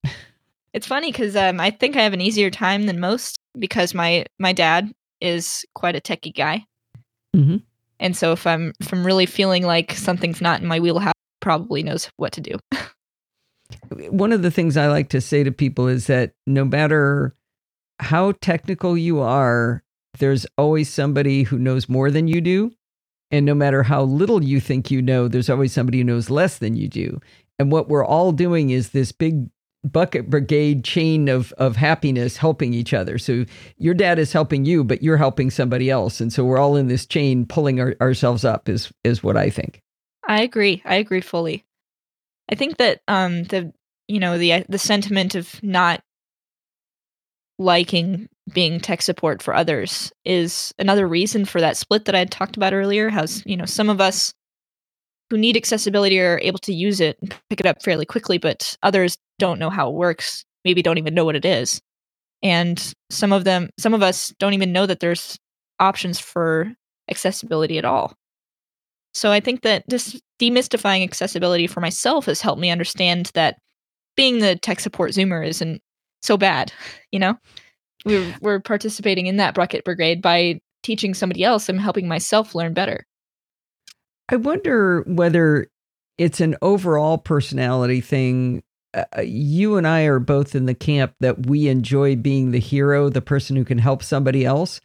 It's 0.76 0.86
funny 0.86 1.10
because 1.10 1.34
um, 1.36 1.58
I 1.58 1.70
think 1.70 1.96
I 1.96 2.02
have 2.02 2.12
an 2.12 2.20
easier 2.20 2.50
time 2.50 2.84
than 2.84 3.00
most 3.00 3.38
because 3.58 3.94
my 3.94 4.26
my 4.38 4.52
dad 4.52 4.92
is 5.22 5.64
quite 5.74 5.96
a 5.96 6.02
techie 6.02 6.36
guy, 6.36 6.66
mm-hmm. 7.34 7.56
and 7.98 8.14
so 8.14 8.32
if 8.32 8.46
I'm 8.46 8.74
if 8.78 8.92
I'm 8.92 9.06
really 9.06 9.24
feeling 9.24 9.64
like 9.64 9.92
something's 9.92 10.42
not 10.42 10.60
in 10.60 10.66
my 10.66 10.78
wheelhouse, 10.78 11.14
probably 11.40 11.82
knows 11.82 12.10
what 12.18 12.32
to 12.32 12.42
do. 12.42 12.58
One 14.10 14.34
of 14.34 14.42
the 14.42 14.50
things 14.50 14.76
I 14.76 14.88
like 14.88 15.08
to 15.08 15.20
say 15.22 15.42
to 15.44 15.50
people 15.50 15.88
is 15.88 16.08
that 16.08 16.32
no 16.46 16.66
matter 16.66 17.34
how 17.98 18.32
technical 18.42 18.98
you 18.98 19.20
are, 19.20 19.82
there's 20.18 20.44
always 20.58 20.92
somebody 20.92 21.44
who 21.44 21.58
knows 21.58 21.88
more 21.88 22.10
than 22.10 22.28
you 22.28 22.42
do. 22.42 22.70
And 23.30 23.46
no 23.46 23.54
matter 23.54 23.82
how 23.82 24.02
little 24.02 24.44
you 24.44 24.60
think 24.60 24.90
you 24.90 25.00
know, 25.00 25.26
there's 25.26 25.48
always 25.48 25.72
somebody 25.72 25.98
who 25.98 26.04
knows 26.04 26.28
less 26.28 26.58
than 26.58 26.76
you 26.76 26.86
do. 26.86 27.18
And 27.58 27.72
what 27.72 27.88
we're 27.88 28.04
all 28.04 28.30
doing 28.30 28.68
is 28.68 28.90
this 28.90 29.10
big 29.10 29.48
bucket 29.92 30.30
brigade 30.30 30.84
chain 30.84 31.28
of 31.28 31.52
of 31.54 31.76
happiness 31.76 32.36
helping 32.36 32.74
each 32.74 32.92
other. 32.94 33.18
So 33.18 33.44
your 33.78 33.94
dad 33.94 34.18
is 34.18 34.32
helping 34.32 34.64
you, 34.64 34.84
but 34.84 35.02
you're 35.02 35.16
helping 35.16 35.50
somebody 35.50 35.90
else. 35.90 36.20
And 36.20 36.32
so 36.32 36.44
we're 36.44 36.58
all 36.58 36.76
in 36.76 36.88
this 36.88 37.06
chain 37.06 37.46
pulling 37.46 37.80
our, 37.80 37.94
ourselves 38.00 38.44
up 38.44 38.68
is 38.68 38.92
is 39.04 39.22
what 39.22 39.36
I 39.36 39.50
think. 39.50 39.82
I 40.26 40.42
agree. 40.42 40.82
I 40.84 40.96
agree 40.96 41.20
fully. 41.20 41.64
I 42.50 42.54
think 42.54 42.78
that 42.78 43.00
um 43.08 43.44
the 43.44 43.72
you 44.08 44.20
know 44.20 44.38
the 44.38 44.64
the 44.68 44.78
sentiment 44.78 45.34
of 45.34 45.62
not 45.62 46.02
liking 47.58 48.28
being 48.52 48.78
tech 48.78 49.02
support 49.02 49.42
for 49.42 49.54
others 49.54 50.12
is 50.24 50.72
another 50.78 51.08
reason 51.08 51.44
for 51.44 51.60
that 51.60 51.76
split 51.76 52.04
that 52.04 52.14
I 52.14 52.20
had 52.20 52.30
talked 52.30 52.56
about 52.56 52.74
earlier. 52.74 53.08
How 53.08 53.24
you 53.44 53.56
know 53.56 53.64
some 53.64 53.90
of 53.90 54.00
us 54.00 54.34
who 55.30 55.38
need 55.38 55.56
accessibility 55.56 56.20
are 56.20 56.40
able 56.42 56.58
to 56.60 56.72
use 56.72 57.00
it 57.00 57.18
and 57.20 57.34
pick 57.50 57.60
it 57.60 57.66
up 57.66 57.82
fairly 57.82 58.06
quickly, 58.06 58.38
but 58.38 58.76
others 58.82 59.18
don't 59.38 59.58
know 59.58 59.70
how 59.70 59.88
it 59.88 59.94
works, 59.94 60.44
maybe 60.64 60.82
don't 60.82 60.98
even 60.98 61.14
know 61.14 61.24
what 61.24 61.36
it 61.36 61.44
is. 61.44 61.80
And 62.42 62.92
some 63.10 63.32
of 63.32 63.44
them, 63.44 63.70
some 63.78 63.94
of 63.94 64.02
us 64.02 64.32
don't 64.38 64.54
even 64.54 64.72
know 64.72 64.86
that 64.86 65.00
there's 65.00 65.38
options 65.80 66.18
for 66.18 66.72
accessibility 67.10 67.78
at 67.78 67.84
all. 67.84 68.14
So 69.14 69.32
I 69.32 69.40
think 69.40 69.62
that 69.62 69.84
this 69.88 70.20
demystifying 70.38 71.02
accessibility 71.02 71.66
for 71.66 71.80
myself 71.80 72.26
has 72.26 72.40
helped 72.40 72.60
me 72.60 72.70
understand 72.70 73.30
that 73.34 73.58
being 74.16 74.38
the 74.40 74.56
tech 74.56 74.80
support 74.80 75.12
Zoomer 75.12 75.46
isn't 75.46 75.80
so 76.22 76.36
bad. 76.36 76.72
You 77.12 77.20
know, 77.20 77.38
we're 78.04 78.34
we're 78.42 78.60
participating 78.60 79.26
in 79.26 79.38
that 79.38 79.54
bucket 79.54 79.84
brigade 79.84 80.20
by 80.20 80.60
teaching 80.82 81.14
somebody 81.14 81.42
else 81.44 81.68
and 81.68 81.80
helping 81.80 82.08
myself 82.08 82.54
learn 82.54 82.74
better. 82.74 83.06
I 84.28 84.36
wonder 84.36 85.02
whether 85.06 85.68
it's 86.18 86.40
an 86.40 86.56
overall 86.60 87.16
personality 87.16 88.02
thing. 88.02 88.62
Uh, 88.96 89.04
uh, 89.18 89.20
you 89.20 89.76
and 89.76 89.86
I 89.86 90.04
are 90.04 90.18
both 90.18 90.54
in 90.54 90.64
the 90.64 90.74
camp 90.74 91.12
that 91.20 91.46
we 91.46 91.68
enjoy 91.68 92.16
being 92.16 92.50
the 92.50 92.58
hero, 92.58 93.10
the 93.10 93.20
person 93.20 93.54
who 93.54 93.64
can 93.64 93.78
help 93.78 94.02
somebody 94.02 94.44
else. 94.44 94.80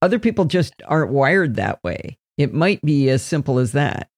Other 0.00 0.20
people 0.20 0.44
just 0.44 0.74
aren't 0.86 1.10
wired 1.10 1.56
that 1.56 1.82
way. 1.82 2.18
It 2.38 2.54
might 2.54 2.80
be 2.82 3.10
as 3.10 3.22
simple 3.22 3.58
as 3.58 3.72
that. 3.72 4.08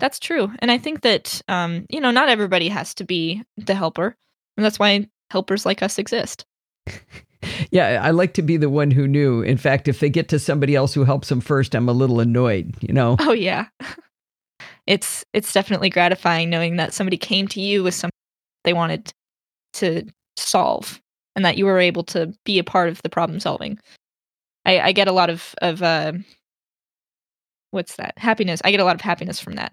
That's 0.00 0.18
true. 0.18 0.52
And 0.58 0.70
I 0.70 0.78
think 0.78 1.02
that, 1.02 1.40
um, 1.48 1.86
you 1.88 2.00
know, 2.00 2.10
not 2.10 2.28
everybody 2.28 2.68
has 2.68 2.92
to 2.94 3.04
be 3.04 3.42
the 3.56 3.74
helper. 3.74 4.16
And 4.56 4.64
that's 4.64 4.78
why 4.78 5.08
helpers 5.30 5.64
like 5.64 5.82
us 5.82 5.98
exist. 5.98 6.44
yeah, 7.70 8.00
I 8.02 8.10
like 8.10 8.34
to 8.34 8.42
be 8.42 8.56
the 8.56 8.68
one 8.68 8.90
who 8.90 9.06
knew. 9.06 9.42
In 9.42 9.56
fact, 9.56 9.86
if 9.86 10.00
they 10.00 10.10
get 10.10 10.28
to 10.30 10.40
somebody 10.40 10.74
else 10.74 10.92
who 10.92 11.04
helps 11.04 11.28
them 11.28 11.40
first, 11.40 11.74
I'm 11.74 11.88
a 11.88 11.92
little 11.92 12.18
annoyed, 12.18 12.74
you 12.80 12.92
know? 12.92 13.16
Oh, 13.20 13.32
yeah. 13.32 13.66
It's 14.86 15.24
it's 15.32 15.52
definitely 15.52 15.88
gratifying 15.88 16.50
knowing 16.50 16.76
that 16.76 16.92
somebody 16.92 17.16
came 17.16 17.48
to 17.48 17.60
you 17.60 17.82
with 17.82 17.94
something 17.94 18.13
they 18.64 18.72
wanted 18.72 19.12
to 19.74 20.06
solve 20.36 21.00
and 21.36 21.44
that 21.44 21.56
you 21.56 21.64
were 21.64 21.78
able 21.78 22.04
to 22.04 22.32
be 22.44 22.58
a 22.58 22.64
part 22.64 22.88
of 22.88 23.02
the 23.02 23.08
problem 23.08 23.40
solving. 23.40 23.78
I, 24.64 24.80
I 24.80 24.92
get 24.92 25.08
a 25.08 25.12
lot 25.12 25.30
of, 25.30 25.54
of 25.60 25.82
uh, 25.82 26.12
what's 27.70 27.96
that? 27.96 28.14
Happiness. 28.18 28.60
I 28.64 28.70
get 28.70 28.80
a 28.80 28.84
lot 28.84 28.94
of 28.94 29.00
happiness 29.00 29.40
from 29.40 29.54
that. 29.54 29.72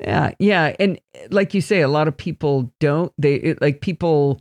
Yeah, 0.00 0.32
yeah, 0.38 0.76
and 0.78 1.00
like 1.30 1.54
you 1.54 1.60
say, 1.60 1.80
a 1.80 1.88
lot 1.88 2.06
of 2.06 2.16
people 2.16 2.72
don't. 2.78 3.12
They 3.18 3.34
it, 3.34 3.60
like 3.60 3.80
people 3.80 4.40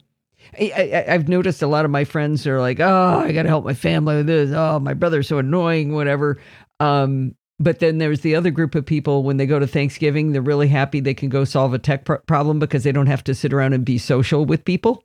I, 0.53 1.03
have 1.07 1.27
noticed 1.27 1.61
a 1.61 1.67
lot 1.67 1.83
of 1.83 1.91
my 1.91 2.03
friends 2.03 2.45
are 2.45 2.61
like, 2.61 2.79
"Oh, 2.79 3.23
I 3.25 3.31
got 3.31 3.43
to 3.43 3.49
help 3.49 3.65
my 3.65 3.73
family 3.73 4.17
with 4.17 4.27
this. 4.27 4.51
Oh, 4.53 4.79
my 4.79 4.93
brother's 4.93 5.27
so 5.27 5.39
annoying, 5.39 5.93
whatever." 5.93 6.39
Um, 6.79 7.35
but 7.59 7.79
then 7.79 7.97
there's 7.97 8.21
the 8.21 8.35
other 8.35 8.51
group 8.51 8.75
of 8.75 8.85
people 8.85 9.23
when 9.23 9.37
they 9.37 9.45
go 9.45 9.59
to 9.59 9.67
Thanksgiving, 9.67 10.31
they're 10.31 10.41
really 10.41 10.67
happy 10.67 10.99
they 10.99 11.13
can 11.13 11.29
go 11.29 11.43
solve 11.43 11.73
a 11.73 11.79
tech 11.79 12.05
problem 12.27 12.59
because 12.59 12.83
they 12.83 12.91
don't 12.91 13.07
have 13.07 13.23
to 13.25 13.35
sit 13.35 13.53
around 13.53 13.73
and 13.73 13.85
be 13.85 13.97
social 13.97 14.45
with 14.45 14.65
people. 14.65 15.03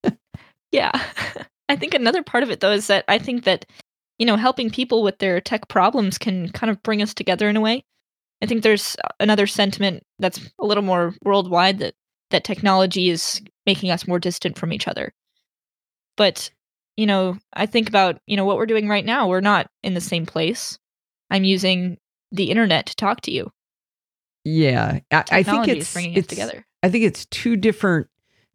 yeah, 0.72 0.92
I 1.68 1.76
think 1.76 1.94
another 1.94 2.22
part 2.22 2.42
of 2.42 2.50
it 2.50 2.60
though 2.60 2.72
is 2.72 2.86
that 2.86 3.04
I 3.08 3.18
think 3.18 3.44
that 3.44 3.66
you 4.18 4.26
know 4.26 4.36
helping 4.36 4.70
people 4.70 5.02
with 5.02 5.18
their 5.18 5.40
tech 5.40 5.68
problems 5.68 6.18
can 6.18 6.50
kind 6.50 6.70
of 6.70 6.82
bring 6.82 7.02
us 7.02 7.14
together 7.14 7.48
in 7.48 7.56
a 7.56 7.60
way. 7.60 7.84
I 8.42 8.46
think 8.46 8.62
there's 8.62 8.96
another 9.20 9.46
sentiment 9.46 10.02
that's 10.18 10.40
a 10.58 10.66
little 10.66 10.82
more 10.82 11.14
worldwide 11.24 11.78
that 11.78 11.94
that 12.32 12.44
technology 12.44 13.08
is 13.08 13.40
making 13.64 13.90
us 13.90 14.08
more 14.08 14.18
distant 14.18 14.58
from 14.58 14.72
each 14.72 14.88
other. 14.88 15.14
But, 16.16 16.50
you 16.96 17.06
know, 17.06 17.38
I 17.52 17.66
think 17.66 17.88
about, 17.88 18.20
you 18.26 18.36
know, 18.36 18.44
what 18.44 18.56
we're 18.56 18.66
doing 18.66 18.88
right 18.88 19.04
now. 19.04 19.28
We're 19.28 19.40
not 19.40 19.70
in 19.82 19.94
the 19.94 20.00
same 20.00 20.26
place. 20.26 20.78
I'm 21.32 21.44
using 21.44 21.98
the 22.30 22.50
internet 22.50 22.86
to 22.86 22.96
talk 22.96 23.22
to 23.22 23.30
you. 23.30 23.50
Yeah. 24.44 25.00
I, 25.10 25.24
I 25.30 25.42
think 25.42 25.68
it's 25.68 25.92
bringing 25.92 26.14
it's, 26.14 26.26
us 26.26 26.30
together. 26.30 26.64
I 26.82 26.88
think 26.88 27.04
it's 27.04 27.26
two 27.26 27.56
different 27.56 28.08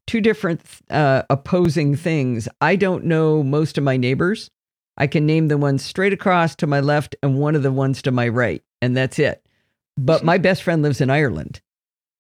two 0.05 0.21
different 0.21 0.61
uh, 0.89 1.23
opposing 1.30 1.95
things. 1.95 2.47
I 2.61 2.78
don't 2.78 3.03
know 3.03 3.43
most 3.43 3.78
of 3.78 3.84
my 3.84 3.97
neighbors. 3.97 4.49
I 4.97 5.07
can 5.07 5.25
name 5.25 5.49
the 5.49 5.57
ones 5.57 5.84
straight 5.84 6.13
across 6.13 6.55
to 6.55 6.67
my 6.67 6.80
left 6.80 7.15
and 7.21 7.38
one 7.38 7.55
of 7.55 7.63
the 7.63 7.71
ones 7.71 8.01
to 8.03 8.11
my 8.11 8.28
right, 8.30 8.63
and 8.82 8.95
that's 8.95 9.19
it. 9.19 9.45
But 9.97 10.23
my 10.23 10.38
best 10.38 10.63
friend 10.63 10.82
lives 10.82 11.01
in 11.01 11.09
Ireland 11.09 11.61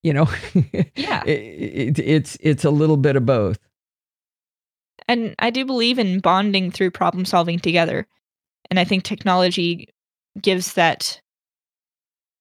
you 0.03 0.13
know 0.13 0.29
yeah 0.95 1.23
it, 1.25 1.97
it, 1.97 1.99
it's 1.99 2.37
it's 2.39 2.63
a 2.63 2.69
little 2.69 2.97
bit 2.97 3.15
of 3.15 3.25
both 3.25 3.59
and 5.07 5.35
i 5.39 5.49
do 5.49 5.65
believe 5.65 5.99
in 5.99 6.19
bonding 6.19 6.71
through 6.71 6.91
problem 6.91 7.25
solving 7.25 7.59
together 7.59 8.07
and 8.69 8.79
i 8.79 8.83
think 8.83 9.03
technology 9.03 9.89
gives 10.41 10.73
that 10.73 11.19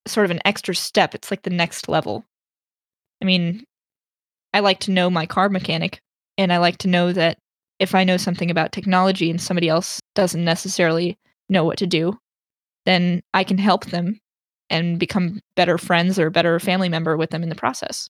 sort 0.07 0.25
of 0.25 0.31
an 0.31 0.41
extra 0.45 0.75
step 0.75 1.15
it's 1.15 1.31
like 1.31 1.43
the 1.43 1.51
next 1.51 1.89
level 1.89 2.25
i 3.21 3.25
mean 3.25 3.65
i 4.55 4.61
like 4.61 4.79
to 4.81 4.93
know 4.93 5.11
my 5.11 5.27
car 5.27 5.49
mechanic 5.49 6.01
and 6.39 6.53
i 6.53 6.59
like 6.59 6.79
to 6.79 6.89
know 6.89 7.13
that 7.13 7.39
if 7.79 7.95
i 7.95 8.05
know 8.05 8.17
something 8.17 8.51
about 8.51 8.73
technology 8.73 9.31
and 9.31 9.41
somebody 9.41 9.69
else 9.69 10.01
doesn't 10.15 10.45
necessarily 10.45 11.19
know 11.49 11.65
what 11.65 11.79
to 11.79 11.87
do 11.87 12.17
then 12.85 13.21
i 13.35 13.43
can 13.43 13.59
help 13.59 13.87
them 13.87 14.21
and 14.71 14.99
become 14.99 15.41
better 15.55 15.79
friends 15.79 16.19
or 16.19 16.31
better 16.31 16.59
family 16.59 16.89
member 16.89 17.17
with 17.17 17.31
them 17.31 17.43
in 17.43 17.49
the 17.49 17.55
process. 17.55 18.09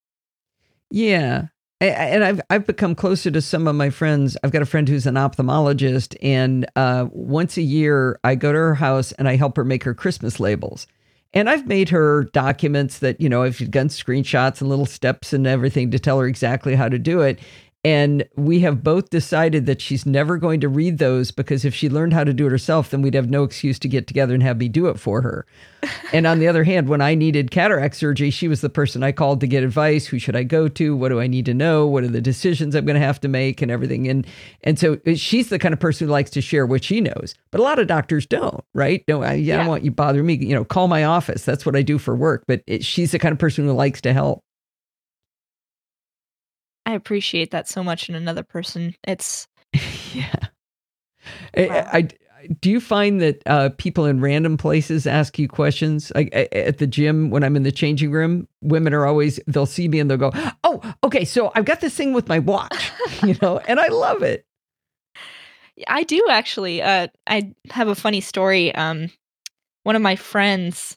Yeah. 0.90 1.46
And 1.78 2.24
I've 2.24 2.40
I've 2.48 2.66
become 2.66 2.94
closer 2.94 3.30
to 3.30 3.42
some 3.42 3.68
of 3.68 3.76
my 3.76 3.90
friends. 3.90 4.34
I've 4.42 4.50
got 4.50 4.62
a 4.62 4.66
friend 4.66 4.88
who's 4.88 5.06
an 5.06 5.16
ophthalmologist, 5.16 6.16
and 6.22 6.66
uh, 6.74 7.06
once 7.10 7.58
a 7.58 7.62
year 7.62 8.18
I 8.24 8.34
go 8.34 8.50
to 8.50 8.58
her 8.58 8.74
house 8.76 9.12
and 9.12 9.28
I 9.28 9.36
help 9.36 9.56
her 9.58 9.64
make 9.64 9.84
her 9.84 9.92
Christmas 9.92 10.40
labels. 10.40 10.86
And 11.34 11.50
I've 11.50 11.66
made 11.66 11.90
her 11.90 12.24
documents 12.32 13.00
that 13.00 13.20
you 13.20 13.28
know 13.28 13.42
I've 13.42 13.70
done 13.70 13.88
screenshots 13.88 14.62
and 14.62 14.70
little 14.70 14.86
steps 14.86 15.34
and 15.34 15.46
everything 15.46 15.90
to 15.90 15.98
tell 15.98 16.18
her 16.18 16.26
exactly 16.26 16.76
how 16.76 16.88
to 16.88 16.98
do 16.98 17.20
it. 17.20 17.40
And 17.86 18.28
we 18.34 18.58
have 18.60 18.82
both 18.82 19.10
decided 19.10 19.66
that 19.66 19.80
she's 19.80 20.04
never 20.04 20.38
going 20.38 20.58
to 20.58 20.68
read 20.68 20.98
those 20.98 21.30
because 21.30 21.64
if 21.64 21.72
she 21.72 21.88
learned 21.88 22.14
how 22.14 22.24
to 22.24 22.34
do 22.34 22.46
it 22.46 22.50
herself, 22.50 22.90
then 22.90 23.00
we'd 23.00 23.14
have 23.14 23.30
no 23.30 23.44
excuse 23.44 23.78
to 23.78 23.86
get 23.86 24.08
together 24.08 24.34
and 24.34 24.42
have 24.42 24.58
me 24.58 24.68
do 24.68 24.88
it 24.88 24.98
for 24.98 25.22
her. 25.22 25.46
and 26.12 26.26
on 26.26 26.40
the 26.40 26.48
other 26.48 26.64
hand, 26.64 26.88
when 26.88 27.00
I 27.00 27.14
needed 27.14 27.52
cataract 27.52 27.94
surgery, 27.94 28.30
she 28.30 28.48
was 28.48 28.60
the 28.60 28.68
person 28.68 29.04
I 29.04 29.12
called 29.12 29.38
to 29.38 29.46
get 29.46 29.62
advice. 29.62 30.06
Who 30.06 30.18
should 30.18 30.34
I 30.34 30.42
go 30.42 30.66
to? 30.66 30.96
What 30.96 31.10
do 31.10 31.20
I 31.20 31.28
need 31.28 31.44
to 31.44 31.54
know? 31.54 31.86
What 31.86 32.02
are 32.02 32.08
the 32.08 32.20
decisions 32.20 32.74
I'm 32.74 32.86
going 32.86 32.98
to 32.98 33.06
have 33.06 33.20
to 33.20 33.28
make 33.28 33.62
and 33.62 33.70
everything? 33.70 34.08
And 34.08 34.26
and 34.64 34.80
so 34.80 34.98
uh, 35.06 35.14
she's 35.14 35.48
the 35.48 35.58
kind 35.60 35.72
of 35.72 35.78
person 35.78 36.08
who 36.08 36.12
likes 36.12 36.30
to 36.30 36.40
share 36.40 36.66
what 36.66 36.82
she 36.82 37.00
knows. 37.00 37.36
But 37.52 37.60
a 37.60 37.62
lot 37.62 37.78
of 37.78 37.86
doctors 37.86 38.26
don't, 38.26 38.64
right? 38.74 39.04
No, 39.06 39.22
I, 39.22 39.34
yeah. 39.34 39.54
I 39.54 39.58
don't 39.58 39.68
want 39.68 39.84
you 39.84 39.92
bother 39.92 40.24
me. 40.24 40.34
You 40.34 40.56
know, 40.56 40.64
call 40.64 40.88
my 40.88 41.04
office. 41.04 41.44
That's 41.44 41.64
what 41.64 41.76
I 41.76 41.82
do 41.82 41.98
for 41.98 42.16
work. 42.16 42.42
But 42.48 42.62
it, 42.66 42.84
she's 42.84 43.12
the 43.12 43.20
kind 43.20 43.32
of 43.32 43.38
person 43.38 43.64
who 43.64 43.72
likes 43.74 44.00
to 44.00 44.12
help. 44.12 44.42
I 46.86 46.92
appreciate 46.92 47.50
that 47.50 47.68
so 47.68 47.82
much 47.82 48.08
in 48.08 48.14
another 48.14 48.42
person. 48.42 48.94
It's 49.06 49.48
yeah. 50.14 50.34
Wow. 51.56 51.88
I, 51.92 51.98
I, 51.98 52.08
do 52.60 52.70
you 52.70 52.80
find 52.80 53.20
that 53.20 53.42
uh, 53.46 53.70
people 53.76 54.04
in 54.04 54.20
random 54.20 54.56
places 54.56 55.06
ask 55.06 55.38
you 55.38 55.48
questions? 55.48 56.12
Like 56.14 56.30
at 56.32 56.78
the 56.78 56.86
gym 56.86 57.30
when 57.30 57.42
I'm 57.42 57.56
in 57.56 57.64
the 57.64 57.72
changing 57.72 58.12
room, 58.12 58.46
women 58.60 58.94
are 58.94 59.04
always 59.04 59.40
they'll 59.48 59.66
see 59.66 59.88
me 59.88 59.98
and 59.98 60.08
they'll 60.08 60.16
go, 60.18 60.30
"Oh, 60.62 60.94
okay, 61.02 61.24
so 61.24 61.50
I've 61.56 61.64
got 61.64 61.80
this 61.80 61.94
thing 61.94 62.12
with 62.12 62.28
my 62.28 62.38
watch," 62.38 62.92
you 63.24 63.36
know, 63.42 63.58
and 63.58 63.80
I 63.80 63.88
love 63.88 64.22
it. 64.22 64.46
I 65.88 66.04
do 66.04 66.24
actually. 66.30 66.82
Uh, 66.82 67.08
I 67.26 67.52
have 67.70 67.88
a 67.88 67.94
funny 67.94 68.20
story. 68.20 68.72
Um, 68.74 69.10
one 69.82 69.96
of 69.96 70.02
my 70.02 70.14
friends, 70.14 70.96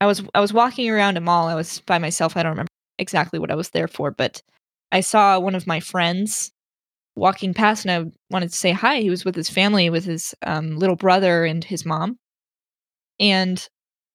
I 0.00 0.06
was 0.06 0.22
I 0.34 0.40
was 0.40 0.52
walking 0.52 0.88
around 0.88 1.18
a 1.18 1.20
mall. 1.20 1.48
I 1.48 1.54
was 1.54 1.80
by 1.80 1.98
myself. 1.98 2.36
I 2.36 2.42
don't 2.42 2.52
remember 2.52 2.70
exactly 2.98 3.38
what 3.38 3.50
I 3.50 3.56
was 3.56 3.70
there 3.70 3.88
for, 3.88 4.10
but 4.10 4.42
I 4.92 5.00
saw 5.00 5.40
one 5.40 5.54
of 5.54 5.66
my 5.66 5.80
friends 5.80 6.52
walking 7.16 7.54
past 7.54 7.84
and 7.84 7.90
I 7.90 8.12
wanted 8.30 8.50
to 8.50 8.56
say 8.56 8.72
hi. 8.72 9.00
He 9.00 9.10
was 9.10 9.24
with 9.24 9.34
his 9.34 9.50
family, 9.50 9.90
with 9.90 10.04
his 10.04 10.34
um, 10.42 10.76
little 10.76 10.96
brother 10.96 11.44
and 11.44 11.64
his 11.64 11.84
mom. 11.84 12.18
And, 13.18 13.66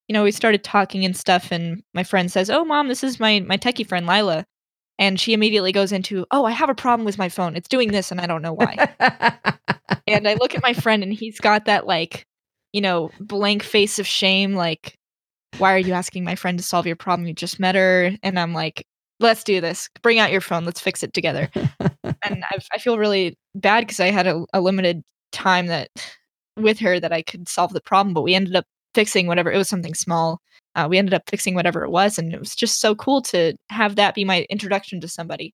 you 0.08 0.14
know, 0.14 0.24
we 0.24 0.32
started 0.32 0.64
talking 0.64 1.04
and 1.04 1.16
stuff. 1.16 1.52
And 1.52 1.84
my 1.94 2.04
friend 2.04 2.32
says, 2.32 2.50
Oh, 2.50 2.64
mom, 2.64 2.88
this 2.88 3.04
is 3.04 3.20
my, 3.20 3.40
my 3.42 3.58
techie 3.58 3.88
friend, 3.88 4.08
Lila. 4.08 4.46
And 5.00 5.20
she 5.20 5.34
immediately 5.34 5.72
goes 5.72 5.92
into, 5.92 6.26
Oh, 6.32 6.46
I 6.46 6.52
have 6.52 6.70
a 6.70 6.76
problem 6.76 7.06
with 7.06 7.18
my 7.18 7.30
phone. 7.30 7.56
It's 7.56 7.70
doing 7.70 7.92
this 7.92 8.12
and 8.12 8.22
I 8.22 8.28
don't 8.28 8.42
know 8.42 8.54
why. 8.54 8.90
and 10.08 10.28
I 10.28 10.36
look 10.36 10.56
at 10.56 10.64
my 10.64 10.74
friend 10.74 11.04
and 11.04 11.14
he's 11.14 11.40
got 11.40 11.66
that, 11.66 11.86
like, 11.86 12.26
you 12.74 12.82
know, 12.82 13.12
blank 13.20 13.64
face 13.64 14.00
of 14.00 14.08
shame. 14.08 14.54
Like, 14.54 14.96
why 15.58 15.74
are 15.74 15.80
you 15.80 15.94
asking 15.94 16.24
my 16.24 16.36
friend 16.36 16.58
to 16.58 16.64
solve 16.64 16.88
your 16.88 16.96
problem? 16.96 17.28
You 17.28 17.34
just 17.34 17.60
met 17.60 17.76
her. 17.76 18.12
And 18.24 18.40
I'm 18.40 18.54
like, 18.54 18.86
let's 19.20 19.44
do 19.44 19.62
this. 19.62 19.90
Bring 20.02 20.20
out 20.20 20.32
your 20.32 20.42
phone. 20.42 20.66
Let's 20.66 20.80
fix 20.80 21.04
it 21.04 21.14
together. 21.14 21.50
and 22.24 22.44
I've, 22.52 22.66
i 22.74 22.78
feel 22.78 22.98
really 22.98 23.38
bad 23.56 23.82
because 23.82 24.00
I 24.00 24.12
had 24.12 24.28
a, 24.28 24.46
a, 24.54 24.62
limited 24.62 25.04
time 25.32 25.68
that 25.68 25.90
with 26.56 26.80
her 26.80 27.00
that 27.00 27.14
I 27.14 27.22
could 27.22 27.50
solve 27.50 27.74
the 27.74 27.82
problem, 27.82 28.14
but 28.14 28.24
we 28.24 28.36
ended 28.36 28.56
up 28.56 28.66
fixing 28.94 29.28
whatever. 29.28 29.52
It 29.52 29.58
was 29.58 29.70
something 29.70 29.94
small. 29.94 30.40
Uh, 30.76 30.88
we 30.90 30.98
ended 30.98 31.14
up 31.14 31.24
fixing 31.28 31.56
whatever 31.56 31.84
it 31.84 31.90
was, 31.90 32.18
and 32.18 32.34
it 32.34 32.40
was 32.40 32.56
just 32.56 32.80
so 32.80 32.96
cool 32.96 33.22
to 33.24 33.56
have 33.70 33.96
that 33.96 34.16
be 34.16 34.26
my 34.26 34.46
introduction 34.50 35.02
to 35.02 35.08
somebody. 35.08 35.54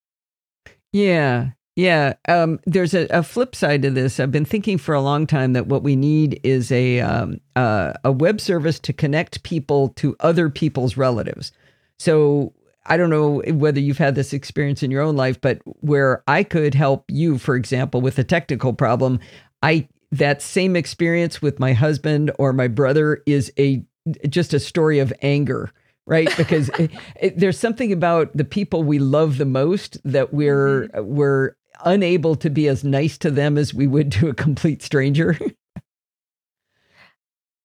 Yeah, 0.91 1.51
yeah. 1.75 2.13
Um, 2.27 2.59
there's 2.65 2.93
a, 2.93 3.07
a, 3.07 3.23
flip 3.23 3.55
side 3.55 3.81
to 3.81 3.89
this. 3.89 4.19
I've 4.19 4.31
been 4.31 4.45
thinking 4.45 4.77
for 4.77 4.93
a 4.93 5.01
long 5.01 5.25
time 5.25 5.53
that 5.53 5.67
what 5.67 5.81
we 5.81 5.95
need 5.95 6.39
is 6.43 6.71
a 6.71 6.99
um, 6.99 7.39
uh, 7.55 7.93
a 8.03 8.11
web 8.11 8.41
service 8.41 8.79
to 8.79 8.93
connect 8.93 9.43
people 9.43 9.89
to 9.95 10.15
other 10.19 10.49
people's 10.49 10.97
relatives. 10.97 11.51
So 11.97 12.53
I 12.85 12.97
don't 12.97 13.09
know 13.09 13.41
whether 13.53 13.79
you've 13.79 13.97
had 13.97 14.15
this 14.15 14.33
experience 14.33 14.83
in 14.83 14.91
your 14.91 15.01
own 15.01 15.15
life, 15.15 15.39
but 15.39 15.61
where 15.81 16.23
I 16.27 16.43
could 16.43 16.75
help 16.75 17.05
you, 17.09 17.37
for 17.37 17.55
example, 17.55 18.01
with 18.01 18.19
a 18.19 18.23
technical 18.23 18.73
problem, 18.73 19.19
I 19.61 19.87
that 20.11 20.41
same 20.41 20.75
experience 20.75 21.41
with 21.41 21.59
my 21.59 21.73
husband 21.73 22.31
or 22.37 22.53
my 22.53 22.67
brother 22.67 23.23
is 23.25 23.51
a 23.57 23.83
just 24.27 24.53
a 24.53 24.59
story 24.59 24.99
of 24.99 25.13
anger 25.21 25.71
right? 26.05 26.35
Because 26.35 26.67
it, 26.79 26.91
it, 27.15 27.39
there's 27.39 27.57
something 27.57 27.93
about 27.93 28.35
the 28.35 28.43
people 28.43 28.83
we 28.83 28.99
love 28.99 29.37
the 29.37 29.45
most 29.45 29.97
that 30.03 30.33
we're 30.33 30.89
mm-hmm. 30.89 31.05
we're 31.05 31.55
unable 31.85 32.35
to 32.35 32.49
be 32.49 32.67
as 32.67 32.83
nice 32.83 33.17
to 33.19 33.31
them 33.31 33.57
as 33.57 33.73
we 33.73 33.87
would 33.87 34.11
to 34.11 34.27
a 34.27 34.33
complete 34.33 34.81
stranger. 34.83 35.37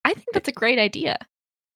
I 0.05 0.15
think 0.15 0.29
that's 0.33 0.49
a 0.49 0.53
great 0.53 0.79
idea. 0.79 1.19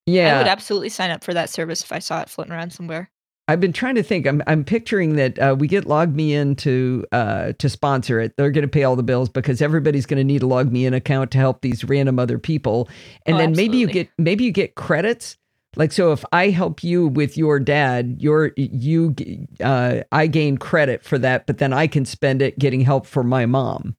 Yeah 0.07 0.35
i 0.35 0.39
would 0.39 0.49
absolutely 0.49 0.89
sign 0.89 1.11
up 1.11 1.23
for 1.23 1.33
that 1.33 1.49
service 1.49 1.83
if 1.83 1.93
i 1.93 2.01
saw 2.01 2.21
it 2.21 2.29
floating 2.29 2.53
around 2.53 2.73
somewhere 2.73 3.09
I've 3.49 3.61
been 3.61 3.73
trying 3.73 3.97
to 3.97 4.03
think. 4.03 4.27
I'm 4.27 4.43
I'm 4.47 4.65
picturing 4.65 5.17
that 5.17 5.39
uh, 5.39 5.57
we 5.59 5.67
get 5.67 5.85
LogMeIn 5.85 6.57
to 6.59 7.05
uh, 7.11 7.53
to 7.59 7.69
sponsor 7.69 8.21
it. 8.21 8.37
They're 8.37 8.53
going 8.53 8.63
to 8.63 8.69
pay 8.69 8.85
all 8.85 8.95
the 8.95 9.03
bills 9.03 9.29
because 9.29 9.61
everybody's 9.61 10.07
going 10.07 10.19
to 10.19 10.25
need 10.25 10.43
a 10.43 10.47
LogMeIn 10.47 10.95
account 10.95 11.33
to 11.33 11.39
help 11.39 11.61
these 11.61 11.83
random 11.85 12.19
other 12.19 12.39
people. 12.39 12.89
And 13.27 13.37
oh, 13.37 13.39
then 13.39 13.51
absolutely. 13.51 13.69
maybe 13.69 13.79
you 13.79 13.87
get 13.89 14.09
maybe 14.17 14.45
you 14.45 14.53
get 14.53 14.77
credits. 14.77 15.37
Like 15.75 15.91
so, 15.91 16.13
if 16.13 16.25
I 16.33 16.51
help 16.51 16.85
you 16.85 17.09
with 17.09 17.37
your 17.37 17.59
dad, 17.59 18.17
your 18.21 18.53
you 18.57 19.15
uh, 19.61 20.03
I 20.13 20.29
gain 20.29 20.57
credit 20.57 21.03
for 21.03 21.19
that, 21.19 21.47
but 21.47 21.59
then 21.59 21.73
I 21.73 21.89
can 21.89 22.05
spend 22.05 22.43
it 22.43 22.59
getting 22.59 22.83
help 22.83 23.07
for 23.07 23.25
my 23.25 23.47
mom. 23.47 23.97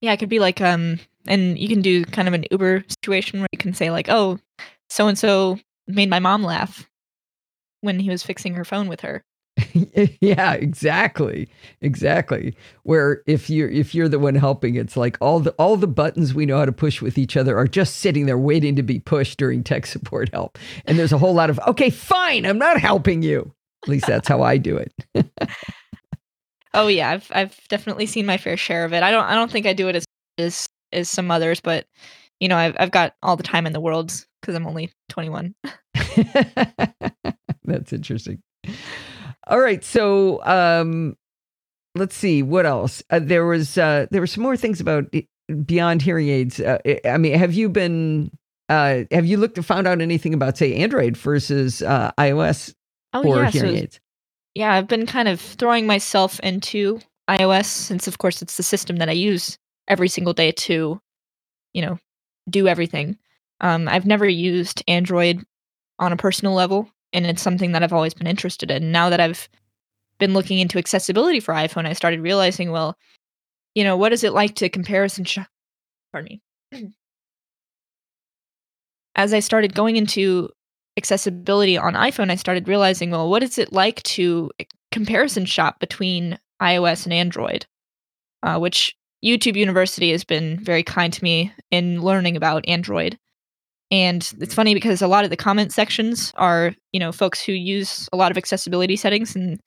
Yeah, 0.00 0.12
it 0.12 0.16
could 0.16 0.28
be 0.28 0.40
like 0.40 0.60
um, 0.60 0.98
and 1.26 1.56
you 1.58 1.68
can 1.68 1.80
do 1.80 2.04
kind 2.04 2.26
of 2.26 2.34
an 2.34 2.44
Uber 2.50 2.84
situation 2.88 3.40
where 3.40 3.48
you 3.52 3.58
can 3.58 3.72
say 3.72 3.90
like, 3.90 4.08
oh, 4.08 4.40
so 4.88 5.06
and 5.06 5.18
so 5.18 5.60
made 5.86 6.10
my 6.10 6.18
mom 6.18 6.42
laugh 6.42 6.88
when 7.80 8.00
he 8.00 8.10
was 8.10 8.22
fixing 8.22 8.54
her 8.54 8.64
phone 8.64 8.88
with 8.88 9.00
her. 9.02 9.24
yeah, 10.20 10.52
exactly. 10.52 11.48
Exactly. 11.80 12.54
Where 12.82 13.22
if 13.26 13.48
you're 13.48 13.70
if 13.70 13.94
you're 13.94 14.08
the 14.08 14.18
one 14.18 14.34
helping, 14.34 14.74
it's 14.74 14.96
like 14.96 15.16
all 15.20 15.40
the 15.40 15.52
all 15.52 15.76
the 15.76 15.86
buttons 15.86 16.34
we 16.34 16.44
know 16.44 16.58
how 16.58 16.66
to 16.66 16.72
push 16.72 17.00
with 17.00 17.16
each 17.16 17.36
other 17.36 17.56
are 17.56 17.66
just 17.66 17.96
sitting 17.96 18.26
there 18.26 18.38
waiting 18.38 18.76
to 18.76 18.82
be 18.82 18.98
pushed 18.98 19.38
during 19.38 19.64
tech 19.64 19.86
support 19.86 20.30
help. 20.32 20.58
And 20.84 20.98
there's 20.98 21.12
a 21.12 21.18
whole 21.18 21.32
lot 21.32 21.48
of, 21.48 21.58
okay, 21.66 21.88
fine, 21.88 22.44
I'm 22.44 22.58
not 22.58 22.78
helping 22.78 23.22
you. 23.22 23.52
At 23.84 23.88
least 23.88 24.06
that's 24.06 24.28
how 24.28 24.42
I 24.42 24.58
do 24.58 24.76
it. 24.76 24.92
oh 26.74 26.88
yeah, 26.88 27.10
I've 27.10 27.30
I've 27.34 27.68
definitely 27.68 28.06
seen 28.06 28.26
my 28.26 28.36
fair 28.36 28.56
share 28.56 28.84
of 28.84 28.92
it. 28.92 29.02
I 29.02 29.10
don't 29.10 29.24
I 29.24 29.34
don't 29.34 29.50
think 29.50 29.66
I 29.66 29.72
do 29.72 29.88
it 29.88 29.96
as 29.96 30.04
as 30.36 30.66
as 30.92 31.08
some 31.08 31.30
others, 31.30 31.60
but 31.60 31.86
you 32.40 32.48
know, 32.48 32.56
I've 32.56 32.76
I've 32.78 32.90
got 32.90 33.14
all 33.22 33.36
the 33.36 33.42
time 33.42 33.66
in 33.66 33.72
the 33.72 33.80
world 33.80 34.12
because 34.40 34.54
I'm 34.54 34.66
only 34.66 34.90
21. 35.08 35.54
That's 37.66 37.92
interesting. 37.92 38.42
All 39.46 39.60
right, 39.60 39.84
so 39.84 40.44
um, 40.44 41.16
let's 41.94 42.16
see 42.16 42.42
what 42.42 42.66
else. 42.66 43.02
Uh, 43.10 43.20
there 43.20 43.46
was 43.46 43.78
uh, 43.78 44.06
there 44.10 44.20
were 44.20 44.26
some 44.26 44.42
more 44.42 44.56
things 44.56 44.80
about 44.80 45.04
beyond 45.64 46.02
hearing 46.02 46.28
aids. 46.28 46.60
Uh, 46.60 46.78
I 47.04 47.16
mean, 47.16 47.38
have 47.38 47.54
you 47.54 47.68
been 47.68 48.30
uh, 48.68 49.04
have 49.10 49.26
you 49.26 49.36
looked 49.36 49.62
found 49.64 49.86
out 49.86 50.00
anything 50.00 50.34
about 50.34 50.58
say 50.58 50.74
Android 50.74 51.16
versus 51.16 51.82
uh, 51.82 52.10
iOS 52.18 52.74
oh, 53.12 53.22
for 53.22 53.42
yeah, 53.42 53.50
hearing 53.50 53.76
so, 53.76 53.82
aids? 53.82 54.00
Yeah, 54.54 54.72
I've 54.72 54.88
been 54.88 55.06
kind 55.06 55.28
of 55.28 55.40
throwing 55.40 55.86
myself 55.86 56.40
into 56.40 57.00
iOS 57.28 57.66
since, 57.66 58.08
of 58.08 58.18
course, 58.18 58.42
it's 58.42 58.56
the 58.56 58.62
system 58.62 58.96
that 58.96 59.08
I 59.08 59.12
use 59.12 59.58
every 59.88 60.08
single 60.08 60.32
day 60.32 60.52
to, 60.52 61.00
you 61.72 61.82
know, 61.82 61.98
do 62.48 62.66
everything. 62.66 63.18
Um, 63.60 63.88
I've 63.88 64.06
never 64.06 64.28
used 64.28 64.82
Android 64.88 65.44
on 65.98 66.12
a 66.12 66.16
personal 66.16 66.54
level 66.54 66.88
and 67.12 67.26
it's 67.26 67.42
something 67.42 67.72
that 67.72 67.82
I've 67.82 67.92
always 67.92 68.14
been 68.14 68.26
interested 68.26 68.70
in. 68.70 68.92
Now 68.92 69.10
that 69.10 69.20
I've 69.20 69.48
been 70.18 70.34
looking 70.34 70.58
into 70.58 70.78
accessibility 70.78 71.40
for 71.40 71.54
iPhone, 71.54 71.86
I 71.86 71.92
started 71.92 72.20
realizing, 72.20 72.70
well, 72.70 72.96
you 73.74 73.84
know, 73.84 73.96
what 73.96 74.12
is 74.12 74.24
it 74.24 74.32
like 74.32 74.54
to 74.56 74.68
comparison 74.68 75.24
shop? 75.24 75.48
Pardon 76.12 76.40
me. 76.72 76.90
As 79.14 79.32
I 79.32 79.40
started 79.40 79.74
going 79.74 79.96
into 79.96 80.50
accessibility 80.96 81.76
on 81.76 81.94
iPhone, 81.94 82.30
I 82.30 82.36
started 82.36 82.68
realizing, 82.68 83.10
well, 83.10 83.28
what 83.28 83.42
is 83.42 83.58
it 83.58 83.72
like 83.72 84.02
to 84.04 84.50
comparison 84.90 85.44
shop 85.44 85.78
between 85.80 86.38
iOS 86.60 87.04
and 87.04 87.12
Android? 87.12 87.66
Uh, 88.42 88.58
which 88.58 88.96
YouTube 89.24 89.56
University 89.56 90.12
has 90.12 90.24
been 90.24 90.58
very 90.58 90.82
kind 90.82 91.12
to 91.12 91.24
me 91.24 91.52
in 91.70 92.02
learning 92.02 92.36
about 92.36 92.66
Android. 92.68 93.18
And 93.90 94.32
it's 94.40 94.54
funny 94.54 94.74
because 94.74 95.00
a 95.00 95.06
lot 95.06 95.24
of 95.24 95.30
the 95.30 95.36
comment 95.36 95.72
sections 95.72 96.32
are, 96.36 96.74
you 96.92 96.98
know, 96.98 97.12
folks 97.12 97.40
who 97.40 97.52
use 97.52 98.08
a 98.12 98.16
lot 98.16 98.30
of 98.30 98.36
accessibility 98.36 98.96
settings. 98.96 99.36
And 99.36 99.60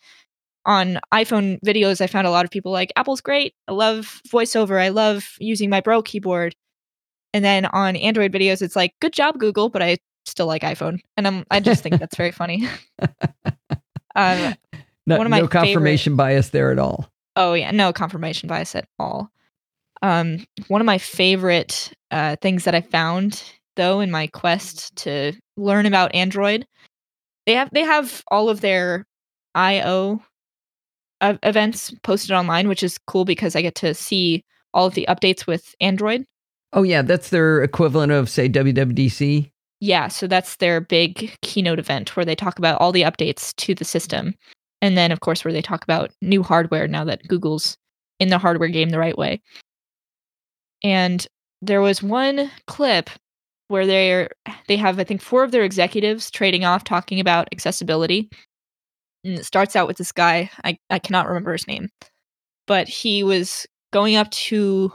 on 0.65 0.99
iPhone 1.13 1.59
videos, 1.65 2.01
I 2.01 2.07
found 2.07 2.27
a 2.27 2.31
lot 2.31 2.43
of 2.43 2.51
people 2.51 2.71
like, 2.71 2.91
Apple's 2.95 3.21
great. 3.21 3.53
I 3.67 3.71
love 3.71 4.21
voiceover. 4.27 4.81
I 4.81 4.89
love 4.89 5.35
using 5.39 5.69
my 5.69 5.79
Braille 5.79 6.03
keyboard. 6.03 6.53
And 7.33 7.45
then 7.45 7.65
on 7.67 7.95
Android 7.95 8.33
videos, 8.33 8.61
it's 8.61 8.75
like, 8.75 8.93
good 8.99 9.13
job, 9.13 9.39
Google, 9.39 9.69
but 9.69 9.81
I 9.81 9.97
still 10.25 10.47
like 10.47 10.63
iPhone. 10.63 10.99
And 11.15 11.25
I'm, 11.25 11.45
I 11.49 11.59
just 11.59 11.81
think 11.81 11.99
that's 11.99 12.17
very 12.17 12.31
funny. 12.31 12.67
um, 14.15 14.55
no, 15.05 15.17
one 15.17 15.27
of 15.27 15.31
my 15.31 15.39
no 15.39 15.47
confirmation 15.47 16.13
favorite, 16.13 16.17
bias 16.17 16.49
there 16.49 16.71
at 16.71 16.79
all. 16.79 17.07
Oh, 17.35 17.53
yeah. 17.53 17.71
No 17.71 17.93
confirmation 17.93 18.49
bias 18.49 18.75
at 18.75 18.85
all. 18.97 19.29
Um, 20.01 20.45
one 20.67 20.81
of 20.81 20.85
my 20.85 20.97
favorite 20.97 21.93
uh, 22.11 22.35
things 22.41 22.65
that 22.65 22.75
I 22.75 22.81
found 22.81 23.43
though 23.79 24.01
in 24.01 24.11
my 24.11 24.27
quest 24.27 24.95
to 24.97 25.33
learn 25.57 25.85
about 25.85 26.13
Android. 26.13 26.67
They 27.45 27.53
have 27.55 27.69
they 27.71 27.81
have 27.81 28.21
all 28.29 28.49
of 28.49 28.61
their 28.61 29.07
I/O 29.55 30.21
uh, 31.21 31.37
events 31.43 31.91
posted 32.03 32.31
online, 32.31 32.67
which 32.67 32.83
is 32.83 32.97
cool 33.07 33.25
because 33.25 33.55
I 33.55 33.61
get 33.61 33.75
to 33.75 33.93
see 33.93 34.43
all 34.73 34.85
of 34.85 34.93
the 34.93 35.05
updates 35.09 35.47
with 35.47 35.73
Android. 35.81 36.25
Oh 36.73 36.83
yeah, 36.83 37.01
that's 37.01 37.29
their 37.29 37.63
equivalent 37.63 38.11
of 38.11 38.29
say 38.29 38.47
WWDC. 38.49 39.49
Yeah, 39.79 40.09
so 40.09 40.27
that's 40.27 40.57
their 40.57 40.81
big 40.81 41.33
keynote 41.41 41.79
event 41.79 42.15
where 42.15 42.25
they 42.25 42.35
talk 42.35 42.59
about 42.59 42.79
all 42.81 42.91
the 42.91 43.03
updates 43.03 43.55
to 43.55 43.73
the 43.73 43.85
system. 43.85 44.35
And 44.81 44.97
then 44.97 45.11
of 45.11 45.21
course 45.21 45.43
where 45.43 45.53
they 45.53 45.61
talk 45.61 45.83
about 45.83 46.11
new 46.21 46.43
hardware 46.43 46.87
now 46.87 47.05
that 47.05 47.27
Google's 47.27 47.77
in 48.19 48.27
the 48.27 48.37
hardware 48.37 48.69
game 48.69 48.89
the 48.89 48.99
right 48.99 49.17
way. 49.17 49.41
And 50.83 51.25
there 51.61 51.81
was 51.81 52.03
one 52.03 52.51
clip 52.67 53.09
where 53.69 53.87
they're 53.87 54.29
they 54.67 54.75
have 54.75 54.99
I 54.99 55.05
think 55.05 55.21
four 55.21 55.43
of 55.43 55.51
their 55.51 55.63
executives 55.63 56.29
trading 56.29 56.65
off 56.65 56.83
talking 56.83 57.19
about 57.19 57.47
accessibility. 57.53 58.29
And 59.23 59.39
it 59.39 59.45
starts 59.45 59.75
out 59.75 59.87
with 59.87 59.97
this 59.97 60.11
guy, 60.11 60.49
I, 60.63 60.77
I 60.89 60.99
cannot 60.99 61.27
remember 61.27 61.51
his 61.51 61.67
name, 61.67 61.89
but 62.67 62.87
he 62.87 63.23
was 63.23 63.65
going 63.91 64.15
up 64.15 64.31
to 64.31 64.93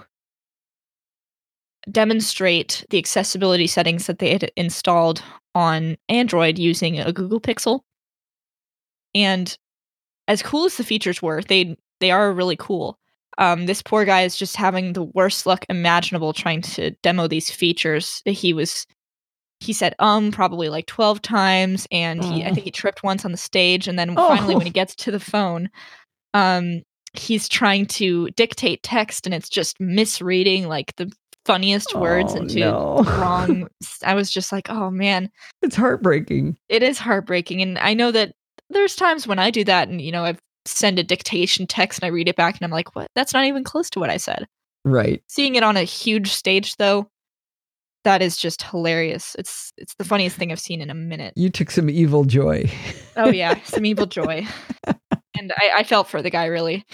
demonstrate 1.90 2.84
the 2.90 2.98
accessibility 2.98 3.66
settings 3.66 4.06
that 4.06 4.18
they 4.18 4.32
had 4.32 4.50
installed 4.56 5.22
on 5.54 5.96
Android 6.08 6.58
using 6.58 6.98
a 6.98 7.12
Google 7.12 7.40
Pixel. 7.40 7.80
And 9.14 9.56
as 10.26 10.42
cool 10.42 10.64
as 10.64 10.76
the 10.76 10.84
features 10.84 11.22
were, 11.22 11.42
they 11.42 11.76
they 12.00 12.10
are 12.10 12.32
really 12.32 12.56
cool. 12.56 12.98
Um, 13.38 13.66
this 13.66 13.82
poor 13.82 14.04
guy 14.04 14.22
is 14.22 14.36
just 14.36 14.56
having 14.56 14.92
the 14.92 15.02
worst 15.02 15.46
luck 15.46 15.64
imaginable 15.68 16.32
trying 16.32 16.62
to 16.62 16.90
demo 17.02 17.26
these 17.26 17.50
features. 17.50 18.22
He 18.24 18.52
was 18.52 18.86
he 19.60 19.72
said 19.72 19.94
um 19.98 20.30
probably 20.30 20.68
like 20.68 20.86
12 20.86 21.22
times 21.22 21.86
and 21.90 22.22
he, 22.22 22.44
I 22.44 22.52
think 22.52 22.64
he 22.64 22.70
tripped 22.70 23.02
once 23.02 23.24
on 23.24 23.32
the 23.32 23.38
stage 23.38 23.88
and 23.88 23.98
then 23.98 24.14
oh. 24.16 24.28
finally 24.28 24.54
when 24.56 24.66
he 24.66 24.72
gets 24.72 24.94
to 24.96 25.10
the 25.10 25.20
phone 25.20 25.68
um 26.34 26.82
he's 27.14 27.48
trying 27.48 27.86
to 27.86 28.28
dictate 28.30 28.82
text 28.82 29.26
and 29.26 29.34
it's 29.34 29.48
just 29.48 29.80
misreading 29.80 30.68
like 30.68 30.94
the 30.96 31.10
funniest 31.46 31.94
words 31.94 32.34
oh, 32.34 32.38
into 32.38 32.60
no. 32.60 33.02
wrong 33.18 33.68
I 34.02 34.14
was 34.14 34.30
just 34.30 34.52
like 34.52 34.70
oh 34.70 34.90
man 34.90 35.30
it's 35.62 35.76
heartbreaking 35.76 36.56
it 36.68 36.82
is 36.82 36.98
heartbreaking 36.98 37.62
and 37.62 37.78
I 37.78 37.94
know 37.94 38.10
that 38.10 38.32
there's 38.70 38.96
times 38.96 39.26
when 39.26 39.38
I 39.38 39.50
do 39.50 39.64
that 39.64 39.88
and 39.88 40.00
you 40.00 40.10
know 40.10 40.24
I've 40.24 40.40
send 40.66 40.98
a 40.98 41.02
dictation 41.02 41.66
text 41.66 42.00
and 42.00 42.06
I 42.06 42.10
read 42.10 42.28
it 42.28 42.36
back 42.36 42.56
and 42.56 42.64
I'm 42.64 42.70
like, 42.70 42.94
what? 42.94 43.08
That's 43.14 43.32
not 43.32 43.44
even 43.44 43.64
close 43.64 43.90
to 43.90 44.00
what 44.00 44.10
I 44.10 44.16
said. 44.16 44.46
Right. 44.84 45.22
Seeing 45.28 45.54
it 45.54 45.62
on 45.62 45.76
a 45.76 45.82
huge 45.82 46.32
stage 46.32 46.76
though, 46.76 47.08
that 48.04 48.22
is 48.22 48.36
just 48.36 48.62
hilarious. 48.62 49.34
It's 49.38 49.72
it's 49.78 49.94
the 49.94 50.04
funniest 50.04 50.36
thing 50.36 50.52
I've 50.52 50.60
seen 50.60 50.80
in 50.80 50.90
a 50.90 50.94
minute. 50.94 51.32
You 51.36 51.50
took 51.50 51.70
some 51.70 51.88
evil 51.88 52.24
joy. 52.24 52.70
oh 53.16 53.30
yeah, 53.30 53.58
some 53.64 53.84
evil 53.86 54.06
joy. 54.06 54.46
and 54.86 55.52
I, 55.56 55.70
I 55.76 55.82
felt 55.84 56.08
for 56.08 56.22
the 56.22 56.30
guy 56.30 56.46
really. 56.46 56.84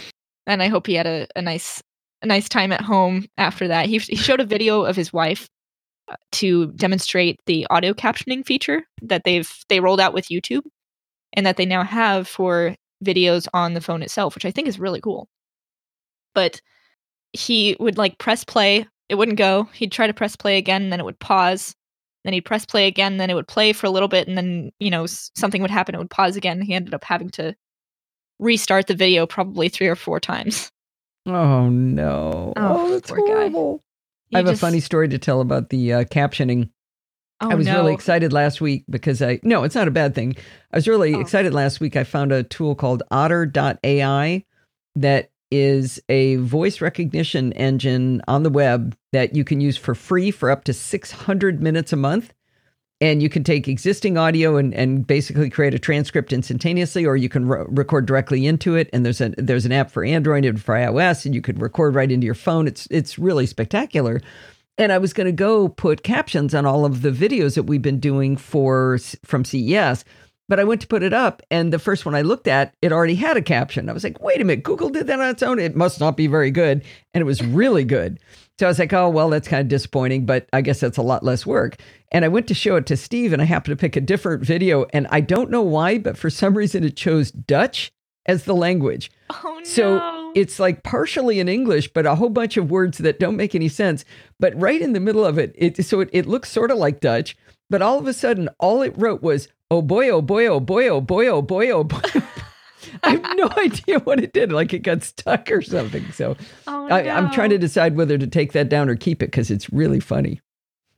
And 0.47 0.63
I 0.63 0.69
hope 0.69 0.87
he 0.87 0.95
had 0.95 1.07
a, 1.07 1.27
a 1.37 1.43
nice 1.43 1.83
a 2.23 2.27
nice 2.27 2.49
time 2.49 2.73
at 2.73 2.81
home 2.81 3.27
after 3.37 3.69
that. 3.69 3.87
He 3.87 3.99
he 3.99 4.17
showed 4.17 4.41
a 4.41 4.45
video 4.45 4.83
of 4.83 4.97
his 4.97 5.13
wife 5.13 5.49
uh, 6.09 6.15
to 6.33 6.69
demonstrate 6.73 7.41
the 7.47 7.67
audio 7.71 7.93
captioning 7.93 8.47
feature 8.47 8.85
that 9.03 9.23
they've 9.25 9.51
they 9.69 9.81
rolled 9.81 10.01
out 10.01 10.15
with 10.15 10.29
YouTube 10.29 10.63
and 11.33 11.45
that 11.45 11.57
they 11.57 11.67
now 11.67 11.83
have 11.83 12.29
for 12.29 12.75
videos 13.05 13.47
on 13.55 13.75
the 13.75 13.81
phone 13.81 14.03
itself, 14.03 14.35
which 14.35 14.45
I 14.45 14.51
think 14.51 14.69
is 14.69 14.79
really 14.79 15.01
cool. 15.01 15.29
But 16.35 16.61
he 17.33 17.77
would 17.81 17.99
like 17.99 18.19
press 18.19 18.45
play, 18.45 18.87
it 19.09 19.17
wouldn't 19.17 19.39
go. 19.39 19.65
He'd 19.73 19.93
try 19.93 20.07
to 20.07 20.15
press 20.15 20.37
play 20.37 20.59
again, 20.59 20.83
and 20.83 20.93
then 20.93 21.01
it 21.01 21.05
would 21.05 21.19
pause. 21.19 21.75
Then 22.25 22.33
he'd 22.33 22.43
press 22.43 22.65
play 22.65 22.87
again, 22.87 23.17
then 23.17 23.31
it 23.31 23.35
would 23.35 23.49
play 23.49 23.73
for 23.73 23.87
a 23.87 23.91
little 23.91 24.09
bit, 24.09 24.29
and 24.29 24.37
then, 24.37 24.71
you 24.79 24.91
know, 24.91 25.07
something 25.07 25.63
would 25.63 25.71
happen, 25.71 25.95
it 25.95 25.99
would 25.99 26.11
pause 26.11 26.37
again. 26.37 26.61
He 26.61 26.75
ended 26.75 26.95
up 26.95 27.05
having 27.05 27.31
to 27.31 27.55
restart 28.39 28.87
the 28.87 28.95
video 28.95 29.27
probably 29.27 29.69
three 29.69 29.89
or 29.89 29.97
four 29.97 30.21
times. 30.21 30.71
Oh 31.27 31.69
no. 31.69 32.55
Oh, 32.57 32.87
oh 32.87 32.91
that's 32.93 33.11
horrible. 33.11 33.85
I 34.33 34.39
have 34.39 34.47
just... 34.47 34.63
a 34.63 34.67
funny 34.67 34.81
story 34.81 35.07
to 35.11 35.19
tell 35.19 35.43
about 35.43 35.69
the 35.69 35.93
uh, 35.93 36.05
captioning 36.05 36.71
Oh, 37.41 37.51
I 37.51 37.55
was 37.55 37.67
no. 37.67 37.77
really 37.77 37.95
excited 37.95 38.33
last 38.33 38.61
week 38.61 38.85
because 38.91 39.23
I, 39.23 39.41
no, 39.43 39.65
it's 39.65 39.75
not 39.75 39.89
a 39.89 39.93
bad 39.93 40.15
thing. 40.15 40.37
I 40.73 40.77
was 40.77 40.87
really 40.87 41.15
oh. 41.15 41.21
excited 41.21 41.55
last 41.55 41.81
week. 41.81 41.97
I 41.97 42.05
found 42.05 42.33
a 42.33 42.43
tool 42.43 42.75
called 42.75 43.03
otter.ai 43.11 44.45
that 44.97 45.31
is 45.51 46.01
a 46.09 46.37
voice 46.37 46.81
recognition 46.81 47.53
engine 47.55 48.23
on 48.29 48.43
the 48.43 48.51
web 48.51 48.97
that 49.13 49.35
you 49.35 49.45
can 49.45 49.61
use 49.61 49.77
for 49.77 49.95
free 49.95 50.31
for 50.31 50.51
up 50.51 50.65
to 50.65 50.73
600 50.73 51.63
minutes 51.63 51.93
a 51.93 51.97
month. 51.97 52.33
And 53.03 53.23
you 53.23 53.31
can 53.31 53.43
take 53.43 53.67
existing 53.67 54.19
audio 54.19 54.59
and, 54.59 54.75
and 54.75 55.07
basically 55.07 55.49
create 55.49 55.73
a 55.73 55.79
transcript 55.79 56.35
instantaneously, 56.35 57.07
or 57.07 57.17
you 57.17 57.31
can 57.31 57.49
re- 57.49 57.65
record 57.69 58.05
directly 58.05 58.47
into 58.47 58.77
it. 58.77 58.91
And 58.93 59.07
there's 59.07 59.23
a 59.23 59.31
there's 59.39 59.65
an 59.65 59.73
app 59.73 59.91
for 59.91 60.05
Android 60.05 60.45
and 60.45 60.63
for 60.63 60.75
iOS, 60.75 61.25
and 61.25 61.35
you 61.35 61.41
could 61.41 61.63
record 61.63 61.95
right 61.95 62.13
into 62.13 62.27
your 62.27 62.35
phone. 62.35 62.67
It's 62.67 62.87
it's 62.91 63.19
really 63.19 63.47
spectacular. 63.47 64.21
And 64.81 64.93
I 64.93 64.99
was 64.99 65.13
going 65.13 65.27
to 65.27 65.33
go 65.33 65.69
put 65.69 66.03
captions 66.03 66.55
on 66.55 66.65
all 66.65 66.87
of 66.87 67.03
the 67.03 67.11
videos 67.11 67.55
that 67.55 67.65
we've 67.65 67.83
been 67.83 68.01
doing 68.01 68.39
for 68.39 68.99
from 69.27 69.45
CES. 69.45 70.07
But 70.49 70.59
I 70.59 70.65
went 70.65 70.81
to 70.81 70.89
put 70.89 71.03
it 71.03 71.13
up, 71.13 71.43
and 71.51 71.71
the 71.71 71.79
first 71.79 72.07
one 72.07 72.15
I 72.17 72.23
looked 72.23 72.49
at, 72.49 72.75
it 72.81 72.91
already 72.91 73.15
had 73.15 73.37
a 73.37 73.43
caption. 73.43 73.89
I 73.89 73.93
was 73.93 74.03
like, 74.03 74.21
wait 74.21 74.41
a 74.41 74.45
minute, 74.45 74.65
Google 74.65 74.89
did 74.89 75.07
that 75.07 75.21
on 75.21 75.29
its 75.29 75.43
own. 75.43 75.59
It 75.59 75.77
must 75.77 76.01
not 76.01 76.17
be 76.17 76.27
very 76.27 76.51
good. 76.51 76.83
And 77.13 77.21
it 77.21 77.25
was 77.27 77.45
really 77.45 77.85
good. 77.85 78.19
So 78.59 78.67
I 78.67 78.71
was 78.71 78.79
like, 78.79 78.93
oh, 78.93 79.11
well, 79.11 79.29
that's 79.29 79.47
kind 79.47 79.61
of 79.61 79.69
disappointing, 79.69 80.25
but 80.27 80.49
I 80.53 80.63
guess 80.63 80.81
that's 80.81 80.97
a 80.97 81.03
lot 81.03 81.23
less 81.23 81.45
work. 81.45 81.77
And 82.11 82.25
I 82.25 82.29
went 82.29 82.49
to 82.49 82.55
show 82.55 82.77
it 82.77 82.87
to 82.87 82.97
Steve, 82.97 83.35
and 83.35 83.43
I 83.43 83.45
happened 83.45 83.79
to 83.79 83.81
pick 83.81 83.97
a 83.97 84.01
different 84.01 84.45
video. 84.45 84.87
And 84.95 85.07
I 85.11 85.21
don't 85.21 85.51
know 85.51 85.63
why, 85.63 85.99
but 85.99 86.17
for 86.17 86.31
some 86.31 86.57
reason 86.57 86.85
it 86.85 86.97
chose 86.97 87.31
Dutch 87.31 87.93
as 88.25 88.45
the 88.45 88.55
language. 88.55 89.11
Oh, 89.29 89.57
no. 89.59 89.65
So 89.65 90.20
it's 90.35 90.59
like 90.59 90.83
partially 90.83 91.41
in 91.41 91.49
English, 91.49 91.93
but 91.93 92.07
a 92.07 92.15
whole 92.15 92.29
bunch 92.29 92.57
of 92.57 92.71
words 92.71 92.99
that 92.99 93.21
don't 93.21 93.37
make 93.37 93.55
any 93.55 93.69
sense. 93.69 94.05
But 94.39 94.59
right 94.61 94.81
in 94.81 94.93
the 94.93 95.01
middle 95.01 95.25
of 95.25 95.39
it, 95.39 95.55
it 95.57 95.85
so 95.85 96.01
it, 96.01 96.11
it 96.13 96.27
looks 96.27 96.51
sort 96.51 96.71
of 96.71 96.79
like 96.79 97.01
Dutch, 97.01 97.37
but 97.69 97.83
all 97.83 97.99
of 97.99 98.07
a 98.07 98.13
sudden, 98.13 98.49
all 98.59 98.83
it 98.83 98.95
wrote 98.97 99.23
was, 99.23 99.49
oh 99.71 99.83
boy, 99.83 100.09
oh 100.09 100.23
boy, 100.23 100.47
oh 100.47 100.61
boy, 100.61 100.89
oh 100.89 101.01
boy, 101.01 101.27
oh 101.27 101.43
boy, 101.43 101.71
oh 101.71 101.85
boy. 101.85 102.01
I 103.03 103.11
have 103.11 103.37
no 103.37 103.51
idea 103.57 104.01
what 104.01 104.21
it 104.21 104.33
did. 104.33 104.53
Like 104.53 104.73
it 104.73 104.81
got 104.81 105.03
stuck 105.03 105.51
or 105.51 105.63
something. 105.63 106.11
So 106.13 106.37
oh, 106.67 106.87
no. 106.87 106.95
I, 106.95 107.09
I'm 107.09 107.31
trying 107.31 107.51
to 107.51 107.59
decide 107.59 107.97
whether 107.97 108.19
to 108.19 108.27
take 108.27 108.53
that 108.53 108.69
down 108.69 108.89
or 108.89 108.97
keep 108.97 109.23
it 109.23 109.27
because 109.27 109.51
it's 109.51 109.71
really 109.71 110.01
funny. 110.01 110.41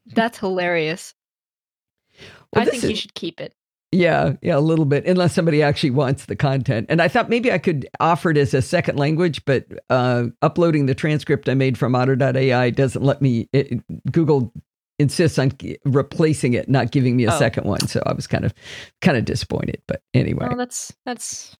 That's 0.06 0.38
hilarious. 0.38 1.14
Well, 2.52 2.62
I 2.62 2.64
think 2.64 2.84
is, 2.84 2.90
you 2.90 2.96
should 2.96 3.14
keep 3.14 3.40
it. 3.40 3.54
Yeah, 3.94 4.36
yeah, 4.40 4.56
a 4.56 4.60
little 4.60 4.86
bit, 4.86 5.06
unless 5.06 5.34
somebody 5.34 5.62
actually 5.62 5.90
wants 5.90 6.24
the 6.24 6.34
content. 6.34 6.86
And 6.88 7.02
I 7.02 7.08
thought 7.08 7.28
maybe 7.28 7.52
I 7.52 7.58
could 7.58 7.86
offer 8.00 8.30
it 8.30 8.38
as 8.38 8.54
a 8.54 8.62
second 8.62 8.98
language, 8.98 9.44
but 9.44 9.66
uh, 9.90 10.28
uploading 10.40 10.86
the 10.86 10.94
transcript 10.94 11.46
I 11.46 11.54
made 11.54 11.76
from 11.76 11.94
otter.ai 11.94 12.70
doesn't 12.70 13.02
let 13.02 13.20
me, 13.20 13.50
it, 13.52 13.82
Google 14.10 14.50
insists 14.98 15.38
on 15.38 15.52
replacing 15.84 16.54
it, 16.54 16.70
not 16.70 16.90
giving 16.90 17.16
me 17.16 17.26
a 17.26 17.34
oh. 17.34 17.38
second 17.38 17.64
one. 17.64 17.86
So 17.86 18.02
I 18.06 18.14
was 18.14 18.26
kind 18.26 18.46
of, 18.46 18.54
kind 19.02 19.18
of 19.18 19.26
disappointed. 19.26 19.82
But 19.86 20.02
anyway. 20.14 20.46
Well, 20.48 20.56
that's, 20.56 20.94
that's, 21.04 21.54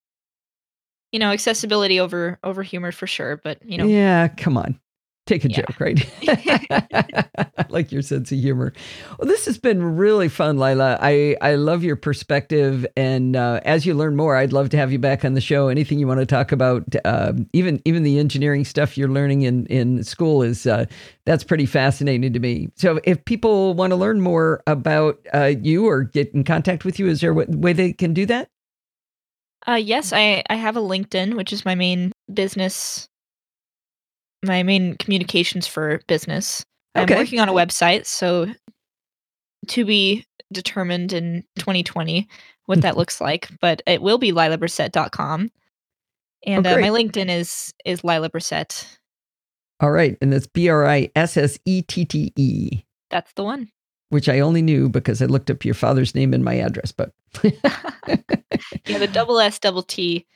you 1.11 1.19
know, 1.19 1.33
accessibility 1.33 2.01
over, 2.01 2.39
over 2.43 2.63
humor 2.63 2.93
for 2.93 3.07
sure. 3.07 3.43
But, 3.45 3.59
you 3.63 3.77
know. 3.77 3.87
Yeah, 3.87 4.29
come 4.29 4.57
on 4.57 4.81
take 5.27 5.45
a 5.45 5.51
yeah. 5.51 5.57
joke, 5.59 5.81
right? 5.81 6.11
I 6.29 7.67
like 7.69 7.93
your 7.93 8.03
sense 8.03 8.33
of 8.33 8.39
humor. 8.39 8.73
Well, 9.19 9.29
this 9.29 9.47
has 9.47 9.59
been 9.59 9.97
really 9.97 10.29
fun, 10.29 10.59
Lila. 10.59 10.99
I, 11.01 11.37
I 11.41 11.55
love 11.55 11.85
your 11.85 11.97
perspective. 11.97 12.87
And 12.97 13.37
uh, 13.37 13.61
as 13.65 13.87
you 13.87 13.95
learn 13.95 14.17
more, 14.17 14.37
I'd 14.37 14.53
love 14.53 14.71
to 14.71 14.77
have 14.77 14.93
you 14.93 14.99
back 14.99 15.25
on 15.25 15.35
the 15.35 15.41
show. 15.41 15.69
Anything 15.69 15.99
you 15.99 16.07
want 16.07 16.21
to 16.21 16.27
talk 16.27 16.53
about, 16.53 16.85
uh, 17.05 17.33
even 17.53 17.81
even 17.85 18.03
the 18.03 18.19
engineering 18.19 18.65
stuff 18.65 18.99
you're 18.99 19.09
learning 19.09 19.43
in, 19.43 19.67
in 19.67 20.03
school 20.05 20.43
is 20.43 20.67
uh, 20.67 20.87
that's 21.25 21.45
pretty 21.45 21.67
fascinating 21.67 22.33
to 22.33 22.41
me. 22.41 22.69
So 22.77 23.01
if 23.05 23.25
people 23.25 23.75
want 23.75 23.91
to 23.93 23.97
learn 23.97 24.21
more 24.21 24.63
about 24.67 25.19
uh, 25.33 25.53
you 25.61 25.87
or 25.87 26.03
get 26.03 26.33
in 26.35 26.45
contact 26.45 26.85
with 26.85 26.99
you, 26.99 27.07
is 27.09 27.21
there 27.21 27.31
a 27.31 27.35
way 27.35 27.73
they 27.73 27.93
can 27.93 28.13
do 28.13 28.27
that? 28.27 28.49
Uh, 29.67 29.75
yes, 29.75 30.13
I, 30.13 30.43
I 30.51 30.57
have 30.57 30.77
a 30.77 30.81
LinkedIn, 30.81 31.37
which 31.37 31.53
is 31.53 31.65
my 31.65 31.77
main 31.77 32.11
business 32.33 33.09
my 34.43 34.63
main 34.63 34.97
communications 34.97 35.67
for 35.67 36.01
business. 36.07 36.65
Okay. 36.97 37.15
I'm 37.15 37.21
working 37.21 37.41
on 37.41 37.49
a 37.49 37.53
website, 37.53 38.07
so 38.07 38.47
to 39.69 39.85
be 39.85 40.27
determined 40.53 41.13
in 41.13 41.45
2020 41.59 42.29
what 42.67 42.83
that 42.83 42.97
looks 42.97 43.21
like, 43.21 43.49
but 43.61 43.83
it 43.87 44.03
will 44.03 44.19
be 44.19 44.33
lilabrissette.com. 44.33 45.51
And 46.45 46.67
oh, 46.67 46.75
uh, 46.75 46.79
my 46.79 46.89
LinkedIn 46.89 47.29
is 47.29 47.73
is 47.85 48.03
Lila 48.03 48.31
Brissette. 48.31 48.87
All 49.81 49.91
right, 49.91 50.17
and 50.21 50.33
that's 50.33 50.47
B 50.47 50.69
R 50.69 50.87
I 50.87 51.11
S 51.15 51.37
S 51.37 51.59
E 51.65 51.83
T 51.83 52.05
T 52.05 52.33
E. 52.37 52.83
That's 53.11 53.33
the 53.35 53.45
one. 53.45 53.69
Which 54.09 54.29
I 54.29 54.41
only 54.41 54.61
knew 54.61 54.89
because 54.89 55.23
I 55.23 55.27
looked 55.27 55.51
up 55.51 55.65
your 55.65 55.75
father's 55.75 56.15
name 56.15 56.35
in 56.35 56.45
my 56.45 56.55
address 56.55 56.93
book. 56.93 57.13
yeah, 57.43 58.99
the 58.99 59.09
double 59.11 59.39
S 59.39 59.59
double 59.59 59.83
T, 59.83 60.27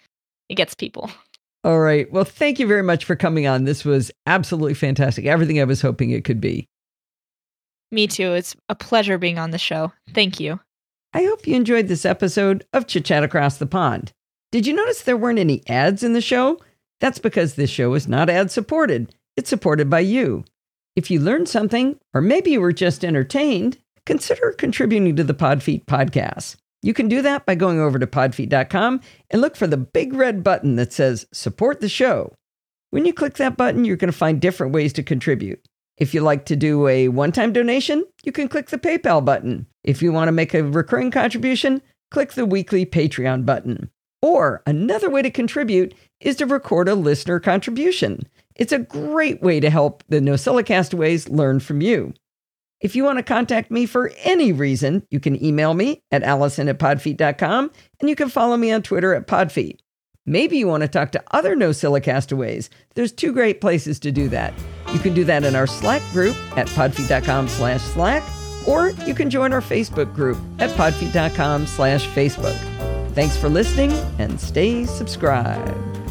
it 0.48 0.54
gets 0.54 0.74
people. 0.74 1.10
All 1.66 1.80
right. 1.80 2.10
Well, 2.12 2.22
thank 2.22 2.60
you 2.60 2.66
very 2.68 2.84
much 2.84 3.04
for 3.04 3.16
coming 3.16 3.48
on. 3.48 3.64
This 3.64 3.84
was 3.84 4.12
absolutely 4.24 4.74
fantastic. 4.74 5.26
Everything 5.26 5.60
I 5.60 5.64
was 5.64 5.82
hoping 5.82 6.10
it 6.10 6.22
could 6.22 6.40
be. 6.40 6.68
Me 7.90 8.06
too. 8.06 8.34
It's 8.34 8.54
a 8.68 8.76
pleasure 8.76 9.18
being 9.18 9.36
on 9.40 9.50
the 9.50 9.58
show. 9.58 9.92
Thank 10.14 10.38
you. 10.38 10.60
I 11.12 11.24
hope 11.24 11.44
you 11.44 11.56
enjoyed 11.56 11.88
this 11.88 12.04
episode 12.04 12.64
of 12.72 12.86
Chit 12.86 13.06
Chat 13.06 13.24
Across 13.24 13.56
the 13.56 13.66
Pond. 13.66 14.12
Did 14.52 14.64
you 14.64 14.74
notice 14.74 15.02
there 15.02 15.16
weren't 15.16 15.40
any 15.40 15.68
ads 15.68 16.04
in 16.04 16.12
the 16.12 16.20
show? 16.20 16.60
That's 17.00 17.18
because 17.18 17.54
this 17.54 17.68
show 17.68 17.94
is 17.94 18.06
not 18.06 18.30
ad 18.30 18.52
supported. 18.52 19.12
It's 19.36 19.50
supported 19.50 19.90
by 19.90 20.00
you. 20.00 20.44
If 20.94 21.10
you 21.10 21.18
learned 21.18 21.48
something, 21.48 21.98
or 22.14 22.20
maybe 22.20 22.52
you 22.52 22.60
were 22.60 22.72
just 22.72 23.04
entertained, 23.04 23.78
consider 24.04 24.52
contributing 24.52 25.16
to 25.16 25.24
the 25.24 25.34
Podfeet 25.34 25.86
podcast. 25.86 26.54
You 26.82 26.94
can 26.94 27.08
do 27.08 27.22
that 27.22 27.46
by 27.46 27.54
going 27.54 27.80
over 27.80 27.98
to 27.98 28.06
podfeet.com 28.06 29.00
and 29.30 29.40
look 29.40 29.56
for 29.56 29.66
the 29.66 29.76
big 29.76 30.12
red 30.12 30.44
button 30.44 30.76
that 30.76 30.92
says 30.92 31.26
support 31.32 31.80
the 31.80 31.88
show. 31.88 32.34
When 32.90 33.04
you 33.04 33.12
click 33.12 33.34
that 33.34 33.56
button, 33.56 33.84
you're 33.84 33.96
going 33.96 34.12
to 34.12 34.16
find 34.16 34.40
different 34.40 34.72
ways 34.72 34.92
to 34.94 35.02
contribute. 35.02 35.66
If 35.98 36.12
you 36.12 36.20
like 36.20 36.44
to 36.46 36.56
do 36.56 36.86
a 36.86 37.08
one 37.08 37.32
time 37.32 37.52
donation, 37.52 38.04
you 38.22 38.32
can 38.32 38.48
click 38.48 38.68
the 38.68 38.78
PayPal 38.78 39.24
button. 39.24 39.66
If 39.82 40.02
you 40.02 40.12
want 40.12 40.28
to 40.28 40.32
make 40.32 40.54
a 40.54 40.62
recurring 40.62 41.10
contribution, 41.10 41.82
click 42.10 42.32
the 42.32 42.46
weekly 42.46 42.84
Patreon 42.84 43.46
button. 43.46 43.90
Or 44.22 44.62
another 44.66 45.10
way 45.10 45.22
to 45.22 45.30
contribute 45.30 45.94
is 46.20 46.36
to 46.36 46.46
record 46.46 46.88
a 46.88 46.94
listener 46.94 47.40
contribution. 47.40 48.26
It's 48.54 48.72
a 48.72 48.78
great 48.78 49.42
way 49.42 49.60
to 49.60 49.70
help 49.70 50.02
the 50.08 50.20
NosillaCastaways 50.20 51.30
learn 51.30 51.60
from 51.60 51.80
you. 51.80 52.14
If 52.80 52.94
you 52.94 53.04
want 53.04 53.18
to 53.18 53.22
contact 53.22 53.70
me 53.70 53.86
for 53.86 54.12
any 54.22 54.52
reason, 54.52 55.06
you 55.10 55.18
can 55.18 55.42
email 55.42 55.72
me 55.74 56.02
at 56.10 56.22
allison 56.22 56.68
at 56.68 56.78
podfeet.com 56.78 57.70
and 58.00 58.08
you 58.08 58.14
can 58.16 58.28
follow 58.28 58.56
me 58.56 58.70
on 58.70 58.82
Twitter 58.82 59.14
at 59.14 59.26
podfeet. 59.26 59.78
Maybe 60.26 60.58
you 60.58 60.66
want 60.66 60.82
to 60.82 60.88
talk 60.88 61.12
to 61.12 61.22
other 61.30 61.56
NosillaCastaways. 61.56 62.68
There's 62.94 63.12
two 63.12 63.32
great 63.32 63.60
places 63.60 64.00
to 64.00 64.12
do 64.12 64.28
that. 64.30 64.52
You 64.92 64.98
can 64.98 65.14
do 65.14 65.24
that 65.24 65.44
in 65.44 65.54
our 65.54 65.68
Slack 65.68 66.02
group 66.12 66.36
at 66.58 66.66
podfeet.com 66.68 67.48
slash 67.48 67.80
Slack, 67.80 68.22
or 68.66 68.90
you 69.06 69.14
can 69.14 69.30
join 69.30 69.52
our 69.52 69.60
Facebook 69.60 70.12
group 70.14 70.38
at 70.58 70.70
podfeet.com 70.70 71.66
slash 71.66 72.06
Facebook. 72.08 72.58
Thanks 73.14 73.36
for 73.36 73.48
listening 73.48 73.92
and 74.18 74.38
stay 74.40 74.84
subscribed. 74.84 76.05